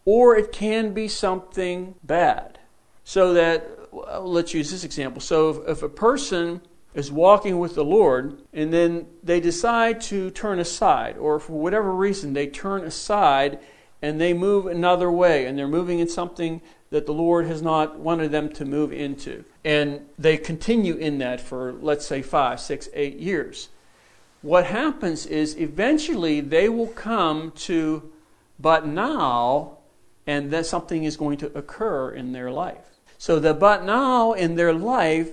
or 0.03 0.36
it 0.36 0.51
can 0.51 0.93
be 0.93 1.07
something 1.07 1.95
bad. 2.03 2.59
So 3.05 3.34
that, 3.36 3.88
let's 4.20 4.53
use 4.53 4.70
this 4.70 4.84
example. 4.84 5.22
So 5.22 5.49
if, 5.49 5.78
if 5.78 5.84
a 5.84 5.89
person 5.89 6.59
is 6.93 7.09
walking 7.09 7.57
with 7.57 7.74
the 7.76 7.86
Lord 7.86 8.41
and 8.51 8.74
then 8.74 9.07
they 9.24 9.39
decide 9.39 10.01
to 10.01 10.30
turn 10.30 10.59
aside, 10.59 11.16
or 11.18 11.39
for 11.39 11.53
whatever 11.53 11.93
reason 11.93 12.34
they 12.34 12.47
turn 12.47 12.84
aside 12.84 13.59
and 14.01 14.20
they 14.20 14.34
move 14.34 14.66
another 14.66 15.09
way 15.09 15.45
and 15.45 15.57
they're 15.57 15.70
moving 15.70 15.99
in 15.99 16.09
something 16.09 16.61
that 16.90 17.06
the 17.06 17.14
Lord 17.14 17.48
has 17.48 17.62
not 17.62 18.00
wanted 18.00 18.32
them 18.32 18.50
to 18.54 18.66
move 18.66 18.94
into. 18.94 19.44
And 19.64 20.02
they 20.18 20.38
continue 20.38 20.96
in 20.96 21.18
that 21.20 21.42
for, 21.42 21.74
let's 21.74 22.06
say, 22.06 22.22
five, 22.22 22.60
six, 22.60 22.88
eight 22.94 23.18
years. 23.18 23.70
What 24.42 24.66
happens 24.68 25.26
is 25.26 25.58
eventually 25.58 26.40
they 26.40 26.70
will 26.70 26.88
come 26.88 27.52
to, 27.52 28.12
but 28.60 28.86
now, 28.86 29.80
and 30.28 30.52
that 30.52 30.68
something 30.68 31.04
is 31.04 31.18
going 31.18 31.38
to 31.40 31.58
occur 31.58 32.12
in 32.12 32.32
their 32.32 32.52
life. 32.52 32.86
So 33.18 33.40
the 33.40 33.54
but 33.54 33.84
now 33.84 34.34
in 34.34 34.56
their 34.56 34.74
life 34.74 35.32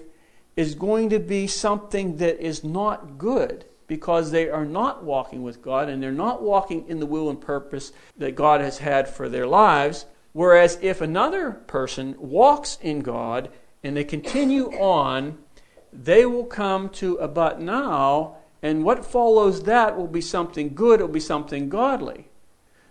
is 0.57 0.75
going 0.75 1.11
to 1.11 1.19
be 1.19 1.47
something 1.47 2.17
that 2.17 2.41
is 2.41 2.65
not 2.65 3.19
good 3.19 3.65
because 3.87 4.31
they 4.31 4.49
are 4.49 4.65
not 4.65 5.05
walking 5.05 5.43
with 5.43 5.61
God 5.61 5.89
and 5.89 6.03
they're 6.03 6.13
not 6.13 6.43
walking 6.43 6.89
in 6.89 6.99
the 6.99 7.07
will 7.07 7.29
and 7.29 7.41
purpose 7.41 7.93
that 8.17 8.35
God 8.35 8.61
has 8.61 8.79
had 8.79 9.09
for 9.09 9.29
their 9.29 9.47
lives. 9.47 10.07
Whereas 10.33 10.79
if 10.81 11.01
another 11.01 11.51
person 11.51 12.15
walks 12.19 12.79
in 12.81 13.01
God 13.01 13.51
and 13.83 13.97
they 13.97 14.05
continue 14.05 14.71
on, 14.73 15.39
they 15.93 16.25
will 16.25 16.47
come 16.47 16.89
to 16.91 17.17
a 17.17 17.29
but 17.29 17.61
now, 17.61 18.37
and 18.63 18.85
what 18.85 19.05
follows 19.05 19.65
that 19.65 19.97
will 19.97 20.07
be 20.07 20.21
something 20.21 20.75
good, 20.75 21.01
it 21.01 21.05
will 21.05 21.13
be 21.13 21.21
something 21.21 21.69
godly. 21.69 22.29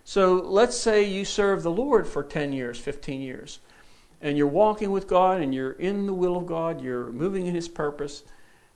So 0.03 0.33
let's 0.33 0.77
say 0.77 1.03
you 1.03 1.25
serve 1.25 1.63
the 1.63 1.71
Lord 1.71 2.07
for 2.07 2.23
10 2.23 2.53
years, 2.53 2.77
15 2.77 3.21
years, 3.21 3.59
and 4.21 4.37
you're 4.37 4.47
walking 4.47 4.91
with 4.91 5.07
God 5.07 5.41
and 5.41 5.53
you're 5.53 5.71
in 5.73 6.05
the 6.05 6.13
will 6.13 6.37
of 6.37 6.45
God, 6.45 6.81
you're 6.81 7.11
moving 7.11 7.47
in 7.47 7.55
His 7.55 7.69
purpose, 7.69 8.23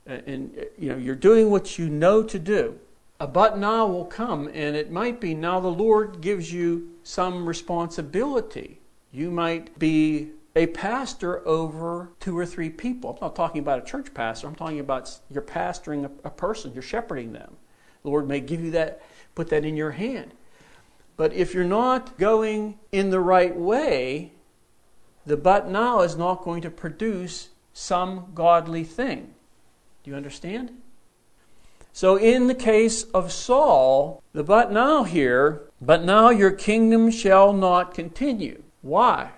and 0.06 0.56
you 0.78 0.88
know 0.88 0.96
you're 0.96 1.14
doing 1.14 1.50
what 1.50 1.78
you 1.78 1.88
know 1.88 2.22
to 2.22 2.38
do. 2.38 2.78
A 3.18 3.26
but 3.26 3.58
now 3.58 3.86
will 3.86 4.04
come, 4.04 4.48
and 4.52 4.76
it 4.76 4.90
might 4.90 5.20
be 5.20 5.34
now 5.34 5.60
the 5.60 5.68
Lord 5.68 6.20
gives 6.20 6.52
you 6.52 6.95
some 7.06 7.46
responsibility. 7.46 8.80
You 9.12 9.30
might 9.30 9.78
be 9.78 10.30
a 10.56 10.66
pastor 10.66 11.46
over 11.46 12.10
two 12.18 12.36
or 12.36 12.44
three 12.44 12.68
people. 12.68 13.10
I'm 13.10 13.18
not 13.20 13.36
talking 13.36 13.60
about 13.60 13.78
a 13.78 13.82
church 13.82 14.12
pastor. 14.12 14.48
I'm 14.48 14.56
talking 14.56 14.80
about 14.80 15.16
you're 15.30 15.40
pastoring 15.40 16.10
a, 16.24 16.30
person. 16.30 16.72
You're 16.74 16.82
shepherding 16.82 17.32
them. 17.32 17.58
The 18.02 18.10
Lord 18.10 18.26
may 18.26 18.40
give 18.40 18.60
you 18.60 18.72
that, 18.72 19.02
put 19.36 19.50
that 19.50 19.64
in 19.64 19.76
your 19.76 19.92
hand. 19.92 20.32
But 21.16 21.32
if 21.32 21.54
you're 21.54 21.62
not 21.62 22.18
going 22.18 22.76
in 22.90 23.10
the 23.10 23.20
right 23.20 23.56
way, 23.56 24.32
the 25.24 25.36
but 25.36 25.68
now 25.68 26.00
is 26.00 26.16
not 26.16 26.42
going 26.42 26.62
to 26.62 26.70
produce 26.70 27.50
some 27.72 28.32
godly 28.34 28.82
thing. 28.82 29.32
Do 30.02 30.10
you 30.10 30.16
understand? 30.16 30.72
So, 31.92 32.16
in 32.16 32.48
the 32.48 32.54
case 32.54 33.04
of 33.04 33.30
Saul, 33.30 34.22
the 34.32 34.42
but 34.42 34.72
now 34.72 35.04
here, 35.04 35.65
but 35.80 36.04
now 36.04 36.30
your 36.30 36.50
kingdom 36.50 37.10
shall 37.10 37.52
not 37.52 37.94
continue. 37.94 38.62
Why? 38.82 39.30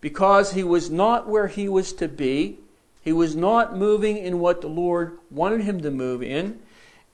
Because 0.00 0.52
he 0.52 0.62
was 0.62 0.90
not 0.90 1.28
where 1.28 1.48
he 1.48 1.68
was 1.68 1.92
to 1.94 2.08
be. 2.08 2.58
He 3.02 3.12
was 3.12 3.34
not 3.34 3.76
moving 3.76 4.18
in 4.18 4.38
what 4.38 4.60
the 4.60 4.68
Lord 4.68 5.18
wanted 5.30 5.62
him 5.62 5.80
to 5.80 5.90
move 5.90 6.22
in. 6.22 6.60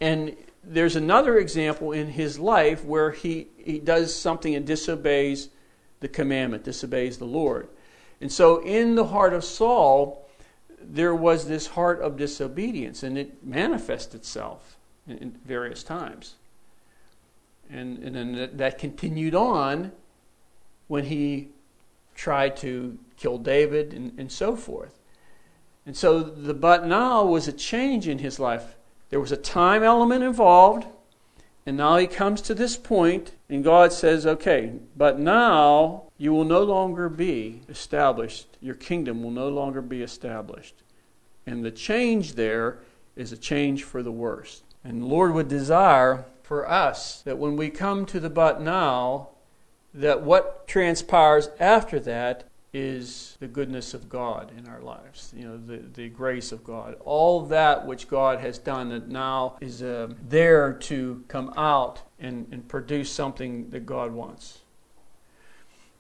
And 0.00 0.36
there's 0.62 0.96
another 0.96 1.38
example 1.38 1.92
in 1.92 2.08
his 2.08 2.38
life 2.38 2.84
where 2.84 3.12
he, 3.12 3.48
he 3.56 3.78
does 3.78 4.14
something 4.14 4.54
and 4.54 4.66
disobeys 4.66 5.48
the 6.00 6.08
commandment, 6.08 6.64
disobeys 6.64 7.18
the 7.18 7.24
Lord. 7.24 7.68
And 8.20 8.30
so 8.30 8.58
in 8.58 8.94
the 8.94 9.06
heart 9.06 9.32
of 9.32 9.44
Saul, 9.44 10.28
there 10.80 11.14
was 11.14 11.46
this 11.46 11.68
heart 11.68 12.00
of 12.00 12.16
disobedience, 12.16 13.02
and 13.02 13.16
it 13.16 13.44
manifests 13.44 14.14
itself 14.14 14.76
in, 15.06 15.18
in 15.18 15.30
various 15.44 15.82
times. 15.82 16.34
And, 17.70 17.98
and 17.98 18.14
then 18.14 18.50
that, 18.56 18.78
continued 18.78 19.34
on 19.34 19.92
when 20.86 21.04
he 21.04 21.48
tried 22.14 22.56
to 22.58 22.98
kill 23.16 23.38
David 23.38 23.92
and, 23.94 24.18
and 24.18 24.30
so 24.30 24.54
forth. 24.54 25.00
And 25.86 25.96
so 25.96 26.20
the 26.22 26.54
but 26.54 26.86
now 26.86 27.24
was 27.24 27.48
a 27.48 27.52
change 27.52 28.08
in 28.08 28.18
his 28.18 28.38
life. 28.38 28.76
There 29.10 29.20
was 29.20 29.32
a 29.32 29.36
time 29.36 29.82
element 29.82 30.24
involved, 30.24 30.86
and 31.66 31.76
now 31.76 31.96
he 31.96 32.06
comes 32.06 32.40
to 32.42 32.54
this 32.54 32.76
point, 32.76 33.32
and 33.48 33.64
God 33.64 33.92
says, 33.92 34.26
okay, 34.26 34.72
but 34.96 35.18
now 35.18 36.04
you 36.18 36.32
will 36.32 36.44
no 36.44 36.62
longer 36.62 37.08
be 37.08 37.62
established. 37.68 38.56
Your 38.60 38.74
kingdom 38.74 39.22
will 39.22 39.30
no 39.30 39.48
longer 39.48 39.82
be 39.82 40.02
established. 40.02 40.82
And 41.46 41.64
the 41.64 41.70
change 41.70 42.34
there 42.34 42.78
is 43.16 43.32
a 43.32 43.36
change 43.36 43.84
for 43.84 44.02
the 44.02 44.12
worse. 44.12 44.62
And 44.84 45.08
Lord 45.08 45.32
would 45.32 45.48
desire 45.48 46.26
for 46.42 46.68
us 46.68 47.22
that 47.22 47.38
when 47.38 47.56
we 47.56 47.70
come 47.70 48.04
to 48.06 48.20
the 48.20 48.30
but 48.30 48.60
now, 48.60 49.30
that 49.94 50.22
what 50.22 50.68
transpires 50.68 51.48
after 51.58 51.98
that 52.00 52.44
is 52.74 53.36
the 53.38 53.46
goodness 53.46 53.94
of 53.94 54.08
God 54.08 54.50
in 54.58 54.66
our 54.66 54.80
lives, 54.80 55.32
you 55.34 55.46
know, 55.46 55.56
the, 55.56 55.76
the 55.76 56.08
grace 56.08 56.50
of 56.50 56.64
God. 56.64 56.96
All 57.04 57.46
that 57.46 57.86
which 57.86 58.08
God 58.08 58.40
has 58.40 58.58
done 58.58 58.88
that 58.88 59.08
now 59.08 59.56
is 59.60 59.80
uh, 59.80 60.08
there 60.28 60.72
to 60.72 61.24
come 61.28 61.54
out 61.56 62.02
and, 62.18 62.48
and 62.50 62.66
produce 62.68 63.10
something 63.10 63.70
that 63.70 63.86
God 63.86 64.12
wants. 64.12 64.58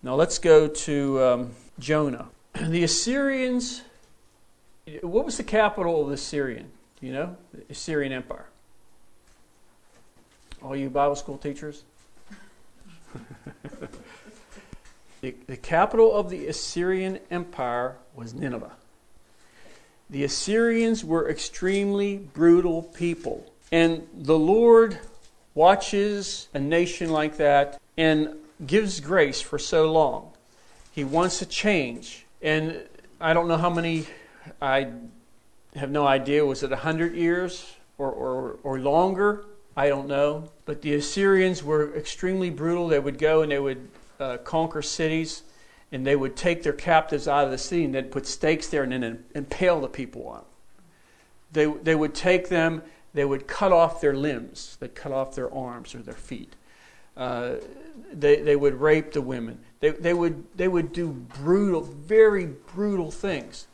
Now 0.02 0.16
let's 0.16 0.38
go 0.38 0.66
to 0.66 1.22
um, 1.22 1.50
Jonah. 1.78 2.28
The 2.60 2.84
Assyrians, 2.84 3.82
what 5.02 5.24
was 5.24 5.36
the 5.36 5.44
capital 5.44 6.02
of 6.02 6.08
the 6.08 6.14
Assyrian? 6.14 6.70
You 7.00 7.12
know? 7.12 7.36
The 7.52 7.62
Assyrian 7.70 8.12
Empire. 8.12 8.48
All 10.64 10.74
you 10.74 10.88
Bible 10.88 11.14
school 11.14 11.36
teachers? 11.36 11.84
the, 15.20 15.34
the 15.46 15.58
capital 15.58 16.14
of 16.14 16.30
the 16.30 16.46
Assyrian 16.46 17.18
Empire 17.30 17.96
was 18.14 18.32
Nineveh. 18.32 18.72
The 20.08 20.24
Assyrians 20.24 21.04
were 21.04 21.28
extremely 21.28 22.16
brutal 22.16 22.82
people. 22.82 23.52
And 23.70 24.08
the 24.14 24.38
Lord 24.38 24.98
watches 25.54 26.48
a 26.54 26.60
nation 26.60 27.10
like 27.10 27.36
that 27.36 27.78
and 27.98 28.34
gives 28.66 29.00
grace 29.00 29.42
for 29.42 29.58
so 29.58 29.92
long. 29.92 30.32
He 30.92 31.04
wants 31.04 31.42
a 31.42 31.46
change. 31.46 32.24
And 32.40 32.80
I 33.20 33.34
don't 33.34 33.48
know 33.48 33.58
how 33.58 33.68
many, 33.68 34.06
I 34.62 34.92
have 35.76 35.90
no 35.90 36.06
idea, 36.06 36.46
was 36.46 36.62
it 36.62 36.70
100 36.70 37.14
years 37.14 37.70
or, 37.98 38.10
or, 38.10 38.58
or 38.62 38.78
longer? 38.78 39.44
I 39.76 39.88
don't 39.88 40.06
know. 40.06 40.50
But 40.64 40.82
the 40.82 40.94
Assyrians 40.94 41.62
were 41.62 41.94
extremely 41.96 42.50
brutal. 42.50 42.88
They 42.88 42.98
would 42.98 43.18
go 43.18 43.42
and 43.42 43.50
they 43.50 43.58
would 43.58 43.88
uh, 44.20 44.38
conquer 44.38 44.82
cities, 44.82 45.42
and 45.92 46.06
they 46.06 46.16
would 46.16 46.36
take 46.36 46.62
their 46.62 46.72
captives 46.72 47.28
out 47.28 47.44
of 47.44 47.50
the 47.50 47.58
city 47.58 47.84
and 47.84 47.94
they'd 47.94 48.10
put 48.10 48.26
stakes 48.26 48.68
there 48.68 48.82
and 48.82 48.92
then 48.92 49.24
impale 49.34 49.80
the 49.80 49.88
people 49.88 50.26
on. 50.28 50.42
They, 51.52 51.66
they 51.66 51.94
would 51.94 52.14
take 52.14 52.48
them, 52.48 52.82
they 53.12 53.24
would 53.24 53.46
cut 53.46 53.70
off 53.70 54.00
their 54.00 54.14
limbs, 54.14 54.76
they'd 54.80 54.94
cut 54.94 55.12
off 55.12 55.36
their 55.36 55.52
arms 55.54 55.94
or 55.94 55.98
their 55.98 56.14
feet. 56.14 56.54
Uh, 57.16 57.54
they, 58.12 58.40
they 58.40 58.56
would 58.56 58.74
rape 58.80 59.12
the 59.12 59.22
women. 59.22 59.60
They, 59.78 59.90
they, 59.90 60.14
would, 60.14 60.44
they 60.56 60.66
would 60.66 60.92
do 60.92 61.12
brutal, 61.12 61.82
very 61.82 62.46
brutal 62.46 63.12
things. 63.12 63.68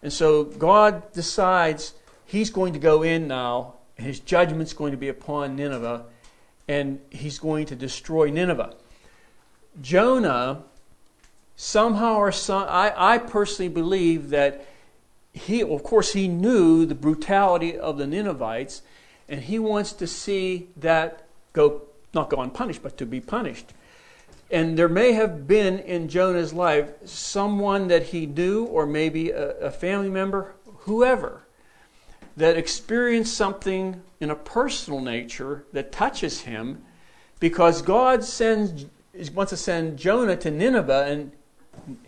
And 0.00 0.12
so 0.12 0.44
God 0.44 1.12
decides 1.12 1.94
he's 2.24 2.50
going 2.50 2.72
to 2.74 2.78
go 2.78 3.02
in 3.02 3.26
now, 3.26 3.74
his 3.96 4.20
judgment's 4.20 4.72
going 4.72 4.90
to 4.90 4.96
be 4.96 5.08
upon 5.08 5.56
Nineveh, 5.56 6.04
and 6.68 7.00
he's 7.10 7.38
going 7.38 7.66
to 7.66 7.76
destroy 7.76 8.30
Nineveh. 8.30 8.74
Jonah, 9.80 10.64
somehow 11.56 12.16
or 12.16 12.32
some, 12.32 12.66
I, 12.68 12.92
I 12.96 13.18
personally 13.18 13.68
believe 13.68 14.30
that 14.30 14.66
he, 15.32 15.62
of 15.62 15.82
course, 15.82 16.12
he 16.12 16.28
knew 16.28 16.86
the 16.86 16.94
brutality 16.94 17.76
of 17.76 17.98
the 17.98 18.06
Ninevites, 18.06 18.82
and 19.28 19.40
he 19.40 19.58
wants 19.58 19.92
to 19.94 20.06
see 20.06 20.68
that 20.76 21.26
go, 21.52 21.82
not 22.12 22.30
go 22.30 22.40
unpunished, 22.40 22.82
but 22.82 22.96
to 22.98 23.06
be 23.06 23.20
punished. 23.20 23.72
And 24.50 24.78
there 24.78 24.88
may 24.88 25.12
have 25.12 25.48
been 25.48 25.78
in 25.80 26.08
Jonah's 26.08 26.52
life 26.52 26.90
someone 27.04 27.88
that 27.88 28.04
he 28.04 28.26
knew, 28.26 28.64
or 28.64 28.86
maybe 28.86 29.30
a, 29.30 29.58
a 29.58 29.70
family 29.70 30.10
member, 30.10 30.54
whoever, 30.80 31.43
that 32.36 32.56
experienced 32.56 33.36
something 33.36 34.02
in 34.20 34.30
a 34.30 34.34
personal 34.34 35.00
nature 35.00 35.64
that 35.72 35.92
touches 35.92 36.42
him 36.42 36.84
because 37.40 37.82
God 37.82 38.24
sends 38.24 38.86
wants 39.32 39.50
to 39.50 39.56
send 39.56 39.98
Jonah 39.98 40.36
to 40.36 40.50
Nineveh, 40.50 41.06
and 41.06 41.32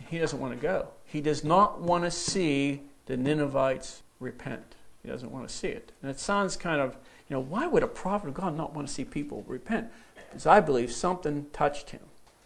he 0.09 0.19
doesn't 0.19 0.39
want 0.39 0.53
to 0.53 0.59
go. 0.59 0.89
He 1.05 1.21
does 1.21 1.43
not 1.43 1.79
want 1.79 2.03
to 2.03 2.11
see 2.11 2.81
the 3.05 3.15
Ninevites 3.15 4.01
repent. 4.19 4.75
He 5.03 5.09
doesn't 5.09 5.31
want 5.31 5.47
to 5.47 5.53
see 5.53 5.69
it. 5.69 5.91
And 6.01 6.11
it 6.11 6.19
sounds 6.19 6.57
kind 6.57 6.81
of, 6.81 6.97
you 7.29 7.35
know, 7.35 7.39
why 7.39 7.67
would 7.67 7.83
a 7.83 7.87
prophet 7.87 8.27
of 8.27 8.33
God 8.33 8.57
not 8.57 8.73
want 8.73 8.87
to 8.87 8.93
see 8.93 9.05
people 9.05 9.43
repent? 9.47 9.87
Because 10.29 10.45
I 10.45 10.59
believe 10.59 10.91
something 10.91 11.45
touched 11.53 11.91
him. 11.91 12.01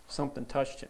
Something 0.08 0.46
touched 0.46 0.82
him. 0.82 0.90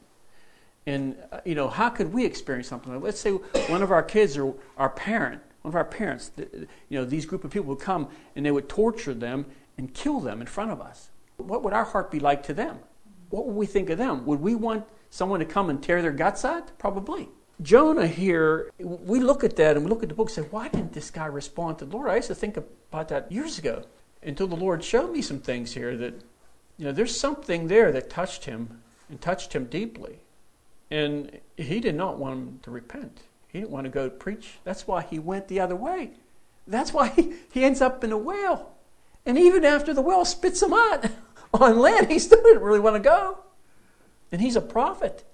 And, 0.86 1.16
uh, 1.32 1.40
you 1.46 1.56
know, 1.56 1.70
how 1.70 1.90
could 1.90 2.12
we 2.12 2.26
experience 2.26 2.68
something 2.68 2.94
like 2.94 3.04
Let's 3.04 3.20
say 3.20 3.32
one 3.32 3.82
of 3.82 3.92
our 3.92 4.04
kids 4.04 4.38
or 4.38 4.56
our 4.78 4.90
parent, 4.90 5.42
one 5.62 5.72
of 5.72 5.76
our 5.76 5.86
parents, 5.86 6.32
you 6.38 6.68
know, 7.00 7.06
these 7.06 7.26
group 7.26 7.44
of 7.44 7.52
people 7.52 7.70
would 7.70 7.80
come 7.80 8.10
and 8.36 8.46
they 8.46 8.52
would 8.52 8.68
torture 8.68 9.14
them 9.14 9.46
and 9.78 9.94
kill 9.94 10.20
them 10.20 10.42
in 10.42 10.48
front 10.48 10.72
of 10.72 10.82
us. 10.82 11.10
What 11.38 11.64
would 11.64 11.74
our 11.74 11.86
heart 11.86 12.12
be 12.12 12.20
like 12.20 12.44
to 12.44 12.54
them? 12.54 12.80
what 13.32 13.46
would 13.46 13.56
we 13.56 13.66
think 13.66 13.90
of 13.90 13.98
them? 13.98 14.26
Would 14.26 14.42
we 14.42 14.56
want 14.56 14.86
someone 15.10 15.40
to 15.40 15.46
come 15.46 15.70
and 15.70 15.82
tear 15.82 16.02
their 16.02 16.12
guts 16.12 16.46
out? 16.46 16.78
Probably. 16.78 17.30
Jonah 17.62 18.08
here, 18.08 18.72
we 18.80 19.20
look 19.20 19.44
at 19.44 19.56
that 19.56 19.76
and 19.76 19.86
we 19.86 19.90
look 19.90 20.04
at 20.04 20.10
the 20.10 20.16
book 20.16 20.28
and 20.28 20.36
say, 20.36 20.50
why 20.52 20.68
didn't 20.68 20.94
this 20.94 21.10
guy 21.10 21.26
respond 21.26 21.80
to 21.80 21.86
the 21.86 21.96
Lord? 21.96 22.10
I 22.10 22.18
used 22.18 22.28
to 22.28 22.36
think 22.36 22.58
about 22.58 23.08
that 23.10 23.32
years 23.32 23.58
ago 23.58 23.84
until 24.24 24.48
the 24.48 24.56
Lord 24.56 24.84
showed 24.84 25.12
me 25.12 25.22
some 25.22 25.40
things 25.40 25.74
here 25.74 25.96
that, 25.98 26.14
you 26.78 26.86
know, 26.86 26.92
there's 26.92 27.18
something 27.18 27.68
there 27.68 27.92
that 27.92 28.10
touched 28.10 28.46
him 28.46 28.82
and 29.10 29.22
touched 29.22 29.54
him 29.54 29.66
deeply. 29.66 30.20
And 30.90 31.40
he 31.56 31.80
did 31.80 31.96
not 31.96 32.18
want 32.18 32.36
him 32.36 32.60
to 32.64 32.72
repent. 32.72 33.22
He 33.52 33.60
didn't 33.60 33.72
want 33.72 33.86
to 33.86 33.90
go 33.90 34.10
preach. 34.10 34.60
That's 34.64 34.88
why 34.88 35.02
he 35.02 35.20
went 35.20 35.48
the 35.48 35.60
other 35.60 35.76
way. 35.76 36.12
That's 36.68 36.94
why 36.94 37.10
he, 37.10 37.34
he 37.52 37.64
ends 37.64 37.82
up 37.82 38.04
in 38.04 38.12
a 38.12 38.18
whale. 38.18 38.72
And 39.26 39.38
even 39.38 39.66
after 39.66 39.94
the 39.94 40.02
whale 40.02 40.26
spits 40.26 40.62
him 40.62 40.74
out, 40.74 41.06
on 41.54 41.80
land, 41.80 42.10
he 42.10 42.20
still 42.20 42.42
didn't 42.42 42.64
really 42.64 42.80
want 42.80 42.96
to 42.96 43.02
go. 43.02 43.40
And 44.32 44.42
he's 44.42 44.56
a 44.56 44.62
prophet. 44.62 45.26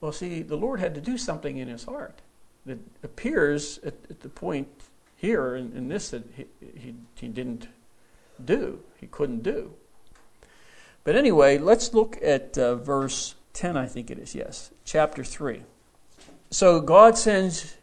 Well, 0.00 0.12
see, 0.12 0.42
the 0.42 0.56
Lord 0.56 0.80
had 0.80 0.94
to 0.96 1.00
do 1.00 1.16
something 1.16 1.56
in 1.56 1.68
his 1.68 1.84
heart 1.84 2.20
that 2.66 2.78
appears 3.02 3.78
at, 3.78 3.94
at 4.10 4.20
the 4.20 4.28
point 4.28 4.68
here 5.16 5.54
in, 5.54 5.72
in 5.76 5.88
this 5.88 6.10
that 6.10 6.24
he, 6.36 6.46
he, 6.60 6.94
he 7.14 7.28
didn't 7.28 7.68
do, 8.44 8.80
he 9.00 9.06
couldn't 9.06 9.42
do. 9.42 9.72
But 11.04 11.16
anyway, 11.16 11.58
let's 11.58 11.94
look 11.94 12.18
at 12.22 12.58
uh, 12.58 12.74
verse 12.76 13.34
10, 13.52 13.76
I 13.76 13.86
think 13.86 14.10
it 14.10 14.18
is, 14.18 14.34
yes, 14.34 14.70
chapter 14.84 15.22
3. 15.22 15.62
So 16.50 16.80
God 16.80 17.18
sends 17.18 17.76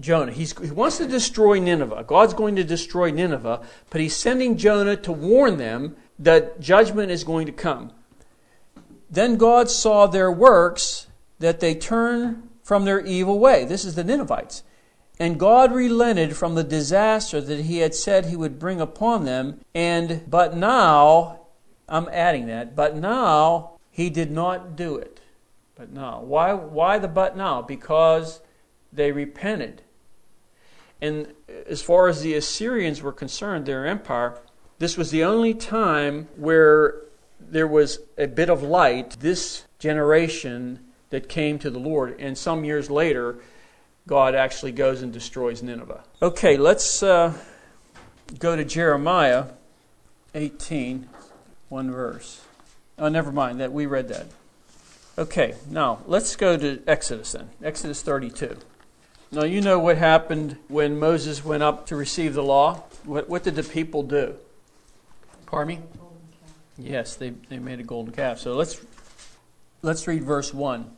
Jonah. 0.00 0.32
He's, 0.32 0.58
he 0.58 0.70
wants 0.70 0.98
to 0.98 1.06
destroy 1.06 1.58
Nineveh. 1.58 2.04
God's 2.06 2.34
going 2.34 2.56
to 2.56 2.64
destroy 2.64 3.10
Nineveh, 3.10 3.62
but 3.90 4.00
he's 4.00 4.16
sending 4.16 4.56
Jonah 4.56 4.96
to 4.96 5.12
warn 5.12 5.56
them 5.58 5.96
that 6.18 6.60
judgment 6.60 7.10
is 7.10 7.24
going 7.24 7.46
to 7.46 7.52
come. 7.52 7.92
Then 9.10 9.36
God 9.36 9.70
saw 9.70 10.06
their 10.06 10.30
works, 10.32 11.06
that 11.38 11.60
they 11.60 11.74
turn 11.74 12.48
from 12.62 12.84
their 12.84 13.00
evil 13.00 13.38
way. 13.38 13.64
This 13.64 13.84
is 13.84 13.94
the 13.94 14.04
Ninevites. 14.04 14.62
And 15.18 15.38
God 15.38 15.72
relented 15.72 16.36
from 16.36 16.54
the 16.54 16.64
disaster 16.64 17.40
that 17.40 17.60
he 17.60 17.78
had 17.78 17.94
said 17.94 18.26
he 18.26 18.36
would 18.36 18.58
bring 18.58 18.80
upon 18.80 19.24
them. 19.24 19.60
And, 19.74 20.28
but 20.28 20.56
now, 20.56 21.40
I'm 21.88 22.08
adding 22.10 22.46
that, 22.46 22.74
but 22.74 22.96
now 22.96 23.72
he 23.90 24.08
did 24.08 24.30
not 24.30 24.76
do 24.76 24.96
it. 24.96 25.20
But 25.82 25.92
now. 25.92 26.20
Why, 26.20 26.52
why 26.52 26.98
the 26.98 27.08
but 27.08 27.36
now? 27.36 27.60
Because 27.60 28.40
they 28.92 29.10
repented. 29.10 29.82
And 31.00 31.34
as 31.66 31.82
far 31.82 32.06
as 32.06 32.22
the 32.22 32.34
Assyrians 32.34 33.02
were 33.02 33.10
concerned, 33.10 33.66
their 33.66 33.84
empire, 33.84 34.38
this 34.78 34.96
was 34.96 35.10
the 35.10 35.24
only 35.24 35.54
time 35.54 36.28
where 36.36 37.02
there 37.40 37.66
was 37.66 37.98
a 38.16 38.28
bit 38.28 38.48
of 38.48 38.62
light, 38.62 39.16
this 39.18 39.64
generation 39.80 40.78
that 41.10 41.28
came 41.28 41.58
to 41.58 41.68
the 41.68 41.80
Lord. 41.80 42.14
And 42.20 42.38
some 42.38 42.64
years 42.64 42.88
later, 42.88 43.38
God 44.06 44.36
actually 44.36 44.70
goes 44.70 45.02
and 45.02 45.12
destroys 45.12 45.64
Nineveh. 45.64 46.04
Okay, 46.22 46.56
let's 46.56 47.02
uh, 47.02 47.36
go 48.38 48.54
to 48.54 48.64
Jeremiah 48.64 49.46
18, 50.32 51.08
one 51.70 51.90
verse. 51.90 52.40
Oh, 53.00 53.08
never 53.08 53.32
mind, 53.32 53.58
that 53.58 53.72
we 53.72 53.86
read 53.86 54.06
that. 54.10 54.28
Okay, 55.18 55.54
now 55.70 55.98
let's 56.06 56.36
go 56.36 56.56
to 56.56 56.82
Exodus 56.86 57.32
then. 57.32 57.50
Exodus 57.62 58.00
32. 58.02 58.56
Now, 59.30 59.44
you 59.44 59.60
know 59.60 59.78
what 59.78 59.98
happened 59.98 60.56
when 60.68 60.98
Moses 60.98 61.44
went 61.44 61.62
up 61.62 61.86
to 61.86 61.96
receive 61.96 62.34
the 62.34 62.42
law? 62.42 62.82
What, 63.04 63.28
what 63.28 63.42
did 63.42 63.56
the 63.56 63.62
people 63.62 64.02
do? 64.02 64.34
Pardon 65.46 65.76
me? 65.76 65.82
Yes, 66.78 67.16
they, 67.16 67.30
they 67.48 67.58
made 67.58 67.80
a 67.80 67.82
golden 67.82 68.14
calf. 68.14 68.38
So 68.38 68.54
let's, 68.54 68.80
let's 69.82 70.06
read 70.06 70.22
verse 70.22 70.54
1. 70.54 70.90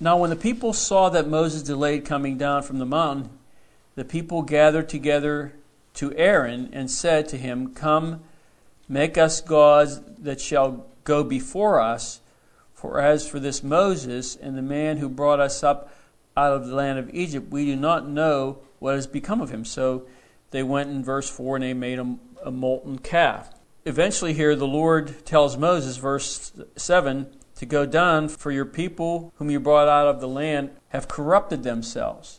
Now, 0.00 0.18
when 0.18 0.30
the 0.30 0.36
people 0.36 0.74
saw 0.74 1.08
that 1.08 1.26
Moses 1.26 1.62
delayed 1.62 2.04
coming 2.04 2.36
down 2.36 2.62
from 2.62 2.78
the 2.78 2.86
mountain, 2.86 3.30
the 3.94 4.04
people 4.04 4.42
gathered 4.42 4.90
together 4.90 5.54
to 5.94 6.14
Aaron 6.14 6.68
and 6.74 6.90
said 6.90 7.26
to 7.28 7.38
him, 7.38 7.72
Come, 7.72 8.20
make 8.86 9.16
us 9.16 9.40
gods 9.40 10.00
that 10.18 10.40
shall 10.40 10.86
go 11.04 11.24
before 11.24 11.80
us. 11.80 12.20
For 12.86 13.00
as 13.00 13.28
for 13.28 13.40
this 13.40 13.64
Moses 13.64 14.36
and 14.36 14.56
the 14.56 14.62
man 14.62 14.98
who 14.98 15.08
brought 15.08 15.40
us 15.40 15.64
up 15.64 15.90
out 16.36 16.52
of 16.52 16.68
the 16.68 16.74
land 16.74 17.00
of 17.00 17.12
Egypt, 17.12 17.50
we 17.50 17.64
do 17.64 17.74
not 17.74 18.08
know 18.08 18.58
what 18.78 18.94
has 18.94 19.08
become 19.08 19.40
of 19.40 19.50
him. 19.50 19.64
So 19.64 20.06
they 20.52 20.62
went 20.62 20.90
in 20.90 21.02
verse 21.02 21.28
4 21.28 21.56
and 21.56 21.64
they 21.64 21.74
made 21.74 21.98
a, 21.98 22.16
a 22.44 22.52
molten 22.52 22.98
calf. 22.98 23.50
Eventually, 23.84 24.34
here 24.34 24.54
the 24.54 24.68
Lord 24.68 25.26
tells 25.26 25.56
Moses, 25.56 25.96
verse 25.96 26.52
7, 26.76 27.26
to 27.56 27.66
go 27.66 27.86
down, 27.86 28.28
for 28.28 28.52
your 28.52 28.64
people 28.64 29.32
whom 29.36 29.50
you 29.50 29.58
brought 29.58 29.88
out 29.88 30.06
of 30.06 30.20
the 30.20 30.28
land 30.28 30.70
have 30.90 31.08
corrupted 31.08 31.64
themselves. 31.64 32.38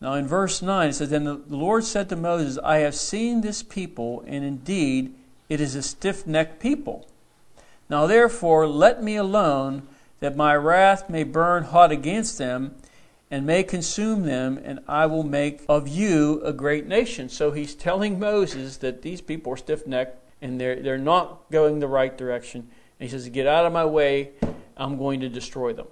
Now, 0.00 0.14
in 0.14 0.26
verse 0.26 0.62
9, 0.62 0.88
it 0.88 0.92
says, 0.94 1.10
Then 1.10 1.24
the 1.24 1.40
Lord 1.48 1.84
said 1.84 2.08
to 2.08 2.16
Moses, 2.16 2.58
I 2.64 2.78
have 2.78 2.96
seen 2.96 3.40
this 3.40 3.62
people, 3.62 4.24
and 4.26 4.44
indeed 4.44 5.14
it 5.48 5.60
is 5.60 5.76
a 5.76 5.82
stiff 5.82 6.26
necked 6.26 6.60
people. 6.60 7.06
Now, 7.88 8.06
therefore, 8.06 8.66
let 8.66 9.02
me 9.02 9.16
alone, 9.16 9.88
that 10.20 10.36
my 10.36 10.54
wrath 10.54 11.08
may 11.08 11.24
burn 11.24 11.64
hot 11.64 11.90
against 11.90 12.38
them, 12.38 12.76
and 13.30 13.46
may 13.46 13.62
consume 13.62 14.22
them, 14.24 14.58
and 14.62 14.80
I 14.88 15.06
will 15.06 15.22
make 15.22 15.62
of 15.68 15.86
you 15.86 16.40
a 16.42 16.52
great 16.52 16.86
nation. 16.86 17.28
So 17.28 17.50
he's 17.50 17.74
telling 17.74 18.18
Moses 18.18 18.78
that 18.78 19.02
these 19.02 19.20
people 19.20 19.52
are 19.52 19.56
stiff 19.56 19.86
necked, 19.86 20.18
and 20.40 20.60
they're, 20.60 20.80
they're 20.80 20.98
not 20.98 21.50
going 21.50 21.78
the 21.78 21.88
right 21.88 22.16
direction. 22.16 22.68
And 22.98 23.08
he 23.08 23.10
says, 23.10 23.28
Get 23.28 23.46
out 23.46 23.66
of 23.66 23.72
my 23.72 23.84
way, 23.84 24.30
I'm 24.76 24.96
going 24.96 25.20
to 25.20 25.28
destroy 25.28 25.72
them. 25.72 25.88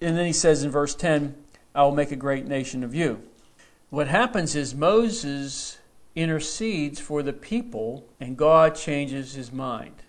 And 0.00 0.16
then 0.16 0.26
he 0.26 0.32
says 0.32 0.64
in 0.64 0.70
verse 0.70 0.94
10, 0.94 1.34
I 1.74 1.82
will 1.82 1.94
make 1.94 2.12
a 2.12 2.16
great 2.16 2.46
nation 2.46 2.82
of 2.82 2.94
you. 2.94 3.22
What 3.90 4.08
happens 4.08 4.56
is 4.56 4.74
Moses 4.74 5.78
intercedes 6.14 7.00
for 7.00 7.22
the 7.22 7.32
people, 7.32 8.04
and 8.18 8.36
God 8.36 8.74
changes 8.74 9.34
his 9.34 9.52
mind. 9.52 10.03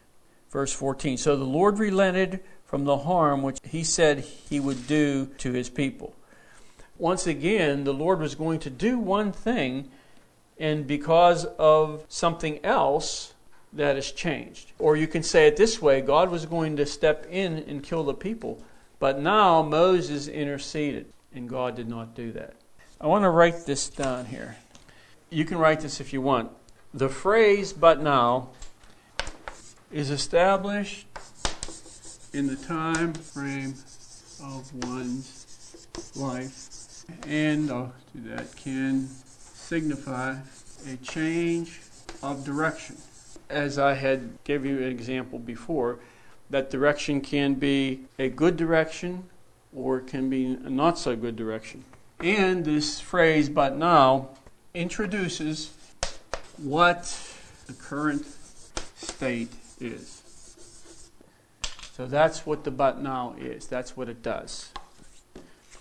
Verse 0.55 0.71
14 0.71 1.17
So 1.17 1.35
the 1.35 1.43
Lord 1.43 1.79
relented 1.79 2.39
from 2.63 2.85
the 2.85 2.99
harm 2.99 3.41
which 3.41 3.59
he 3.61 3.83
said 3.83 4.21
he 4.21 4.61
would 4.61 4.87
do 4.87 5.25
to 5.39 5.51
his 5.51 5.69
people. 5.69 6.15
Once 6.97 7.27
again, 7.27 7.83
the 7.83 7.93
Lord 7.93 8.21
was 8.21 8.35
going 8.35 8.61
to 8.61 8.69
do 8.69 8.97
one 8.97 9.33
thing, 9.33 9.89
and 10.57 10.87
because 10.87 11.43
of 11.59 12.05
something 12.07 12.63
else, 12.63 13.33
that 13.73 13.97
has 13.97 14.13
changed. 14.13 14.71
Or 14.79 14.95
you 14.95 15.07
can 15.07 15.23
say 15.23 15.45
it 15.47 15.57
this 15.57 15.81
way 15.81 15.99
God 15.99 16.29
was 16.29 16.45
going 16.45 16.77
to 16.77 16.85
step 16.85 17.27
in 17.29 17.57
and 17.67 17.83
kill 17.83 18.05
the 18.05 18.13
people, 18.13 18.63
but 18.97 19.19
now 19.19 19.61
Moses 19.61 20.29
interceded, 20.29 21.07
and 21.33 21.49
God 21.49 21.75
did 21.75 21.89
not 21.89 22.15
do 22.15 22.31
that. 22.31 22.53
I 23.01 23.07
want 23.07 23.23
to 23.23 23.29
write 23.29 23.65
this 23.65 23.89
down 23.89 24.27
here. 24.27 24.55
You 25.29 25.43
can 25.43 25.57
write 25.57 25.81
this 25.81 25.99
if 25.99 26.13
you 26.13 26.21
want. 26.21 26.49
The 26.93 27.09
phrase, 27.09 27.73
but 27.73 28.01
now, 28.01 28.51
is 29.95 30.09
established 30.09 31.07
in 32.33 32.47
the 32.47 32.55
time 32.57 33.13
frame 33.13 33.73
of 34.43 34.69
one's 34.83 35.87
life. 36.17 37.05
And 37.25 37.71
I'll 37.71 37.93
that, 38.15 38.53
can 38.57 39.07
signify 39.07 40.35
a 40.91 40.97
change 40.97 41.79
of 42.21 42.43
direction. 42.43 42.97
As 43.49 43.79
I 43.79 43.93
had 43.93 44.43
gave 44.43 44.65
you 44.65 44.79
an 44.79 44.83
example 44.83 45.39
before, 45.39 45.99
that 46.49 46.69
direction 46.69 47.21
can 47.21 47.53
be 47.53 48.01
a 48.19 48.27
good 48.27 48.57
direction 48.57 49.23
or 49.73 50.01
can 50.01 50.29
be 50.29 50.45
a 50.45 50.69
not 50.69 50.99
so 50.99 51.15
good 51.15 51.37
direction. 51.37 51.85
And 52.19 52.65
this 52.65 52.99
phrase, 52.99 53.47
but 53.47 53.77
now, 53.77 54.27
introduces 54.73 55.71
what 56.57 57.17
the 57.67 57.73
current 57.73 58.25
state 58.97 59.53
is. 59.79 60.21
So 61.93 62.05
that's 62.05 62.45
what 62.45 62.63
the 62.63 62.71
but 62.71 63.01
now 63.01 63.35
is. 63.39 63.67
That's 63.67 63.95
what 63.95 64.09
it 64.09 64.21
does. 64.21 64.71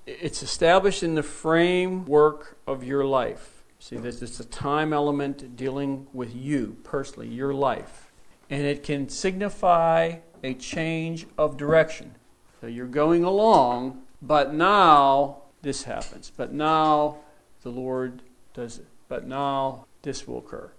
It's 0.07 0.43
established 0.43 1.03
in 1.03 1.15
the 1.15 1.23
framework 1.23 2.59
of 2.67 2.85
your 2.85 3.05
life. 3.05 3.65
See, 3.79 3.97
this 3.97 4.21
just 4.21 4.41
a 4.41 4.45
time 4.45 4.93
element 4.93 5.57
dealing 5.57 6.07
with 6.13 6.35
you 6.35 6.77
personally, 6.85 7.29
your 7.29 7.53
life. 7.53 8.11
And 8.49 8.63
it 8.63 8.83
can 8.83 9.09
signify 9.09 10.17
a 10.43 10.55
change 10.55 11.27
of 11.37 11.57
direction. 11.57 12.15
So 12.61 12.67
you're 12.67 12.87
going 12.87 13.25
along, 13.25 14.03
but 14.23 14.55
now 14.55 15.43
this 15.63 15.83
happens. 15.83 16.31
But 16.35 16.53
now 16.53 17.19
the 17.63 17.71
Lord 17.71 18.23
does 18.53 18.79
it. 18.79 18.87
But 19.09 19.27
now 19.27 19.87
this 20.03 20.29
will 20.29 20.39
occur. 20.39 20.71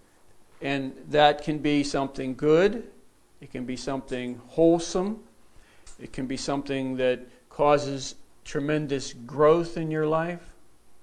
And 0.62 0.94
that 1.10 1.44
can 1.44 1.58
be 1.60 1.84
something 1.84 2.36
good, 2.36 2.88
it 3.42 3.52
can 3.52 3.66
be 3.66 3.76
something 3.76 4.42
wholesome, 4.48 5.20
it 6.00 6.14
can 6.14 6.26
be 6.26 6.38
something 6.38 6.98
that 6.98 7.20
causes 7.50 8.16
tremendous 8.44 9.14
growth 9.14 9.78
in 9.78 9.92
your 9.92 10.08
life, 10.08 10.56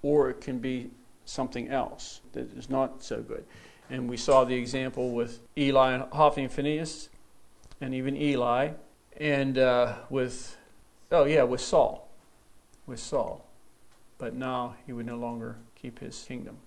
or 0.03 0.31
it 0.31 0.41
can 0.41 0.59
be 0.59 0.91
something 1.25 1.69
else 1.69 2.21
that 2.33 2.53
is 2.57 2.69
not 2.69 3.03
so 3.03 3.23
good. 3.23 3.45
And 3.91 4.09
we 4.09 4.17
saw 4.17 4.45
the 4.45 4.55
example 4.55 5.13
with 5.13 5.41
Eli 5.57 5.93
and 5.93 6.05
Hophni 6.13 6.45
and 6.45 6.53
Phinehas, 6.53 7.09
and 7.81 7.95
even 7.95 8.17
Eli, 8.17 8.71
and 9.19 9.59
uh, 9.59 9.95
with, 10.09 10.57
oh 11.11 11.25
yeah, 11.25 11.43
with 11.43 11.61
Saul. 11.61 12.09
With 12.87 13.01
Saul. 13.01 13.45
But 14.19 14.35
now 14.35 14.77
he 14.87 14.93
would 14.93 15.07
no 15.07 15.17
longer 15.17 15.57
keep 15.75 15.99
his 15.99 16.25
kingdom. 16.27 16.59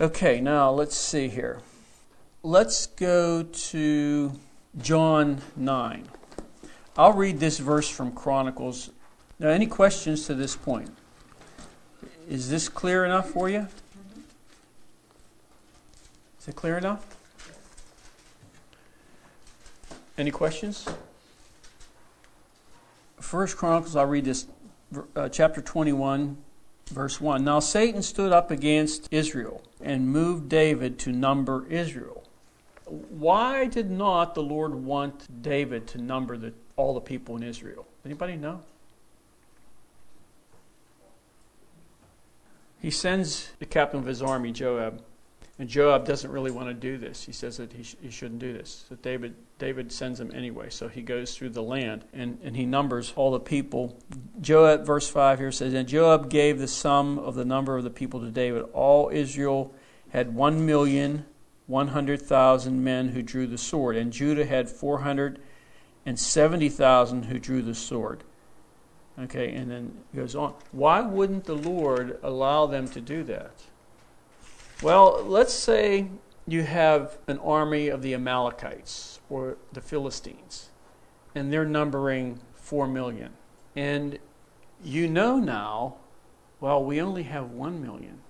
Okay, 0.00 0.40
now 0.40 0.70
let's 0.70 0.96
see 0.96 1.28
here. 1.28 1.60
Let's 2.42 2.86
go 2.86 3.42
to 3.42 4.32
John 4.78 5.40
9. 5.56 6.08
I'll 6.96 7.12
read 7.12 7.40
this 7.40 7.58
verse 7.58 7.88
from 7.88 8.12
Chronicles. 8.12 8.90
Now, 9.38 9.48
any 9.48 9.66
questions 9.66 10.26
to 10.26 10.34
this 10.34 10.54
point? 10.54 10.90
Is 12.28 12.50
this 12.50 12.68
clear 12.68 13.04
enough 13.04 13.30
for 13.30 13.48
you? 13.48 13.66
Is 16.38 16.48
it 16.48 16.56
clear 16.56 16.78
enough? 16.78 17.04
Any 20.16 20.30
questions? 20.30 20.86
First 23.18 23.56
Chronicles, 23.56 23.96
I'll 23.96 24.06
read 24.06 24.24
this, 24.24 24.46
uh, 25.16 25.28
chapter 25.28 25.60
21, 25.60 26.36
verse 26.86 27.20
1. 27.20 27.44
Now 27.44 27.60
Satan 27.60 28.02
stood 28.02 28.32
up 28.32 28.50
against 28.50 29.08
Israel 29.10 29.62
and 29.80 30.08
moved 30.08 30.48
David 30.48 30.98
to 31.00 31.12
number 31.12 31.66
Israel. 31.68 32.19
Why 32.90 33.66
did 33.66 33.90
not 33.90 34.34
the 34.34 34.42
Lord 34.42 34.74
want 34.74 35.42
David 35.42 35.86
to 35.88 35.98
number 35.98 36.36
the, 36.36 36.52
all 36.76 36.94
the 36.94 37.00
people 37.00 37.36
in 37.36 37.42
Israel? 37.42 37.86
Anybody 38.04 38.36
know? 38.36 38.60
He 42.80 42.90
sends 42.90 43.52
the 43.58 43.66
captain 43.66 44.00
of 44.00 44.06
his 44.06 44.22
army, 44.22 44.52
Joab, 44.52 45.02
and 45.60 45.68
Joab 45.68 46.06
doesn't 46.06 46.30
really 46.30 46.50
want 46.50 46.68
to 46.68 46.74
do 46.74 46.96
this. 46.96 47.22
He 47.22 47.32
says 47.32 47.58
that 47.58 47.70
he, 47.74 47.82
sh- 47.82 47.96
he 48.00 48.10
shouldn't 48.10 48.40
do 48.40 48.54
this. 48.54 48.86
So 48.88 48.96
David, 48.96 49.34
David 49.58 49.92
sends 49.92 50.18
him 50.18 50.30
anyway. 50.34 50.70
So 50.70 50.88
he 50.88 51.02
goes 51.02 51.36
through 51.36 51.50
the 51.50 51.62
land 51.62 52.06
and, 52.14 52.38
and 52.42 52.56
he 52.56 52.64
numbers 52.64 53.12
all 53.14 53.30
the 53.30 53.38
people. 53.38 53.98
Joab, 54.40 54.86
verse 54.86 55.10
5 55.10 55.38
here 55.38 55.52
says, 55.52 55.74
And 55.74 55.86
Joab 55.86 56.30
gave 56.30 56.58
the 56.58 56.66
sum 56.66 57.18
of 57.18 57.34
the 57.34 57.44
number 57.44 57.76
of 57.76 57.84
the 57.84 57.90
people 57.90 58.20
to 58.20 58.30
David. 58.30 58.62
All 58.72 59.10
Israel 59.12 59.74
had 60.08 60.34
one 60.34 60.64
million 60.64 61.26
one 61.70 61.88
hundred 61.88 62.20
thousand 62.20 62.82
men 62.82 63.10
who 63.10 63.22
drew 63.22 63.46
the 63.46 63.56
sword, 63.56 63.96
and 63.96 64.12
Judah 64.12 64.44
had 64.44 64.68
four 64.68 64.98
hundred 64.98 65.38
and 66.04 66.18
seventy 66.18 66.68
thousand 66.68 67.26
who 67.26 67.38
drew 67.38 67.62
the 67.62 67.76
sword. 67.76 68.24
Okay, 69.18 69.54
and 69.54 69.70
then 69.70 69.98
goes 70.14 70.34
on. 70.34 70.54
Why 70.72 71.00
wouldn't 71.00 71.44
the 71.44 71.54
Lord 71.54 72.18
allow 72.24 72.66
them 72.66 72.88
to 72.88 73.00
do 73.00 73.22
that? 73.24 73.52
Well, 74.82 75.22
let's 75.24 75.54
say 75.54 76.08
you 76.46 76.62
have 76.62 77.18
an 77.28 77.38
army 77.38 77.88
of 77.88 78.02
the 78.02 78.14
Amalekites 78.14 79.20
or 79.28 79.56
the 79.72 79.80
Philistines, 79.80 80.70
and 81.36 81.52
they're 81.52 81.64
numbering 81.64 82.40
4 82.54 82.88
million. 82.88 83.34
And 83.76 84.18
you 84.82 85.06
know 85.06 85.38
now, 85.38 85.98
well, 86.60 86.82
we 86.82 87.00
only 87.00 87.24
have 87.24 87.50
1 87.50 87.80
million, 87.80 88.20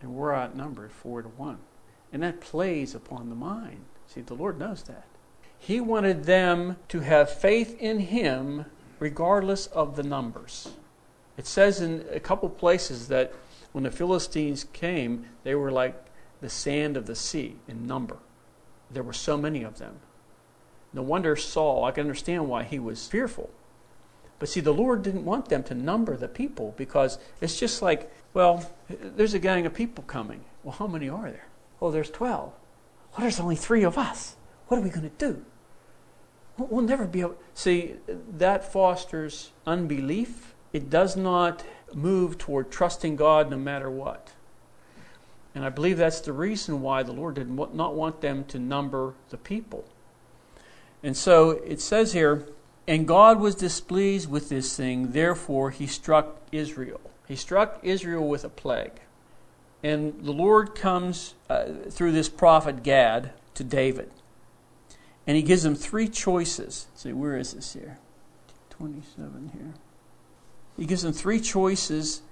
and 0.00 0.14
we're 0.14 0.34
outnumbered 0.34 0.92
4 0.92 1.22
to 1.22 1.28
1. 1.28 1.58
And 2.16 2.22
that 2.22 2.40
plays 2.40 2.94
upon 2.94 3.28
the 3.28 3.34
mind. 3.34 3.84
See, 4.06 4.22
the 4.22 4.32
Lord 4.32 4.58
knows 4.58 4.84
that. 4.84 5.04
He 5.58 5.80
wanted 5.80 6.24
them 6.24 6.78
to 6.88 7.00
have 7.00 7.30
faith 7.30 7.78
in 7.78 7.98
Him 7.98 8.64
regardless 8.98 9.66
of 9.66 9.96
the 9.96 10.02
numbers. 10.02 10.70
It 11.36 11.46
says 11.46 11.82
in 11.82 12.06
a 12.10 12.18
couple 12.18 12.48
places 12.48 13.08
that 13.08 13.34
when 13.72 13.84
the 13.84 13.90
Philistines 13.90 14.64
came, 14.72 15.26
they 15.44 15.54
were 15.54 15.70
like 15.70 15.94
the 16.40 16.48
sand 16.48 16.96
of 16.96 17.04
the 17.04 17.14
sea 17.14 17.56
in 17.68 17.86
number. 17.86 18.16
There 18.90 19.02
were 19.02 19.12
so 19.12 19.36
many 19.36 19.62
of 19.62 19.76
them. 19.76 19.96
No 20.94 21.02
wonder 21.02 21.36
Saul, 21.36 21.84
I 21.84 21.90
can 21.90 22.00
understand 22.00 22.48
why 22.48 22.62
he 22.62 22.78
was 22.78 23.06
fearful. 23.06 23.50
But 24.38 24.48
see, 24.48 24.60
the 24.60 24.72
Lord 24.72 25.02
didn't 25.02 25.26
want 25.26 25.50
them 25.50 25.62
to 25.64 25.74
number 25.74 26.16
the 26.16 26.28
people 26.28 26.72
because 26.78 27.18
it's 27.42 27.60
just 27.60 27.82
like, 27.82 28.10
well, 28.32 28.64
there's 28.88 29.34
a 29.34 29.38
gang 29.38 29.66
of 29.66 29.74
people 29.74 30.04
coming. 30.04 30.46
Well, 30.64 30.76
how 30.78 30.86
many 30.86 31.10
are 31.10 31.30
there? 31.30 31.48
Oh, 31.80 31.90
there's 31.90 32.10
12. 32.10 32.52
Well, 33.12 33.20
there's 33.20 33.40
only 33.40 33.56
three 33.56 33.82
of 33.82 33.98
us. 33.98 34.36
What 34.68 34.78
are 34.78 34.82
we 34.82 34.90
going 34.90 35.08
to 35.08 35.16
do? 35.16 35.44
We'll 36.58 36.84
never 36.84 37.04
be 37.04 37.20
able. 37.20 37.36
See, 37.54 37.96
that 38.08 38.72
fosters 38.72 39.52
unbelief. 39.66 40.54
It 40.72 40.88
does 40.90 41.16
not 41.16 41.64
move 41.94 42.38
toward 42.38 42.70
trusting 42.70 43.16
God 43.16 43.50
no 43.50 43.56
matter 43.56 43.90
what. 43.90 44.32
And 45.54 45.64
I 45.64 45.68
believe 45.68 45.96
that's 45.96 46.20
the 46.20 46.32
reason 46.32 46.82
why 46.82 47.02
the 47.02 47.12
Lord 47.12 47.34
did 47.36 47.50
not 47.50 47.94
want 47.94 48.20
them 48.20 48.44
to 48.46 48.58
number 48.58 49.14
the 49.30 49.38
people. 49.38 49.84
And 51.02 51.16
so 51.16 51.50
it 51.50 51.80
says 51.80 52.12
here, 52.12 52.46
and 52.88 53.06
God 53.06 53.40
was 53.40 53.54
displeased 53.54 54.30
with 54.30 54.48
this 54.48 54.76
thing, 54.76 55.12
therefore 55.12 55.70
he 55.70 55.86
struck 55.86 56.40
Israel. 56.52 57.00
He 57.26 57.36
struck 57.36 57.80
Israel 57.82 58.28
with 58.28 58.44
a 58.44 58.48
plague. 58.48 59.00
And 59.86 60.24
the 60.24 60.32
Lord 60.32 60.74
comes 60.74 61.34
uh, 61.48 61.66
through 61.90 62.10
this 62.10 62.28
prophet 62.28 62.82
Gad 62.82 63.30
to 63.54 63.62
David. 63.62 64.10
And 65.28 65.36
he 65.36 65.44
gives 65.44 65.64
him 65.64 65.76
three 65.76 66.08
choices. 66.08 66.88
Let's 66.90 67.02
see, 67.02 67.12
where 67.12 67.36
is 67.36 67.52
this 67.52 67.72
here? 67.72 68.00
27 68.70 69.52
here. 69.54 69.74
He 70.76 70.86
gives 70.86 71.04
him 71.04 71.12
three 71.12 71.38
choices, 71.38 72.22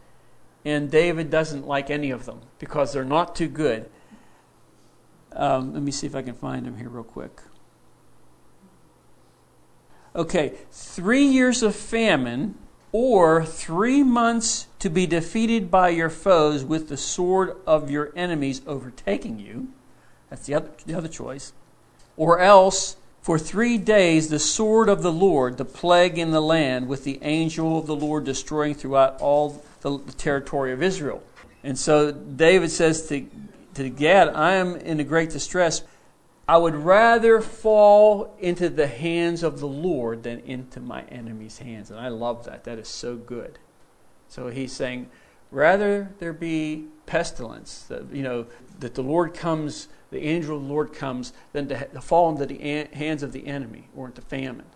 and 0.64 0.90
David 0.90 1.30
doesn't 1.30 1.64
like 1.64 1.90
any 1.90 2.10
of 2.10 2.26
them 2.26 2.40
because 2.58 2.92
they're 2.92 3.04
not 3.04 3.36
too 3.36 3.46
good. 3.46 3.88
Um, 5.32 5.74
let 5.74 5.82
me 5.84 5.92
see 5.92 6.08
if 6.08 6.16
I 6.16 6.22
can 6.22 6.34
find 6.34 6.66
them 6.66 6.76
here 6.76 6.88
real 6.88 7.04
quick. 7.04 7.40
Okay, 10.16 10.54
three 10.72 11.24
years 11.24 11.62
of 11.62 11.76
famine 11.76 12.56
or 12.96 13.44
three 13.44 14.04
months 14.04 14.68
to 14.78 14.88
be 14.88 15.04
defeated 15.04 15.68
by 15.68 15.88
your 15.88 16.08
foes 16.08 16.62
with 16.62 16.88
the 16.88 16.96
sword 16.96 17.56
of 17.66 17.90
your 17.90 18.12
enemies 18.14 18.62
overtaking 18.68 19.36
you. 19.40 19.66
That's 20.30 20.46
the 20.46 20.54
other, 20.54 20.70
the 20.86 20.94
other 20.94 21.08
choice. 21.08 21.52
Or 22.16 22.38
else 22.38 22.96
for 23.20 23.36
three 23.36 23.78
days 23.78 24.28
the 24.28 24.38
sword 24.38 24.88
of 24.88 25.02
the 25.02 25.10
Lord, 25.10 25.58
the 25.58 25.64
plague 25.64 26.18
in 26.18 26.30
the 26.30 26.40
land, 26.40 26.86
with 26.86 27.02
the 27.02 27.18
angel 27.22 27.80
of 27.80 27.88
the 27.88 27.96
Lord 27.96 28.22
destroying 28.22 28.76
throughout 28.76 29.20
all 29.20 29.64
the, 29.80 29.98
the 29.98 30.12
territory 30.12 30.72
of 30.72 30.80
Israel. 30.80 31.20
And 31.64 31.76
so 31.76 32.12
David 32.12 32.70
says 32.70 33.08
to, 33.08 33.26
to 33.74 33.90
Gad, 33.90 34.28
I 34.28 34.52
am 34.52 34.76
in 34.76 35.00
a 35.00 35.04
great 35.04 35.30
distress. 35.30 35.82
I 36.46 36.58
would 36.58 36.74
rather 36.74 37.40
fall 37.40 38.36
into 38.38 38.68
the 38.68 38.86
hands 38.86 39.42
of 39.42 39.60
the 39.60 39.68
Lord 39.68 40.24
than 40.24 40.40
into 40.40 40.78
my 40.78 41.02
enemy's 41.04 41.58
hands. 41.58 41.90
And 41.90 41.98
I 41.98 42.08
love 42.08 42.44
that. 42.44 42.64
That 42.64 42.78
is 42.78 42.88
so 42.88 43.16
good. 43.16 43.58
So 44.28 44.48
he's 44.48 44.72
saying, 44.72 45.08
rather 45.50 46.12
there 46.18 46.34
be 46.34 46.86
pestilence, 47.06 47.84
that, 47.84 48.12
you 48.12 48.22
know, 48.22 48.46
that 48.80 48.94
the 48.94 49.02
Lord 49.02 49.32
comes, 49.32 49.88
the 50.10 50.22
angel 50.22 50.56
of 50.56 50.62
the 50.64 50.68
Lord 50.68 50.92
comes, 50.92 51.32
than 51.52 51.66
to, 51.68 51.86
to 51.86 52.00
fall 52.00 52.30
into 52.30 52.44
the 52.44 52.60
an- 52.60 52.92
hands 52.92 53.22
of 53.22 53.32
the 53.32 53.46
enemy 53.46 53.88
or 53.96 54.06
into 54.06 54.20
famine. 54.20 54.66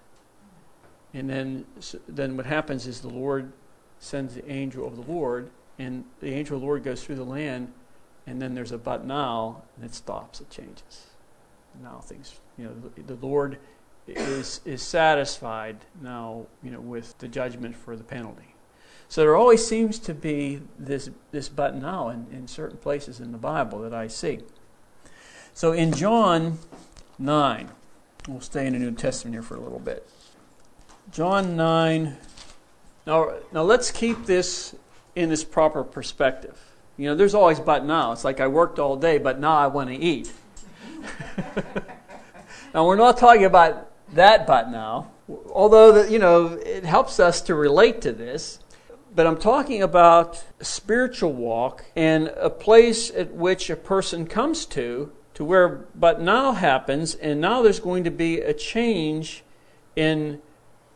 And 1.13 1.29
then, 1.29 1.67
then 2.07 2.37
what 2.37 2.47
happens 2.47 2.87
is 2.87 3.01
the 3.01 3.09
Lord 3.09 3.53
sends 3.99 4.35
the 4.35 4.51
angel 4.51 4.87
of 4.87 4.97
the 4.97 5.13
Lord, 5.13 5.51
and 5.79 6.05
the 6.21 6.33
angel 6.33 6.57
of 6.57 6.61
the 6.63 6.67
Lord 6.67 6.83
goes 6.83 7.05
through 7.05 7.17
the 7.17 7.25
land, 7.25 7.73
and 8.27 8.41
then 8.41 8.55
there's 8.55 8.73
a 8.73 8.79
but 8.79 9.05
now, 9.05 9.63
and 9.77 9.85
it 9.85 9.95
stops, 9.95 10.41
it 10.41 10.49
changes 10.51 11.09
now 11.83 12.01
things 12.01 12.41
you 12.57 12.65
know 12.65 12.73
the, 13.07 13.27
lord 13.27 13.59
is 14.09 14.61
is 14.65 14.83
satisfied 14.83 15.77
now 16.03 16.47
you 16.63 16.71
know 16.71 16.81
with 16.81 17.17
the 17.19 17.29
judgment 17.29 17.77
for 17.77 17.97
the 17.97 18.05
penalty. 18.05 18.55
So 19.11 19.23
there 19.23 19.37
always 19.37 19.67
seems 19.67 19.99
to 20.01 20.15
be 20.15 20.61
this 20.79 21.11
this 21.31 21.49
but 21.49 21.75
now 21.75 22.09
in, 22.11 22.27
in 22.33 22.49
certain 22.49 22.79
places 22.79 23.21
in 23.21 23.33
the 23.33 23.39
bible 23.39 23.81
that 23.81 23.95
i 23.95 24.07
see. 24.07 24.41
So 25.55 25.73
in 25.73 25.93
john 25.93 26.59
9 27.19 27.69
we'll 28.29 28.41
stay 28.41 28.67
in 28.67 28.75
the 28.75 28.79
new 28.79 28.93
testament 28.93 29.35
here 29.35 29.43
for 29.43 29.57
a 29.57 29.61
little 29.61 29.79
bit. 29.79 30.09
John 31.13 31.57
9 31.57 32.17
now 33.07 33.33
now 33.53 33.63
let's 33.63 33.91
keep 33.91 34.27
this 34.27 34.75
in 35.15 35.29
this 35.29 35.45
proper 35.45 35.85
perspective. 35.85 36.59
You 36.97 37.07
know 37.07 37.15
there's 37.15 37.35
always 37.35 37.61
but 37.61 37.85
now. 37.85 38.13
It's 38.13 38.25
like 38.25 38.41
i 38.41 38.47
worked 38.47 38.79
all 38.79 38.97
day 38.97 39.19
but 39.19 39.39
now 39.39 39.57
i 39.57 39.67
want 39.67 39.91
to 39.91 39.97
eat 39.97 40.33
now 42.75 42.87
we're 42.87 42.97
not 42.97 43.19
talking 43.19 43.45
about 43.45 43.89
that 44.15 44.47
but 44.47 44.71
now, 44.71 45.11
although 45.51 45.93
the, 45.93 46.11
you 46.11 46.19
know 46.19 46.59
it 46.65 46.85
helps 46.85 47.21
us 47.21 47.41
to 47.43 47.55
relate 47.55 48.01
to 48.03 48.13
this. 48.13 48.61
But 49.15 49.27
I'm 49.27 49.39
talking 49.39 49.83
about 49.83 50.45
a 50.61 50.65
spiritual 50.65 51.33
walk 51.33 51.85
and 51.97 52.29
a 52.37 52.51
place 52.51 53.11
at 53.11 53.33
which 53.33 53.69
a 53.71 53.77
person 53.77 54.27
comes 54.27 54.65
to, 54.67 55.11
to 55.35 55.45
where 55.45 55.87
but 55.95 56.21
now 56.21 56.53
happens, 56.53 57.15
and 57.15 57.41
now 57.41 57.63
there's 57.63 57.81
going 57.81 58.05
to 58.05 58.11
be 58.11 58.41
a 58.41 58.55
change 58.55 59.45
in 59.97 60.41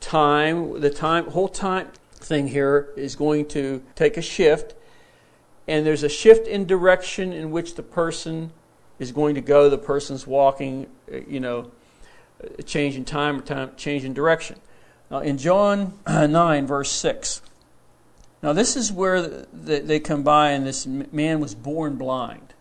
time. 0.00 0.80
The 0.80 0.90
time 0.90 1.30
whole 1.30 1.48
time 1.48 1.90
thing 2.12 2.48
here 2.48 2.90
is 2.96 3.16
going 3.16 3.46
to 3.48 3.82
take 3.94 4.16
a 4.16 4.22
shift, 4.22 4.74
and 5.66 5.84
there's 5.84 6.02
a 6.02 6.08
shift 6.08 6.46
in 6.46 6.66
direction 6.66 7.32
in 7.32 7.50
which 7.50 7.74
the 7.74 7.82
person 7.82 8.52
is 8.98 9.12
going 9.12 9.34
to 9.34 9.40
go. 9.40 9.68
The 9.68 9.78
person's 9.78 10.26
walking, 10.26 10.86
uh, 11.12 11.18
you 11.26 11.40
know, 11.40 11.70
a 12.58 12.62
change 12.62 12.96
in 12.96 13.04
time 13.04 13.38
or 13.38 13.42
time, 13.42 13.70
change 13.76 14.04
in 14.04 14.14
direction. 14.14 14.58
Now, 15.10 15.18
in 15.18 15.38
John 15.38 15.98
9, 16.06 16.66
verse 16.66 16.90
6, 16.90 17.42
now 18.42 18.52
this 18.52 18.76
is 18.76 18.90
where 18.90 19.22
the, 19.22 19.80
they 19.84 20.00
come 20.00 20.22
by, 20.22 20.50
and 20.50 20.66
this 20.66 20.86
man 20.86 21.38
was 21.38 21.54
born 21.54 21.96
blind. 21.96 22.54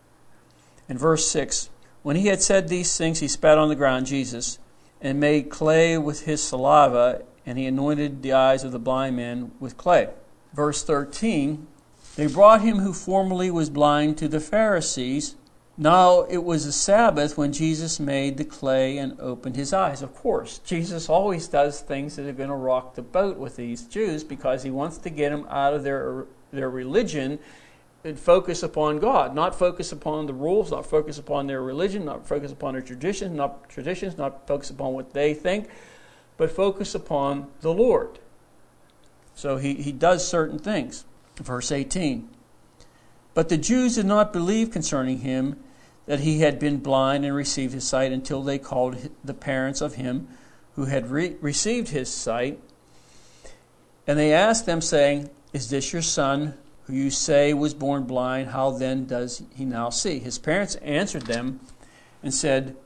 In 0.88 0.98
verse 0.98 1.28
6, 1.30 1.70
when 2.02 2.16
he 2.16 2.26
had 2.26 2.42
said 2.42 2.68
these 2.68 2.96
things, 2.96 3.20
he 3.20 3.28
spat 3.28 3.58
on 3.58 3.68
the 3.68 3.74
ground, 3.74 4.06
Jesus, 4.06 4.58
and 5.00 5.18
made 5.18 5.50
clay 5.50 5.98
with 5.98 6.22
his 6.22 6.42
saliva, 6.42 7.22
and 7.44 7.58
he 7.58 7.66
anointed 7.66 8.22
the 8.22 8.32
eyes 8.32 8.62
of 8.62 8.72
the 8.72 8.78
blind 8.78 9.16
man 9.16 9.52
with 9.58 9.76
clay. 9.76 10.08
Verse 10.52 10.84
13, 10.84 11.66
they 12.16 12.26
brought 12.26 12.60
him 12.60 12.78
who 12.78 12.92
formerly 12.92 13.50
was 13.50 13.70
blind 13.70 14.18
to 14.18 14.28
the 14.28 14.40
Pharisees. 14.40 15.34
Now 15.78 16.22
it 16.22 16.44
was 16.44 16.66
a 16.66 16.72
Sabbath 16.72 17.38
when 17.38 17.52
Jesus 17.52 17.98
made 17.98 18.36
the 18.36 18.44
clay 18.44 18.98
and 18.98 19.18
opened 19.18 19.56
his 19.56 19.72
eyes. 19.72 20.02
Of 20.02 20.14
course, 20.14 20.58
Jesus 20.58 21.08
always 21.08 21.48
does 21.48 21.80
things 21.80 22.16
that 22.16 22.26
are 22.26 22.32
going 22.32 22.50
to 22.50 22.54
rock 22.54 22.94
the 22.94 23.02
boat 23.02 23.38
with 23.38 23.56
these 23.56 23.82
Jews 23.84 24.22
because 24.22 24.62
he 24.62 24.70
wants 24.70 24.98
to 24.98 25.10
get 25.10 25.30
them 25.30 25.46
out 25.48 25.72
of 25.72 25.82
their, 25.82 26.26
their 26.52 26.68
religion 26.68 27.38
and 28.04 28.18
focus 28.18 28.62
upon 28.62 28.98
God, 28.98 29.34
not 29.34 29.58
focus 29.58 29.92
upon 29.92 30.26
the 30.26 30.34
rules, 30.34 30.70
not 30.70 30.84
focus 30.84 31.18
upon 31.18 31.46
their 31.46 31.62
religion, 31.62 32.04
not 32.04 32.26
focus 32.26 32.52
upon 32.52 32.74
their 32.74 32.82
traditions, 32.82 33.34
not 33.34 33.68
traditions, 33.68 34.18
not 34.18 34.46
focus 34.46 34.70
upon 34.70 34.92
what 34.92 35.14
they 35.14 35.32
think, 35.32 35.68
but 36.36 36.50
focus 36.50 36.94
upon 36.94 37.46
the 37.60 37.72
Lord. 37.72 38.18
So 39.34 39.56
he, 39.56 39.74
he 39.74 39.92
does 39.92 40.26
certain 40.26 40.58
things. 40.58 41.04
Verse 41.36 41.72
18. 41.72 42.28
But 43.34 43.48
the 43.48 43.56
Jews 43.56 43.94
did 43.94 44.06
not 44.06 44.32
believe 44.32 44.70
concerning 44.70 45.18
him 45.18 45.62
that 46.06 46.20
he 46.20 46.40
had 46.40 46.58
been 46.58 46.78
blind 46.78 47.24
and 47.24 47.34
received 47.34 47.72
his 47.72 47.86
sight 47.86 48.12
until 48.12 48.42
they 48.42 48.58
called 48.58 49.10
the 49.24 49.34
parents 49.34 49.80
of 49.80 49.94
him 49.94 50.28
who 50.74 50.86
had 50.86 51.10
re- 51.10 51.36
received 51.40 51.88
his 51.88 52.12
sight. 52.12 52.60
And 54.06 54.18
they 54.18 54.32
asked 54.32 54.66
them, 54.66 54.80
saying, 54.80 55.30
Is 55.52 55.70
this 55.70 55.92
your 55.92 56.02
son 56.02 56.54
who 56.86 56.94
you 56.94 57.10
say 57.10 57.54
was 57.54 57.72
born 57.72 58.04
blind? 58.04 58.50
How 58.50 58.70
then 58.70 59.06
does 59.06 59.42
he 59.54 59.64
now 59.64 59.90
see? 59.90 60.18
His 60.18 60.38
parents 60.38 60.74
answered 60.76 61.26
them 61.26 61.60
and 62.22 62.34
said, 62.34 62.76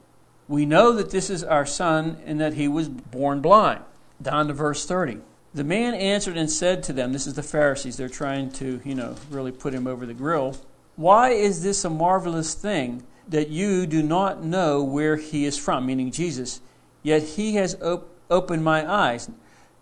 We 0.46 0.66
know 0.66 0.92
that 0.92 1.10
this 1.10 1.30
is 1.30 1.42
our 1.42 1.66
son 1.66 2.18
and 2.26 2.40
that 2.40 2.54
he 2.54 2.68
was 2.68 2.88
born 2.88 3.40
blind. 3.40 3.80
Down 4.20 4.48
to 4.48 4.54
verse 4.54 4.84
30. 4.84 5.18
The 5.56 5.64
man 5.64 5.94
answered 5.94 6.36
and 6.36 6.50
said 6.50 6.82
to 6.82 6.92
them, 6.92 7.14
This 7.14 7.26
is 7.26 7.32
the 7.32 7.42
Pharisees. 7.42 7.96
They're 7.96 8.10
trying 8.10 8.50
to, 8.52 8.78
you 8.84 8.94
know, 8.94 9.16
really 9.30 9.52
put 9.52 9.72
him 9.72 9.86
over 9.86 10.04
the 10.04 10.12
grill. 10.12 10.54
Why 10.96 11.30
is 11.30 11.62
this 11.62 11.82
a 11.82 11.88
marvelous 11.88 12.52
thing 12.52 13.04
that 13.26 13.48
you 13.48 13.86
do 13.86 14.02
not 14.02 14.44
know 14.44 14.84
where 14.84 15.16
he 15.16 15.46
is 15.46 15.56
from, 15.56 15.86
meaning 15.86 16.10
Jesus? 16.10 16.60
Yet 17.02 17.22
he 17.22 17.54
has 17.54 17.74
op- 17.80 18.06
opened 18.28 18.64
my 18.64 18.86
eyes. 18.86 19.30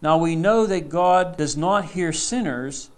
Now 0.01 0.17
we 0.17 0.37
know 0.37 0.65
that 0.65 0.91
God 0.91 1.37
does 1.37 1.57
not 1.57 1.87
hear 1.87 2.13
sinners, 2.13 2.91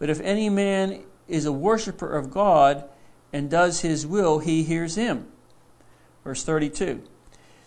but 0.00 0.10
if 0.10 0.20
any 0.22 0.48
man 0.48 1.04
is 1.28 1.46
a 1.46 1.52
worshiper 1.52 2.12
of 2.12 2.32
God 2.32 2.88
and 3.32 3.48
does 3.48 3.82
his 3.82 4.04
will, 4.04 4.40
he 4.40 4.64
hears 4.64 4.96
him. 4.96 5.28
Verse 6.24 6.42
32. 6.42 7.04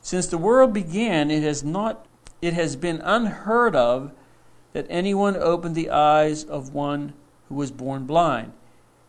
Since 0.02 0.28
the 0.28 0.38
world 0.38 0.74
began, 0.74 1.32
it 1.32 1.44
has 1.44 1.64
not 1.64 2.06
it 2.42 2.54
has 2.54 2.76
been 2.76 3.00
unheard 3.02 3.74
of 3.74 4.12
that 4.74 4.88
anyone 4.90 5.36
opened 5.36 5.76
the 5.76 5.90
eyes 5.90 6.44
of 6.44 6.74
one 6.74 7.14
who 7.48 7.56
was 7.56 7.72
born 7.72 8.06
blind. 8.06 8.54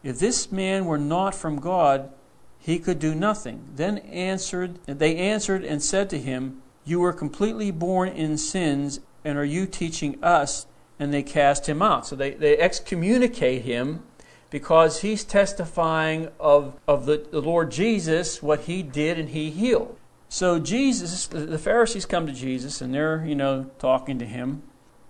If 0.02 0.18
this 0.18 0.50
man 0.50 0.86
were 0.86 0.98
not 0.98 1.34
from 1.34 1.61
God, 1.61 2.11
he 2.58 2.78
could 2.78 2.98
do 2.98 3.14
nothing. 3.14 3.68
Then 3.74 3.98
answered 3.98 4.78
they 4.86 5.16
answered 5.16 5.64
and 5.64 5.82
said 5.82 6.11
to 6.11 6.18
him, 6.18 6.62
You 6.84 7.00
were 7.00 7.12
completely 7.12 7.70
born 7.70 8.08
in 8.08 8.38
sins, 8.38 9.00
and 9.24 9.36
are 9.38 9.44
you 9.44 9.66
teaching 9.66 10.22
us? 10.22 10.66
And 10.98 11.14
they 11.14 11.22
cast 11.22 11.66
him 11.66 11.80
out. 11.80 12.06
So 12.06 12.14
they, 12.14 12.32
they 12.32 12.58
excommunicate 12.58 13.62
him 13.62 14.02
because 14.50 15.00
he's 15.00 15.24
testifying 15.24 16.28
of, 16.38 16.78
of 16.86 17.06
the, 17.06 17.26
the 17.30 17.40
Lord 17.40 17.70
Jesus, 17.70 18.42
what 18.42 18.62
he 18.62 18.82
did 18.82 19.18
and 19.18 19.30
he 19.30 19.50
healed. 19.50 19.96
So 20.28 20.58
Jesus, 20.58 21.26
the 21.26 21.58
Pharisees 21.58 22.04
come 22.04 22.26
to 22.26 22.32
Jesus 22.32 22.80
and 22.80 22.92
they're, 22.92 23.24
you 23.24 23.34
know, 23.34 23.70
talking 23.78 24.18
to 24.18 24.26
him. 24.26 24.62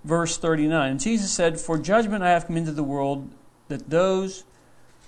Verse 0.04 0.36
39 0.38 0.90
And 0.90 1.00
Jesus 1.00 1.30
said, 1.30 1.60
For 1.60 1.78
judgment 1.78 2.22
I 2.22 2.30
have 2.30 2.46
come 2.46 2.56
into 2.56 2.72
the 2.72 2.82
world, 2.82 3.30
that 3.68 3.90
those 3.90 4.44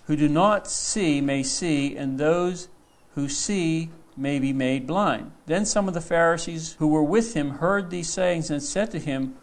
who 0.07 0.17
do 0.17 0.29
not 0.29 0.69
see 0.69 1.21
may 1.21 1.43
see, 1.43 1.97
and 1.97 2.19
those 2.19 2.69
who 3.15 3.29
see 3.29 3.91
may 4.17 4.39
be 4.39 4.53
made 4.53 4.87
blind. 4.87 5.33
Then 5.47 5.65
some 5.65 5.89
of 5.89 5.95
the 5.95 6.01
Pharisees 6.01 6.75
who 6.79 6.89
were 6.89 7.03
with 7.03 7.35
him 7.35 7.51
heard 7.51 7.91
these 7.91 8.11
sayings 8.11 8.51
and 8.51 8.63
said 8.63 8.91
to 8.91 8.99
him, 8.99 9.37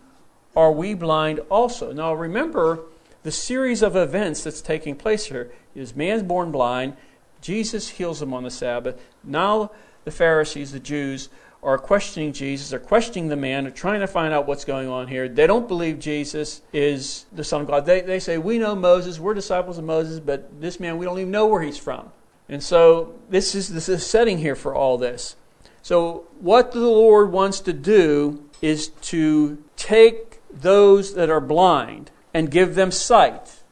Are 0.56 0.72
we 0.72 0.94
blind 0.94 1.40
also? 1.50 1.92
Now 1.92 2.14
remember 2.14 2.82
the 3.24 3.32
series 3.32 3.82
of 3.82 3.96
events 3.96 4.44
that's 4.44 4.62
taking 4.62 4.96
place 4.96 5.26
here 5.26 5.52
is 5.76 5.96
man's 5.96 6.24
born 6.24 6.52
blind, 6.52 6.96
Jesus 7.42 7.90
heals 7.90 8.22
him 8.22 8.34
on 8.34 8.44
the 8.44 8.52
Sabbath. 8.52 9.02
Now 9.24 9.72
the 10.04 10.12
Pharisees, 10.12 10.72
the 10.72 10.80
Jews, 10.80 11.30
are 11.62 11.78
questioning 11.78 12.32
Jesus, 12.32 12.72
are 12.74 12.80
questioning 12.80 13.28
the 13.28 13.36
man, 13.36 13.68
are 13.68 13.72
trying 13.72 14.00
to 14.00 14.08
find 14.08 14.34
out 14.34 14.48
what's 14.48 14.64
going 14.64 14.88
on 14.88 15.08
here. 15.08 15.28
They 15.28 15.46
don't 15.46 15.68
believe 15.68 16.00
Jesus 16.00 16.62
is 16.72 17.26
the 17.34 17.44
Son 17.44 17.62
of 17.62 17.68
God. 17.68 17.86
They, 17.86 18.02
they 18.02 18.20
say, 18.20 18.38
We 18.38 18.58
know 18.58 18.76
Moses, 18.76 19.20
we're 19.20 19.34
disciples 19.34 19.78
of 19.78 19.84
Moses, 19.84 20.20
but 20.20 20.62
this 20.62 20.80
man, 20.80 20.98
we 20.98 21.06
don't 21.06 21.20
even 21.20 21.32
know 21.32 21.48
where 21.48 21.62
he's 21.62 21.78
from. 21.78 22.12
And 22.48 22.64
so 22.64 23.14
this 23.30 23.56
is, 23.56 23.70
this 23.70 23.90
is 23.90 24.06
setting 24.06 24.40
here 24.40 24.56
for 24.56 24.74
all 24.74 24.98
this. 24.98 25.36
So, 25.82 26.28
what 26.40 26.72
the 26.72 26.80
Lord 26.82 27.32
wants 27.32 27.60
to 27.62 27.74
do 27.74 28.44
is 28.62 28.90
to 29.02 29.64
take 29.76 30.40
those 30.52 31.14
that 31.14 31.30
are 31.30 31.42
blind 31.42 32.12
and 32.34 32.52
give 32.52 32.76
them 32.76 32.92
sight. 32.92 33.64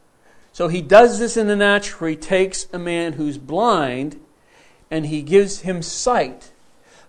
So, 0.53 0.67
he 0.67 0.81
does 0.81 1.19
this 1.19 1.37
in 1.37 1.47
the 1.47 1.55
natural. 1.55 2.09
He 2.09 2.15
takes 2.15 2.67
a 2.71 2.79
man 2.79 3.13
who's 3.13 3.37
blind 3.37 4.19
and 4.89 5.07
he 5.07 5.21
gives 5.21 5.61
him 5.61 5.81
sight. 5.81 6.51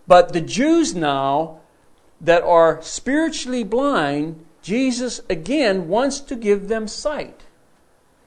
But 0.08 0.32
the 0.32 0.40
Jews 0.40 0.94
now 0.94 1.60
that 2.20 2.42
are 2.42 2.82
spiritually 2.82 3.62
blind, 3.62 4.44
Jesus 4.62 5.20
again 5.30 5.86
wants 5.86 6.18
to 6.20 6.34
give 6.34 6.66
them 6.66 6.88
sight. 6.88 7.42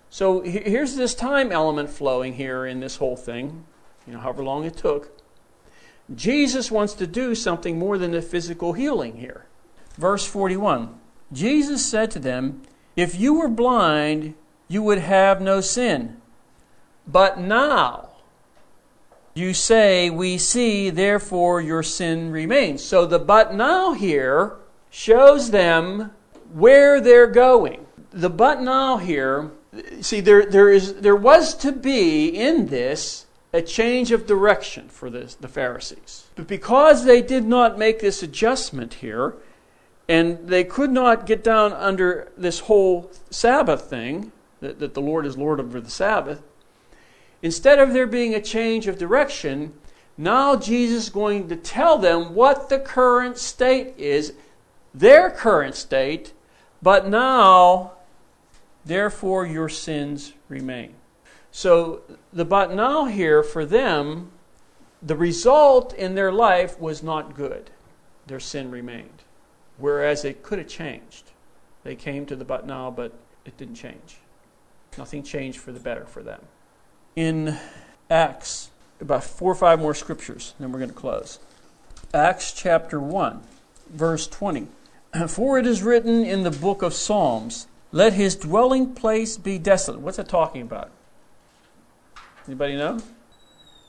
So 0.09 0.41
here's 0.41 0.95
this 0.95 1.15
time 1.15 1.51
element 1.51 1.89
flowing 1.89 2.33
here 2.33 2.65
in 2.65 2.79
this 2.79 2.97
whole 2.97 3.17
thing, 3.17 3.65
you 4.05 4.13
know, 4.13 4.19
however 4.19 4.43
long 4.43 4.63
it 4.63 4.77
took. 4.77 5.19
Jesus 6.13 6.69
wants 6.69 6.93
to 6.95 7.07
do 7.07 7.33
something 7.33 7.79
more 7.79 7.97
than 7.97 8.13
a 8.13 8.21
physical 8.21 8.73
healing 8.73 9.17
here. 9.17 9.45
Verse 9.97 10.25
41 10.25 10.95
Jesus 11.33 11.85
said 11.85 12.11
to 12.11 12.19
them, 12.19 12.61
If 12.95 13.19
you 13.19 13.33
were 13.35 13.47
blind, 13.47 14.35
you 14.67 14.83
would 14.83 14.99
have 14.99 15.41
no 15.41 15.61
sin. 15.61 16.17
But 17.07 17.39
now, 17.39 18.10
you 19.33 19.53
say, 19.53 20.09
We 20.09 20.37
see, 20.37 20.89
therefore 20.89 21.61
your 21.61 21.83
sin 21.83 22.31
remains. 22.31 22.83
So 22.83 23.05
the 23.05 23.19
but 23.19 23.53
now 23.53 23.93
here 23.93 24.57
shows 24.89 25.51
them 25.51 26.11
where 26.53 26.99
they're 26.99 27.27
going. 27.27 27.85
The 28.11 28.29
but 28.29 28.61
now 28.61 28.97
here, 28.97 29.51
see, 30.01 30.19
there, 30.19 30.45
there, 30.45 30.69
is, 30.69 30.95
there 30.95 31.15
was 31.15 31.55
to 31.55 31.71
be 31.71 32.27
in 32.27 32.67
this 32.67 33.25
a 33.53 33.61
change 33.61 34.11
of 34.11 34.25
direction 34.25 34.87
for 34.89 35.09
the, 35.09 35.33
the 35.39 35.47
Pharisees. 35.47 36.27
But 36.35 36.47
because 36.47 37.05
they 37.05 37.21
did 37.21 37.45
not 37.45 37.77
make 37.77 37.99
this 37.99 38.23
adjustment 38.23 38.95
here, 38.95 39.35
and 40.07 40.47
they 40.47 40.63
could 40.63 40.91
not 40.91 41.25
get 41.25 41.43
down 41.43 41.73
under 41.73 42.31
this 42.37 42.61
whole 42.61 43.11
Sabbath 43.29 43.83
thing, 43.83 44.31
that, 44.61 44.79
that 44.79 44.93
the 44.93 45.01
Lord 45.01 45.25
is 45.25 45.37
Lord 45.37 45.59
over 45.59 45.81
the 45.81 45.89
Sabbath, 45.89 46.41
Instead 47.41 47.79
of 47.79 47.93
there 47.93 48.07
being 48.07 48.35
a 48.35 48.41
change 48.41 48.87
of 48.87 48.97
direction, 48.97 49.73
now 50.17 50.55
Jesus 50.55 51.05
is 51.05 51.09
going 51.09 51.49
to 51.49 51.55
tell 51.55 51.97
them 51.97 52.35
what 52.35 52.69
the 52.69 52.79
current 52.79 53.37
state 53.37 53.95
is, 53.97 54.33
their 54.93 55.31
current 55.31 55.75
state, 55.75 56.33
but 56.81 57.07
now, 57.07 57.93
therefore, 58.85 59.45
your 59.45 59.69
sins 59.69 60.33
remain. 60.49 60.93
So, 61.51 62.01
the 62.31 62.45
but 62.45 62.73
now 62.73 63.05
here 63.05 63.43
for 63.43 63.65
them, 63.65 64.31
the 65.01 65.15
result 65.15 65.93
in 65.93 66.15
their 66.15 66.31
life 66.31 66.79
was 66.79 67.01
not 67.01 67.35
good. 67.35 67.71
Their 68.27 68.39
sin 68.39 68.69
remained. 68.69 69.23
Whereas 69.77 70.23
it 70.23 70.43
could 70.43 70.59
have 70.59 70.67
changed. 70.67 71.31
They 71.83 71.95
came 71.95 72.25
to 72.27 72.35
the 72.35 72.45
but 72.45 72.67
now, 72.67 72.91
but 72.91 73.13
it 73.45 73.57
didn't 73.57 73.75
change. 73.75 74.17
Nothing 74.97 75.23
changed 75.23 75.59
for 75.59 75.71
the 75.71 75.79
better 75.79 76.05
for 76.05 76.21
them 76.21 76.41
in 77.15 77.57
Acts, 78.09 78.69
about 78.99 79.23
four 79.23 79.51
or 79.51 79.55
five 79.55 79.79
more 79.79 79.93
scriptures, 79.93 80.53
then 80.59 80.71
we're 80.71 80.79
going 80.79 80.89
to 80.89 80.95
close. 80.95 81.39
Acts 82.13 82.51
chapter 82.51 82.99
1, 82.99 83.41
verse 83.89 84.27
20. 84.27 84.67
For 85.27 85.57
it 85.57 85.65
is 85.65 85.81
written 85.81 86.25
in 86.25 86.43
the 86.43 86.51
book 86.51 86.81
of 86.81 86.93
Psalms, 86.93 87.67
let 87.91 88.13
his 88.13 88.35
dwelling 88.35 88.93
place 88.93 89.37
be 89.37 89.57
desolate. 89.57 89.99
What's 89.99 90.17
that 90.17 90.29
talking 90.29 90.61
about? 90.61 90.91
Anybody 92.47 92.75
know? 92.75 92.99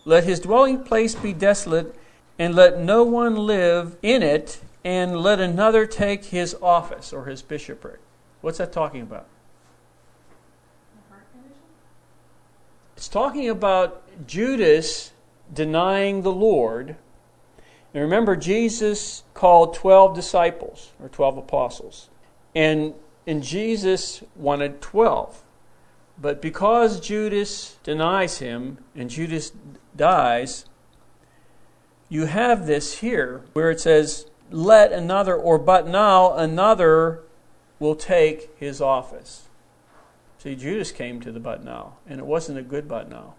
Let 0.04 0.24
his 0.24 0.40
dwelling 0.40 0.82
place 0.82 1.14
be 1.14 1.32
desolate, 1.32 1.94
and 2.38 2.54
let 2.54 2.80
no 2.80 3.04
one 3.04 3.36
live 3.36 3.96
in 4.02 4.22
it, 4.22 4.60
and 4.84 5.20
let 5.20 5.40
another 5.40 5.86
take 5.86 6.26
his 6.26 6.56
office 6.60 7.12
or 7.12 7.26
his 7.26 7.42
bishopric. 7.42 8.00
What's 8.40 8.58
that 8.58 8.72
talking 8.72 9.02
about? 9.02 9.26
It's 13.02 13.08
talking 13.08 13.48
about 13.48 14.28
Judas 14.28 15.10
denying 15.52 16.22
the 16.22 16.30
Lord. 16.30 16.94
And 17.92 18.00
remember, 18.00 18.36
Jesus 18.36 19.24
called 19.34 19.74
12 19.74 20.14
disciples, 20.14 20.92
or 21.02 21.08
12 21.08 21.38
apostles. 21.38 22.10
And, 22.54 22.94
and 23.26 23.42
Jesus 23.42 24.22
wanted 24.36 24.80
12. 24.80 25.42
But 26.16 26.40
because 26.40 27.00
Judas 27.00 27.76
denies 27.82 28.38
him 28.38 28.78
and 28.94 29.10
Judas 29.10 29.50
dies, 29.96 30.66
you 32.08 32.26
have 32.26 32.68
this 32.68 33.00
here 33.00 33.42
where 33.52 33.72
it 33.72 33.80
says, 33.80 34.26
Let 34.48 34.92
another, 34.92 35.34
or 35.34 35.58
but 35.58 35.88
now 35.88 36.34
another 36.34 37.24
will 37.80 37.96
take 37.96 38.56
his 38.60 38.80
office. 38.80 39.48
See, 40.42 40.56
Judas 40.56 40.90
came 40.90 41.20
to 41.20 41.30
the 41.30 41.38
but 41.38 41.62
now, 41.62 41.98
and 42.04 42.18
it 42.18 42.26
wasn't 42.26 42.58
a 42.58 42.62
good 42.62 42.88
but 42.88 43.08
now. 43.08 43.34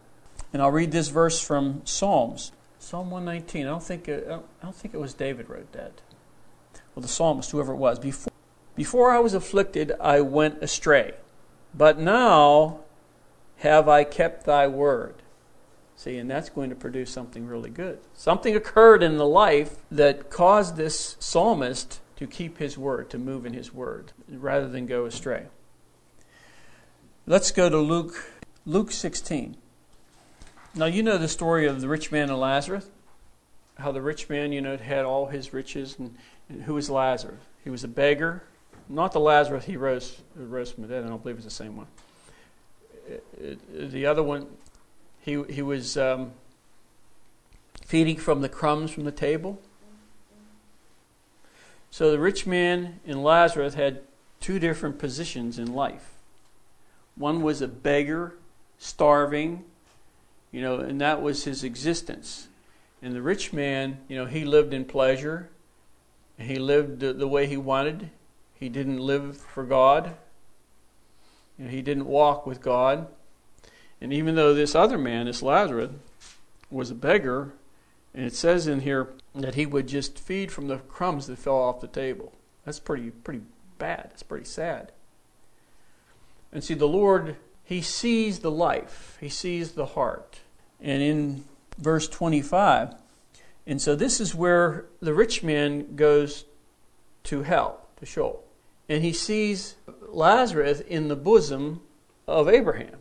And 0.54 0.62
I'll 0.62 0.72
read 0.72 0.94
this 0.94 1.10
verse 1.10 1.38
from 1.38 1.82
Psalms, 1.84 2.54
Psalm 2.80 3.12
119. 3.12 3.66
I 3.66 3.70
don't 3.70 3.84
think 3.84 4.08
it, 4.08 4.26
I 4.26 4.40
don't 4.64 4.74
think 4.74 4.94
it 4.94 5.02
was 5.02 5.14
David 5.14 5.50
wrote 5.50 5.70
that. 5.74 6.00
Well, 6.96 7.02
the 7.02 7.10
psalmist, 7.10 7.52
whoever 7.52 7.74
it 7.74 7.78
was. 7.78 8.00
Before, 8.00 8.32
before 8.78 9.12
I 9.12 9.20
was 9.20 9.34
afflicted, 9.34 9.92
I 10.00 10.22
went 10.22 10.64
astray, 10.64 11.16
but 11.74 12.00
now 12.00 12.80
have 13.58 13.90
I 13.90 14.06
kept 14.06 14.46
thy 14.46 14.68
word. 14.68 15.16
See, 15.98 16.16
and 16.16 16.32
that's 16.32 16.50
going 16.50 16.70
to 16.70 16.76
produce 16.76 17.12
something 17.12 17.46
really 17.46 17.70
good. 17.70 18.00
Something 18.14 18.56
occurred 18.56 19.04
in 19.04 19.18
the 19.18 19.28
life 19.28 19.76
that 19.92 20.30
caused 20.30 20.78
this 20.78 21.18
psalmist 21.20 22.00
to 22.16 22.28
keep 22.28 22.60
his 22.60 22.78
word, 22.78 23.10
to 23.10 23.18
move 23.18 23.46
in 23.46 23.52
his 23.52 23.74
word, 23.74 24.14
rather 24.30 24.70
than 24.70 24.86
go 24.86 25.06
astray. 25.06 25.48
Let's 27.26 27.52
go 27.52 27.70
to 27.70 27.78
Luke, 27.78 28.34
Luke 28.66 28.92
16. 28.92 29.56
Now, 30.76 30.88
you 30.88 31.02
know 31.02 31.18
the 31.18 31.30
story 31.30 31.66
of 31.66 31.80
the 31.80 31.88
rich 31.88 32.12
man 32.12 32.30
and 32.30 32.38
Lazarus. 32.38 32.90
How 33.78 33.94
the 33.94 34.02
rich 34.02 34.28
man, 34.28 34.52
you 34.52 34.60
know, 34.60 34.76
had 34.76 35.06
all 35.06 35.28
his 35.28 35.54
riches. 35.54 35.96
And, 35.98 36.16
and 36.50 36.64
who 36.64 36.74
was 36.74 36.90
Lazarus? 36.90 37.40
He 37.64 37.70
was 37.70 37.86
a 37.86 37.88
beggar. 37.88 38.44
Not 38.90 39.14
the 39.14 39.22
Lazarus 39.22 39.64
he 39.64 39.78
rose, 39.78 40.22
rose 40.36 40.74
from 40.74 40.84
the 40.84 40.90
dead. 40.90 41.06
I 41.06 41.08
don't 41.08 41.24
believe 41.24 41.38
it's 41.38 41.46
the 41.46 41.52
same 41.52 41.78
one. 41.78 41.88
The 43.74 44.06
other 44.06 44.22
one, 44.22 44.48
he, 45.22 45.42
he 45.44 45.62
was 45.62 45.96
um, 45.96 46.32
feeding 47.86 48.18
from 48.18 48.42
the 48.42 48.50
crumbs 48.50 48.92
from 48.92 49.06
the 49.06 49.14
table. 49.14 49.62
So 51.90 52.12
the 52.12 52.20
rich 52.20 52.46
man 52.46 53.00
and 53.08 53.24
Lazarus 53.24 53.76
had 53.76 54.02
two 54.42 54.60
different 54.60 55.00
positions 55.00 55.58
in 55.58 55.74
life. 55.74 56.10
One 57.16 57.42
was 57.42 57.62
a 57.62 57.68
beggar, 57.68 58.36
starving, 58.78 59.64
you 60.52 60.62
know, 60.62 60.80
and 60.80 61.00
that 61.02 61.22
was 61.22 61.44
his 61.44 61.64
existence. 61.64 62.48
And 63.02 63.14
the 63.14 63.22
rich 63.22 63.54
man, 63.54 64.00
you 64.08 64.16
know, 64.16 64.26
he 64.26 64.46
lived 64.46 64.74
in 64.74 64.86
pleasure. 64.86 65.50
He 66.38 66.58
lived 66.58 67.00
the, 67.00 67.28
way 67.28 67.48
he 67.48 67.58
wanted. 67.58 68.10
He 68.60 68.70
didn't 68.70 69.00
live 69.00 69.38
for 69.38 69.64
God. 69.64 70.16
You 71.58 71.66
know, 71.66 71.72
he 71.72 71.82
didn't 71.82 72.06
walk 72.06 72.46
with 72.48 72.62
God. 72.62 73.08
And 74.02 74.12
even 74.12 74.36
though 74.36 74.54
this 74.54 74.74
other 74.74 74.98
man, 74.98 75.26
this 75.26 75.42
Lazarus, 75.42 75.92
was 76.72 76.92
a 76.92 76.96
beggar, 76.96 77.54
and 78.14 78.26
it 78.26 78.34
says 78.34 78.68
in 78.68 78.82
here 78.82 79.10
that 79.36 79.56
he 79.56 79.66
would 79.66 79.88
just 79.88 80.20
feed 80.20 80.52
from 80.52 80.68
the 80.68 80.78
crumbs 80.78 81.28
that 81.28 81.38
fell 81.38 81.56
off 81.56 81.82
the 81.82 81.88
table. 81.88 82.34
That's 82.66 82.80
pretty 82.80 83.12
pretty 83.12 83.42
bad. 83.78 84.10
That's 84.10 84.24
pretty 84.24 84.46
sad. 84.46 84.92
And 86.54 86.64
see, 86.64 86.76
the 86.76 86.88
Lord, 86.88 87.36
He 87.66 87.82
sees 87.82 88.40
the 88.40 88.52
life, 88.52 89.18
He 89.20 89.28
sees 89.28 89.74
the 89.74 89.88
heart. 89.88 90.40
And 90.80 91.02
in 91.02 91.44
verse 91.78 92.08
25, 92.08 92.96
and 93.66 93.82
so 93.82 93.96
this 93.96 94.20
is 94.20 94.36
where 94.36 94.86
the 95.00 95.14
rich 95.14 95.44
man 95.44 95.96
goes 95.96 96.46
to 97.26 97.44
hell, 97.44 97.88
to 97.98 98.06
Sheol. 98.06 98.44
And 98.90 99.04
he 99.04 99.14
sees 99.14 99.76
Lazarus 100.10 100.82
in 100.82 101.08
the 101.08 101.16
bosom 101.16 101.82
of 102.28 102.50
Abraham. 102.50 102.98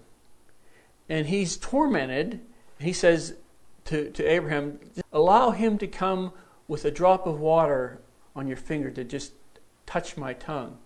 And 1.08 1.26
he's 1.26 1.56
tormented. 1.56 2.40
He 2.78 2.92
says 2.92 3.34
to, 3.86 4.10
to 4.10 4.24
Abraham, 4.24 4.78
Allow 5.12 5.50
him 5.50 5.78
to 5.78 5.86
come 5.86 6.32
with 6.68 6.84
a 6.84 6.90
drop 6.90 7.26
of 7.26 7.40
water 7.40 8.00
on 8.36 8.46
your 8.46 8.56
finger 8.56 8.90
to 8.92 9.02
just 9.02 9.32
touch 9.84 10.16
my 10.16 10.32
tongue. 10.32 10.78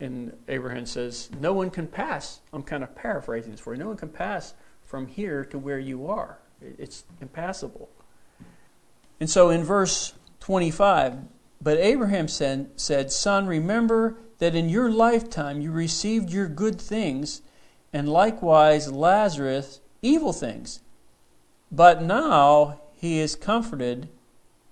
And 0.00 0.36
Abraham 0.48 0.86
says, 0.86 1.30
No 1.40 1.52
one 1.52 1.70
can 1.70 1.86
pass. 1.86 2.40
I'm 2.52 2.62
kind 2.62 2.82
of 2.82 2.94
paraphrasing 2.94 3.52
this 3.52 3.60
for 3.60 3.74
you. 3.74 3.80
No 3.80 3.88
one 3.88 3.96
can 3.96 4.08
pass 4.08 4.54
from 4.84 5.06
here 5.06 5.44
to 5.46 5.58
where 5.58 5.78
you 5.78 6.06
are. 6.06 6.38
It's 6.60 7.04
impassable. 7.20 7.88
And 9.20 9.30
so 9.30 9.50
in 9.50 9.62
verse 9.62 10.14
25, 10.40 11.18
but 11.60 11.78
Abraham 11.78 12.28
said, 12.28 12.70
said, 12.76 13.10
Son, 13.10 13.46
remember 13.46 14.18
that 14.38 14.54
in 14.54 14.68
your 14.68 14.90
lifetime 14.90 15.60
you 15.60 15.72
received 15.72 16.30
your 16.30 16.48
good 16.48 16.80
things, 16.80 17.40
and 17.92 18.08
likewise 18.08 18.92
Lazarus 18.92 19.80
evil 20.02 20.32
things. 20.32 20.80
But 21.72 22.02
now 22.02 22.80
he 22.92 23.18
is 23.18 23.34
comforted, 23.34 24.08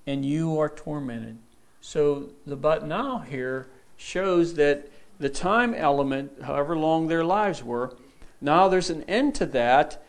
and 0.06 0.24
you 0.24 0.58
are 0.60 0.68
tormented. 0.68 1.38
So 1.80 2.30
the 2.46 2.56
but 2.56 2.86
now 2.86 3.18
here 3.18 3.68
shows 3.96 4.54
that 4.54 4.88
the 5.22 5.28
time 5.28 5.72
element, 5.72 6.42
however 6.42 6.76
long 6.76 7.06
their 7.06 7.24
lives 7.24 7.62
were, 7.62 7.94
now 8.40 8.66
there's 8.66 8.90
an 8.90 9.04
end 9.04 9.36
to 9.36 9.46
that, 9.46 10.04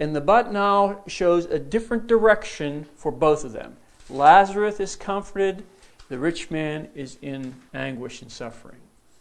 and 0.00 0.14
the 0.14 0.20
but 0.20 0.52
now 0.52 1.04
shows 1.06 1.44
a 1.44 1.58
different 1.60 2.08
direction 2.08 2.84
for 2.96 3.12
both 3.12 3.44
of 3.44 3.52
them. 3.52 3.76
Lazarus 4.10 4.80
is 4.80 4.96
comforted, 4.96 5.62
the 6.08 6.18
rich 6.18 6.50
man 6.50 6.88
is 6.96 7.16
in 7.22 7.54
anguish 7.74 8.22
and 8.22 8.30
suffering. 8.30 8.78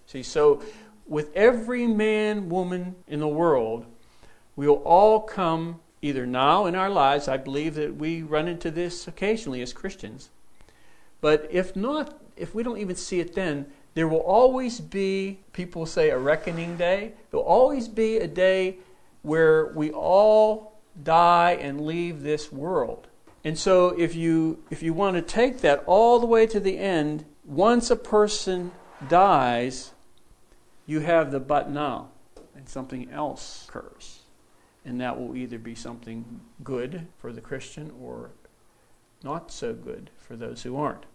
See, 0.07 0.23
so 0.23 0.63
with 1.05 1.31
every 1.35 1.85
man, 1.85 2.49
woman 2.49 2.95
in 3.07 3.19
the 3.19 3.27
world, 3.27 3.85
we 4.55 4.67
will 4.67 4.81
all 4.83 5.19
come 5.19 5.79
either 6.01 6.25
now 6.25 6.65
in 6.65 6.73
our 6.73 6.89
lives, 6.89 7.27
I 7.27 7.37
believe 7.37 7.75
that 7.75 7.95
we 7.95 8.23
run 8.23 8.47
into 8.47 8.71
this 8.71 9.07
occasionally 9.07 9.61
as 9.61 9.73
Christians, 9.73 10.31
but 11.21 11.47
if 11.51 11.75
not, 11.75 12.19
if 12.35 12.55
we 12.55 12.63
don't 12.63 12.79
even 12.79 12.95
see 12.95 13.19
it 13.19 13.35
then, 13.35 13.67
there 13.95 14.07
will 14.07 14.19
always 14.19 14.79
be, 14.79 15.39
people 15.53 15.85
say, 15.85 16.09
a 16.09 16.17
reckoning 16.17 16.77
day. 16.77 17.13
There 17.31 17.39
will 17.39 17.47
always 17.47 17.87
be 17.87 18.17
a 18.17 18.27
day 18.27 18.77
where 19.21 19.67
we 19.67 19.91
all 19.91 20.79
die 21.01 21.51
and 21.53 21.81
leave 21.81 22.21
this 22.21 22.51
world. 22.51 23.07
And 23.45 23.57
so 23.57 23.89
if 23.97 24.15
you 24.15 24.63
if 24.69 24.83
you 24.83 24.93
want 24.93 25.15
to 25.15 25.21
take 25.21 25.61
that 25.61 25.83
all 25.85 26.19
the 26.19 26.25
way 26.25 26.45
to 26.47 26.59
the 26.59 26.77
end, 26.77 27.25
once 27.45 27.89
a 27.89 27.95
person 27.95 28.71
dies, 29.07 29.91
you 30.85 30.99
have 30.99 31.31
the 31.31 31.39
but 31.39 31.69
now 31.69 32.09
and 32.55 32.67
something 32.67 33.09
else 33.11 33.65
occurs. 33.67 34.19
And 34.83 34.99
that 34.99 35.19
will 35.19 35.35
either 35.35 35.57
be 35.57 35.73
something 35.73 36.41
good 36.63 37.07
for 37.17 37.31
the 37.31 37.41
Christian 37.41 37.91
or 38.01 38.31
not 39.23 39.51
so 39.51 39.73
good 39.73 40.09
for 40.17 40.35
those 40.35 40.63
who 40.63 40.75
aren't. 40.75 41.05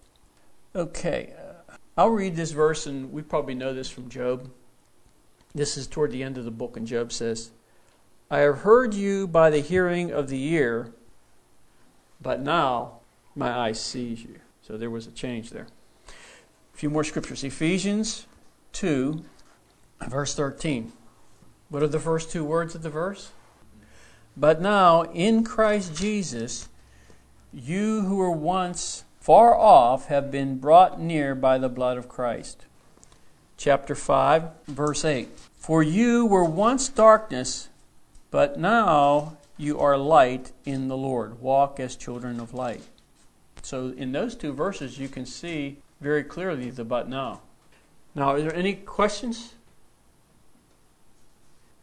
Okay, 0.74 1.33
uh, 1.39 1.59
I'll 2.01 2.09
read 2.09 2.34
this 2.34 2.53
verse, 2.53 2.86
and 2.86 3.12
we 3.12 3.20
probably 3.20 3.55
know 3.55 3.74
this 3.74 3.90
from 3.90 4.09
Job. 4.09 4.51
This 5.55 5.76
is 5.76 5.86
toward 5.86 6.12
the 6.12 6.22
end 6.22 6.38
of 6.38 6.46
the 6.46 6.51
book, 6.51 6.78
and 6.78 6.86
Job 6.86 7.12
says, 7.12 7.51
I 8.30 8.38
have 8.38 8.61
heard 8.61 8.94
you 8.94 9.28
by 9.28 9.51
the 9.51 9.59
hearing 9.59 10.11
of 10.11 10.30
the 10.30 10.42
ear, 10.55 10.94
but 12.18 12.40
now 12.40 13.01
my 13.34 13.55
eye 13.55 13.72
sees 13.72 14.22
you. 14.22 14.36
So 14.62 14.78
there 14.78 14.88
was 14.88 15.09
a 15.09 15.11
change 15.11 15.51
there. 15.51 15.66
A 16.72 16.76
few 16.78 16.88
more 16.88 17.05
scriptures. 17.05 17.44
Ephesians 17.44 18.26
2, 18.72 19.22
verse 20.09 20.34
13. 20.34 20.92
What 21.68 21.82
are 21.82 21.86
the 21.86 22.01
first 22.01 22.30
two 22.30 22.44
words 22.44 22.74
of 22.74 22.82
the 22.82 22.88
verse? 22.88 23.32
But 24.38 24.62
now, 24.62 25.03
in 25.03 25.44
Christ 25.44 25.94
Jesus, 25.94 26.70
you 27.53 28.01
who 28.01 28.16
were 28.16 28.30
once 28.30 29.05
far 29.21 29.55
off 29.55 30.07
have 30.07 30.31
been 30.31 30.59
brought 30.59 31.01
near 31.01 31.35
by 31.35 31.59
the 31.59 31.68
blood 31.68 31.99
of 31.99 32.09
Christ. 32.09 32.66
Chapter 33.57 33.95
5, 33.95 34.51
verse 34.66 35.05
8. 35.05 35.29
For 35.57 35.83
you 35.83 36.25
were 36.25 36.45
once 36.45 36.89
darkness, 36.89 37.68
but 38.31 38.59
now 38.59 39.37
you 39.59 39.79
are 39.79 39.99
light 39.99 40.53
in 40.64 40.89
the 40.89 40.97
Lord. 40.97 41.41
Walk 41.41 41.79
as 41.79 41.95
children 41.95 42.41
of 42.41 42.55
light. 42.55 42.83
So, 43.62 43.93
in 43.95 44.12
those 44.12 44.35
two 44.35 44.55
verses, 44.55 44.99
you 44.99 45.09
can 45.09 45.27
see 45.27 45.77
very 46.01 46.25
clearly 46.25 46.71
the 46.71 46.85
but 46.85 47.09
now. 47.09 47.43
Now, 48.14 48.31
are 48.31 48.41
there 48.41 48.55
any 48.55 48.73
questions? 48.73 49.53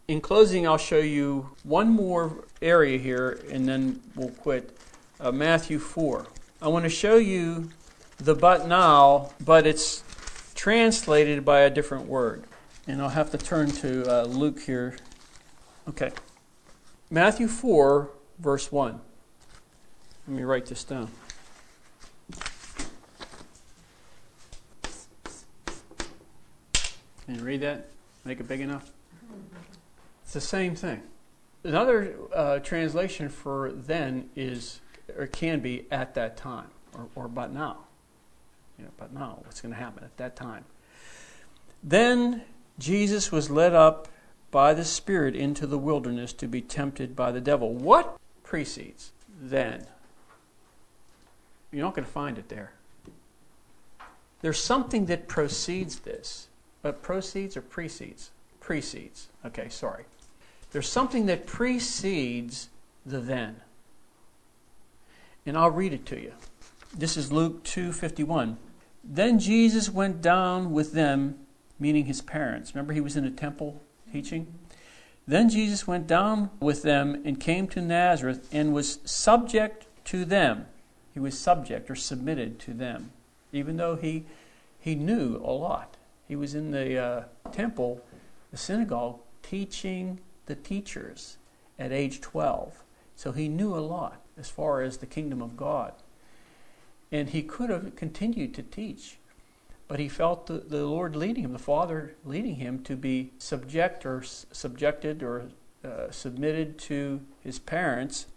In 0.07 0.21
closing, 0.21 0.67
I'll 0.67 0.77
show 0.77 0.97
you 0.97 1.51
one 1.63 1.89
more 1.89 2.45
area 2.61 2.97
here 2.97 3.41
and 3.51 3.67
then 3.67 4.01
we'll 4.15 4.29
quit. 4.29 4.75
Uh, 5.19 5.31
Matthew 5.31 5.77
4. 5.79 6.25
I 6.59 6.69
want 6.69 6.85
to 6.85 6.89
show 6.89 7.17
you 7.17 7.69
the 8.17 8.33
but 8.33 8.67
now, 8.67 9.29
but 9.45 9.67
it's 9.67 10.03
translated 10.55 11.45
by 11.45 11.59
a 11.59 11.69
different 11.69 12.07
word. 12.07 12.45
And 12.87 12.99
I'll 12.99 13.09
have 13.09 13.29
to 13.31 13.37
turn 13.37 13.69
to 13.71 14.11
uh, 14.11 14.23
Luke 14.23 14.61
here. 14.61 14.97
Okay. 15.87 16.11
Matthew 17.11 17.47
4, 17.47 18.09
verse 18.39 18.71
1. 18.71 18.99
Let 20.27 20.35
me 20.35 20.43
write 20.43 20.65
this 20.65 20.83
down. 20.83 21.11
Can 27.25 27.35
you 27.35 27.43
read 27.43 27.61
that? 27.61 27.85
Make 28.25 28.39
it 28.39 28.47
big 28.47 28.61
enough? 28.61 28.91
It's 30.23 30.33
the 30.33 30.41
same 30.41 30.75
thing. 30.75 31.03
Another 31.63 32.15
uh, 32.33 32.59
translation 32.59 33.29
for 33.29 33.71
then 33.71 34.29
is 34.35 34.79
or 35.15 35.27
can 35.27 35.59
be 35.59 35.85
at 35.91 36.15
that 36.15 36.37
time 36.37 36.67
or, 36.93 37.07
or 37.15 37.27
but 37.27 37.53
now. 37.53 37.77
You 38.77 38.85
know, 38.85 38.91
but 38.97 39.13
now, 39.13 39.39
what's 39.43 39.61
going 39.61 39.73
to 39.73 39.79
happen 39.79 40.03
at 40.03 40.15
that 40.17 40.35
time? 40.35 40.65
Then 41.83 42.43
Jesus 42.77 43.31
was 43.31 43.49
led 43.49 43.73
up 43.73 44.07
by 44.51 44.73
the 44.73 44.85
Spirit 44.85 45.35
into 45.35 45.65
the 45.65 45.77
wilderness 45.77 46.33
to 46.33 46.47
be 46.47 46.61
tempted 46.61 47.15
by 47.15 47.31
the 47.31 47.41
devil. 47.41 47.73
What 47.73 48.17
precedes 48.43 49.11
then? 49.41 49.85
You're 51.71 51.85
not 51.85 51.95
going 51.95 52.05
to 52.05 52.11
find 52.11 52.37
it 52.37 52.49
there. 52.49 52.73
There's 54.41 54.59
something 54.59 55.07
that 55.07 55.27
precedes 55.27 55.99
this. 55.99 56.47
But 56.81 57.01
proceeds 57.01 57.57
or 57.57 57.61
precedes? 57.61 58.31
Precedes. 58.59 59.27
Okay, 59.45 59.69
sorry. 59.69 60.05
There's 60.71 60.87
something 60.87 61.25
that 61.25 61.47
precedes 61.47 62.69
the 63.05 63.19
then 63.19 63.61
and 65.47 65.57
I'll 65.57 65.71
read 65.71 65.93
it 65.93 66.05
to 66.07 66.19
you. 66.19 66.33
This 66.95 67.15
is 67.15 67.31
Luke 67.31 67.63
2:51. 67.63 68.57
Then 69.03 69.39
Jesus 69.39 69.89
went 69.89 70.21
down 70.21 70.71
with 70.71 70.91
them, 70.91 71.39
meaning 71.79 72.05
his 72.05 72.21
parents. 72.21 72.75
Remember 72.75 72.93
he 72.93 73.01
was 73.01 73.15
in 73.15 73.23
the 73.23 73.31
temple 73.31 73.81
teaching? 74.11 74.47
Then 75.25 75.49
Jesus 75.49 75.87
went 75.87 76.07
down 76.07 76.49
with 76.59 76.83
them 76.83 77.21
and 77.25 77.39
came 77.39 77.67
to 77.69 77.81
Nazareth 77.81 78.47
and 78.51 78.73
was 78.73 78.99
subject 79.05 79.85
to 80.05 80.25
them. 80.25 80.65
He 81.13 81.19
was 81.19 81.37
subject 81.37 81.89
or 81.89 81.95
submitted 81.95 82.59
to 82.59 82.73
them, 82.73 83.11
even 83.51 83.77
though 83.77 83.95
he 83.95 84.25
he 84.79 84.95
knew 84.95 85.37
a 85.37 85.51
lot. 85.51 85.97
He 86.27 86.35
was 86.35 86.55
in 86.55 86.71
the 86.71 86.97
uh, 86.97 87.23
temple, 87.51 88.01
the 88.51 88.57
synagogue, 88.57 89.19
teaching 89.43 90.19
the 90.45 90.55
teachers 90.55 91.37
at 91.79 91.91
age 91.91 92.19
12. 92.19 92.83
So 93.15 93.31
he 93.31 93.47
knew 93.47 93.73
a 93.75 93.79
lot 93.79 94.21
as 94.37 94.49
far 94.49 94.81
as 94.81 94.97
the 94.97 95.05
kingdom 95.05 95.41
of 95.41 95.57
God. 95.57 95.93
And 97.11 97.29
he 97.29 97.41
could 97.41 97.69
have 97.69 97.95
continued 97.95 98.53
to 98.55 98.63
teach, 98.63 99.17
but 99.87 99.99
he 99.99 100.09
felt 100.09 100.47
the, 100.47 100.59
the 100.59 100.85
Lord 100.85 101.15
leading 101.15 101.43
him, 101.43 101.53
the 101.53 101.59
Father 101.59 102.15
leading 102.25 102.55
him 102.55 102.83
to 102.83 102.95
be 102.95 103.31
subject 103.37 104.05
or 104.05 104.21
subjected 104.23 105.23
or 105.23 105.49
uh, 105.83 106.11
submitted 106.11 106.77
to 106.79 107.21
his 107.41 107.59
parents. 107.59 108.27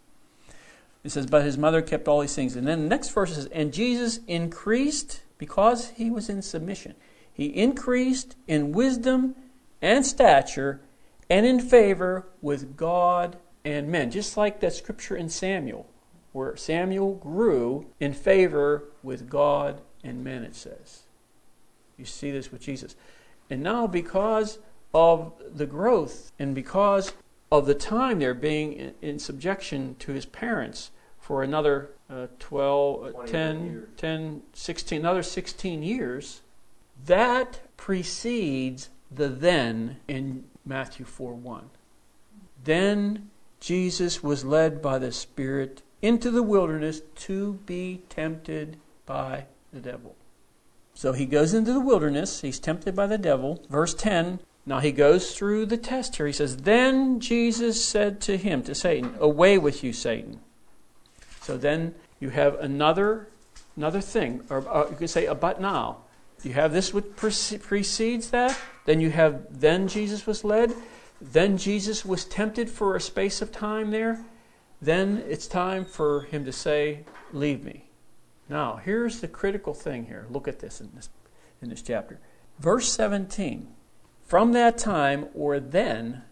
It 1.03 1.11
says, 1.11 1.25
But 1.25 1.43
his 1.43 1.57
mother 1.57 1.81
kept 1.81 2.07
all 2.07 2.21
these 2.21 2.35
things. 2.35 2.55
And 2.55 2.67
then 2.67 2.83
the 2.83 2.89
next 2.89 3.09
verse 3.09 3.35
says, 3.35 3.47
And 3.47 3.73
Jesus 3.73 4.19
increased 4.27 5.21
because 5.37 5.89
he 5.89 6.09
was 6.09 6.29
in 6.29 6.41
submission. 6.41 6.95
He 7.33 7.45
increased 7.47 8.35
in 8.47 8.71
wisdom 8.71 9.35
and 9.81 10.05
stature 10.05 10.81
and 11.29 11.45
in 11.45 11.59
favor 11.59 12.27
with 12.41 12.77
God 12.77 13.37
and 13.65 13.89
men. 13.89 14.11
Just 14.11 14.37
like 14.37 14.59
that 14.59 14.73
scripture 14.73 15.15
in 15.15 15.29
Samuel, 15.29 15.87
where 16.31 16.55
Samuel 16.55 17.15
grew 17.15 17.87
in 17.99 18.13
favor 18.13 18.85
with 19.03 19.29
God 19.29 19.81
and 20.03 20.23
men, 20.23 20.43
it 20.43 20.55
says. 20.55 21.03
You 21.97 22.05
see 22.05 22.31
this 22.31 22.51
with 22.51 22.61
Jesus. 22.61 22.95
And 23.49 23.61
now, 23.61 23.85
because 23.85 24.59
of 24.93 25.33
the 25.53 25.65
growth 25.65 26.31
and 26.39 26.55
because 26.55 27.13
of 27.51 27.65
the 27.65 27.75
time 27.75 28.19
there 28.19 28.33
being 28.33 28.73
in, 28.73 28.93
in 29.01 29.19
subjection 29.19 29.95
to 29.99 30.13
his 30.13 30.25
parents 30.25 30.91
for 31.19 31.43
another 31.43 31.91
uh, 32.09 32.27
12, 32.39 33.15
uh, 33.15 33.23
10, 33.25 33.87
10, 33.97 34.41
16, 34.53 34.99
another 34.99 35.23
16 35.23 35.83
years, 35.83 36.41
that 37.05 37.61
precedes 37.77 38.89
the 39.09 39.27
then 39.27 39.97
in 40.07 40.45
Matthew 40.65 41.05
4 41.05 41.33
1. 41.33 41.69
Then 42.63 43.29
Jesus 43.59 44.23
was 44.23 44.45
led 44.45 44.81
by 44.81 44.97
the 44.97 45.11
Spirit 45.11 45.81
into 46.01 46.31
the 46.31 46.43
wilderness 46.43 47.01
to 47.15 47.53
be 47.65 48.01
tempted 48.09 48.77
by 49.05 49.45
the 49.71 49.79
devil. 49.79 50.15
So 50.93 51.13
he 51.13 51.25
goes 51.25 51.53
into 51.53 51.73
the 51.73 51.79
wilderness, 51.79 52.41
he's 52.41 52.59
tempted 52.59 52.95
by 52.95 53.07
the 53.07 53.17
devil. 53.17 53.63
Verse 53.69 53.93
10 53.93 54.39
now 54.65 54.79
he 54.79 54.91
goes 54.91 55.35
through 55.35 55.65
the 55.65 55.77
test 55.77 56.15
here. 56.15 56.27
He 56.27 56.33
says, 56.33 56.57
Then 56.57 57.19
Jesus 57.19 57.83
said 57.83 58.21
to 58.21 58.37
him, 58.37 58.61
to 58.63 58.75
Satan, 58.75 59.15
Away 59.19 59.57
with 59.57 59.83
you, 59.83 59.91
Satan. 59.91 60.39
So 61.41 61.57
then 61.57 61.95
you 62.19 62.29
have 62.29 62.59
another 62.59 63.27
another 63.75 64.01
thing, 64.01 64.43
or 64.49 64.67
uh, 64.69 64.89
you 64.89 64.95
could 64.95 65.09
say 65.09 65.25
a 65.25 65.33
but 65.33 65.59
now. 65.59 65.97
You 66.43 66.53
have 66.53 66.73
this 66.73 66.93
which 66.93 67.15
precedes 67.15 68.29
that. 68.29 68.57
Then 68.85 68.99
you 68.99 69.09
have 69.11 69.45
then 69.49 69.87
Jesus 69.87 70.27
was 70.27 70.43
led. 70.43 70.73
Then 71.19 71.57
Jesus 71.57 72.05
was 72.05 72.25
tempted 72.25 72.69
for 72.69 72.95
a 72.95 73.01
space 73.01 73.41
of 73.41 73.51
time 73.51 73.91
there. 73.91 74.23
Then 74.81 75.23
it's 75.27 75.47
time 75.47 75.85
for 75.85 76.21
him 76.21 76.45
to 76.45 76.51
say, 76.51 77.05
Leave 77.31 77.63
me. 77.63 77.85
Now, 78.49 78.77
here's 78.83 79.21
the 79.21 79.27
critical 79.27 79.73
thing 79.73 80.05
here. 80.05 80.25
Look 80.29 80.47
at 80.47 80.59
this 80.59 80.81
in 80.81 80.89
this, 80.95 81.09
in 81.61 81.69
this 81.69 81.81
chapter. 81.81 82.19
Verse 82.59 82.91
17. 82.91 83.67
From 84.25 84.53
that 84.53 84.77
time 84.77 85.27
or 85.33 85.59
then, 85.59 86.23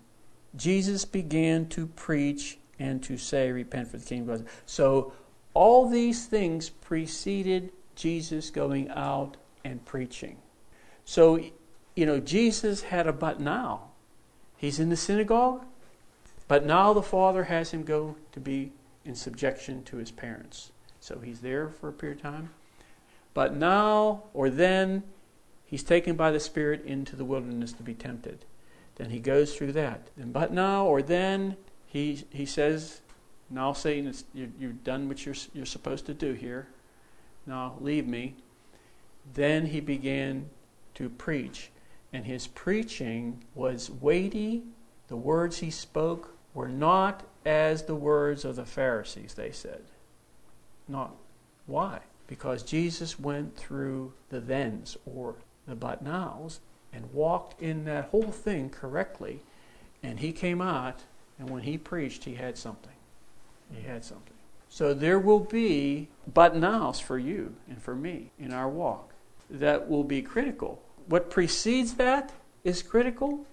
Jesus 0.56 1.06
began 1.06 1.68
to 1.68 1.86
preach 1.86 2.58
and 2.80 3.04
to 3.04 3.18
say, 3.18 3.52
Repent 3.52 3.90
for 3.90 3.98
the 3.98 4.06
kingdom 4.06 4.30
of 4.30 4.40
God. 4.40 4.50
So, 4.66 5.14
all 5.54 5.90
these 5.90 6.26
things 6.26 6.70
preceded 6.70 7.72
Jesus 7.96 8.50
going 8.50 8.90
out 8.90 9.38
and 9.64 9.84
preaching. 9.84 10.38
So, 11.06 11.40
you 11.96 12.06
know, 12.06 12.20
Jesus 12.20 12.84
had 12.84 13.08
a 13.08 13.14
but 13.14 13.40
now. 13.40 13.90
He's 14.58 14.80
in 14.80 14.90
the 14.90 14.96
synagogue, 14.96 15.66
but 16.50 16.66
now 16.66 16.94
the 16.94 17.04
Father 17.04 17.44
has 17.44 17.72
him 17.72 17.84
go 17.84 18.16
to 18.32 18.40
be 18.40 18.72
in 19.06 19.14
subjection 19.14 19.84
to 19.84 19.98
his 19.98 20.10
parents. 20.10 20.72
So 21.00 21.20
he's 21.20 21.42
there 21.42 21.70
for 21.70 21.90
a 21.90 21.94
period 21.94 22.18
of 22.18 22.24
time. 22.24 22.50
But 23.36 23.56
now 23.56 24.24
or 24.34 24.50
then, 24.50 25.04
he's 25.64 25.84
taken 25.84 26.16
by 26.16 26.32
the 26.32 26.40
Spirit 26.40 26.84
into 26.84 27.16
the 27.16 27.24
wilderness 27.24 27.72
to 27.74 27.84
be 27.84 27.94
tempted. 27.94 28.46
Then 28.96 29.12
he 29.12 29.20
goes 29.20 29.56
through 29.56 29.74
that. 29.74 30.10
And 30.18 30.34
but 30.34 30.52
now 30.52 30.88
or 30.88 31.04
then, 31.04 31.56
he, 31.86 32.26
he 32.32 32.48
says, 32.48 33.02
Now, 33.52 33.72
Satan, 33.72 34.12
you, 34.34 34.52
you've 34.60 34.84
done 34.84 35.08
what 35.08 35.26
you're, 35.28 35.36
you're 35.54 35.68
supposed 35.68 36.08
to 36.08 36.16
do 36.16 36.34
here. 36.34 36.68
Now, 37.46 37.76
leave 37.80 38.08
me. 38.08 38.36
Then 39.36 39.68
he 39.68 39.82
began 39.82 40.50
to 40.96 41.10
preach. 41.10 41.70
And 42.12 42.26
his 42.26 42.48
preaching 42.48 43.44
was 43.54 43.92
weighty. 43.92 44.64
The 45.10 45.16
words 45.16 45.60
he 45.60 45.70
spoke 45.70 46.39
were 46.54 46.68
not 46.68 47.24
as 47.46 47.84
the 47.84 47.96
words 47.96 48.46
of 48.46 48.56
the 48.56 48.66
Pharisees, 48.66 49.34
they 49.34 49.52
said. 49.52 49.82
Not. 50.88 51.16
Why? 51.68 52.00
Because 52.28 52.64
Jesus 52.64 53.20
went 53.20 53.56
through 53.56 54.14
the 54.30 54.42
thens 54.42 54.98
or 55.06 55.36
the 55.68 55.76
but 55.76 56.02
nows 56.02 56.60
and 56.92 57.14
walked 57.14 57.62
in 57.62 57.86
that 57.86 58.06
whole 58.06 58.32
thing 58.32 58.70
correctly. 58.70 59.42
And 60.02 60.20
he 60.20 60.32
came 60.32 60.62
out, 60.62 61.02
and 61.38 61.50
when 61.50 61.64
he 61.64 61.78
preached, 61.78 62.24
he 62.24 62.36
had 62.36 62.58
something. 62.58 62.94
He 63.74 63.82
had 63.82 64.04
something. 64.04 64.34
So 64.70 64.94
there 64.94 65.20
will 65.20 65.40
be 65.40 66.10
but 66.32 66.56
nows 66.56 67.00
for 67.00 67.18
you 67.18 67.56
and 67.68 67.82
for 67.82 67.96
me 67.96 68.32
in 68.40 68.54
our 68.54 68.70
walk 68.70 69.14
that 69.50 69.90
will 69.90 70.04
be 70.04 70.22
critical. 70.22 70.82
What 71.08 71.30
precedes 71.30 71.96
that 71.96 72.32
is 72.64 72.84
critical. 72.84 73.46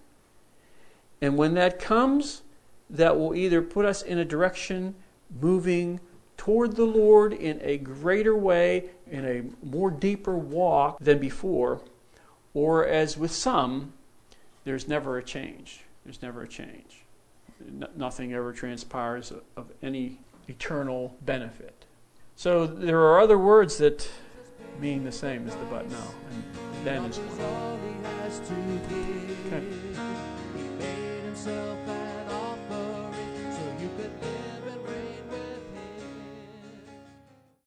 And 1.21 1.37
when 1.37 1.55
that 1.55 1.79
comes, 1.79 2.43
that 2.89 3.17
will 3.17 3.35
either 3.35 3.61
put 3.61 3.85
us 3.85 4.01
in 4.01 4.17
a 4.17 4.25
direction 4.25 4.95
moving 5.41 5.99
toward 6.37 6.75
the 6.75 6.85
Lord 6.85 7.33
in 7.33 7.59
a 7.61 7.77
greater 7.77 8.35
way, 8.35 8.89
in 9.09 9.25
a 9.25 9.43
more 9.65 9.91
deeper 9.91 10.37
walk 10.37 10.99
than 10.99 11.19
before, 11.19 11.81
or 12.53 12.85
as 12.85 13.17
with 13.17 13.31
some, 13.31 13.93
there's 14.63 14.87
never 14.87 15.17
a 15.17 15.23
change. 15.23 15.81
There's 16.05 16.21
never 16.21 16.43
a 16.43 16.47
change. 16.47 17.03
No- 17.69 17.89
nothing 17.95 18.33
ever 18.33 18.53
transpires 18.53 19.33
of, 19.55 19.71
any 19.81 20.19
eternal 20.47 21.17
benefit. 21.25 21.85
So 22.35 22.67
there 22.67 22.99
are 22.99 23.19
other 23.19 23.37
words 23.37 23.77
that 23.79 24.09
mean 24.79 25.03
the 25.03 25.11
same 25.11 25.47
as 25.47 25.55
the 25.55 25.65
but 25.65 25.89
now, 25.89 26.13
and 26.31 26.85
then 26.85 27.05
is 27.05 27.17
one. 27.17 27.41
all 27.41 27.77
he 27.77 28.07
has 28.21 28.39
to 28.39 28.53
give. 28.89 29.47
Okay. 29.47 29.65
He 30.55 30.63
made 30.79 31.23
himself 31.23 31.77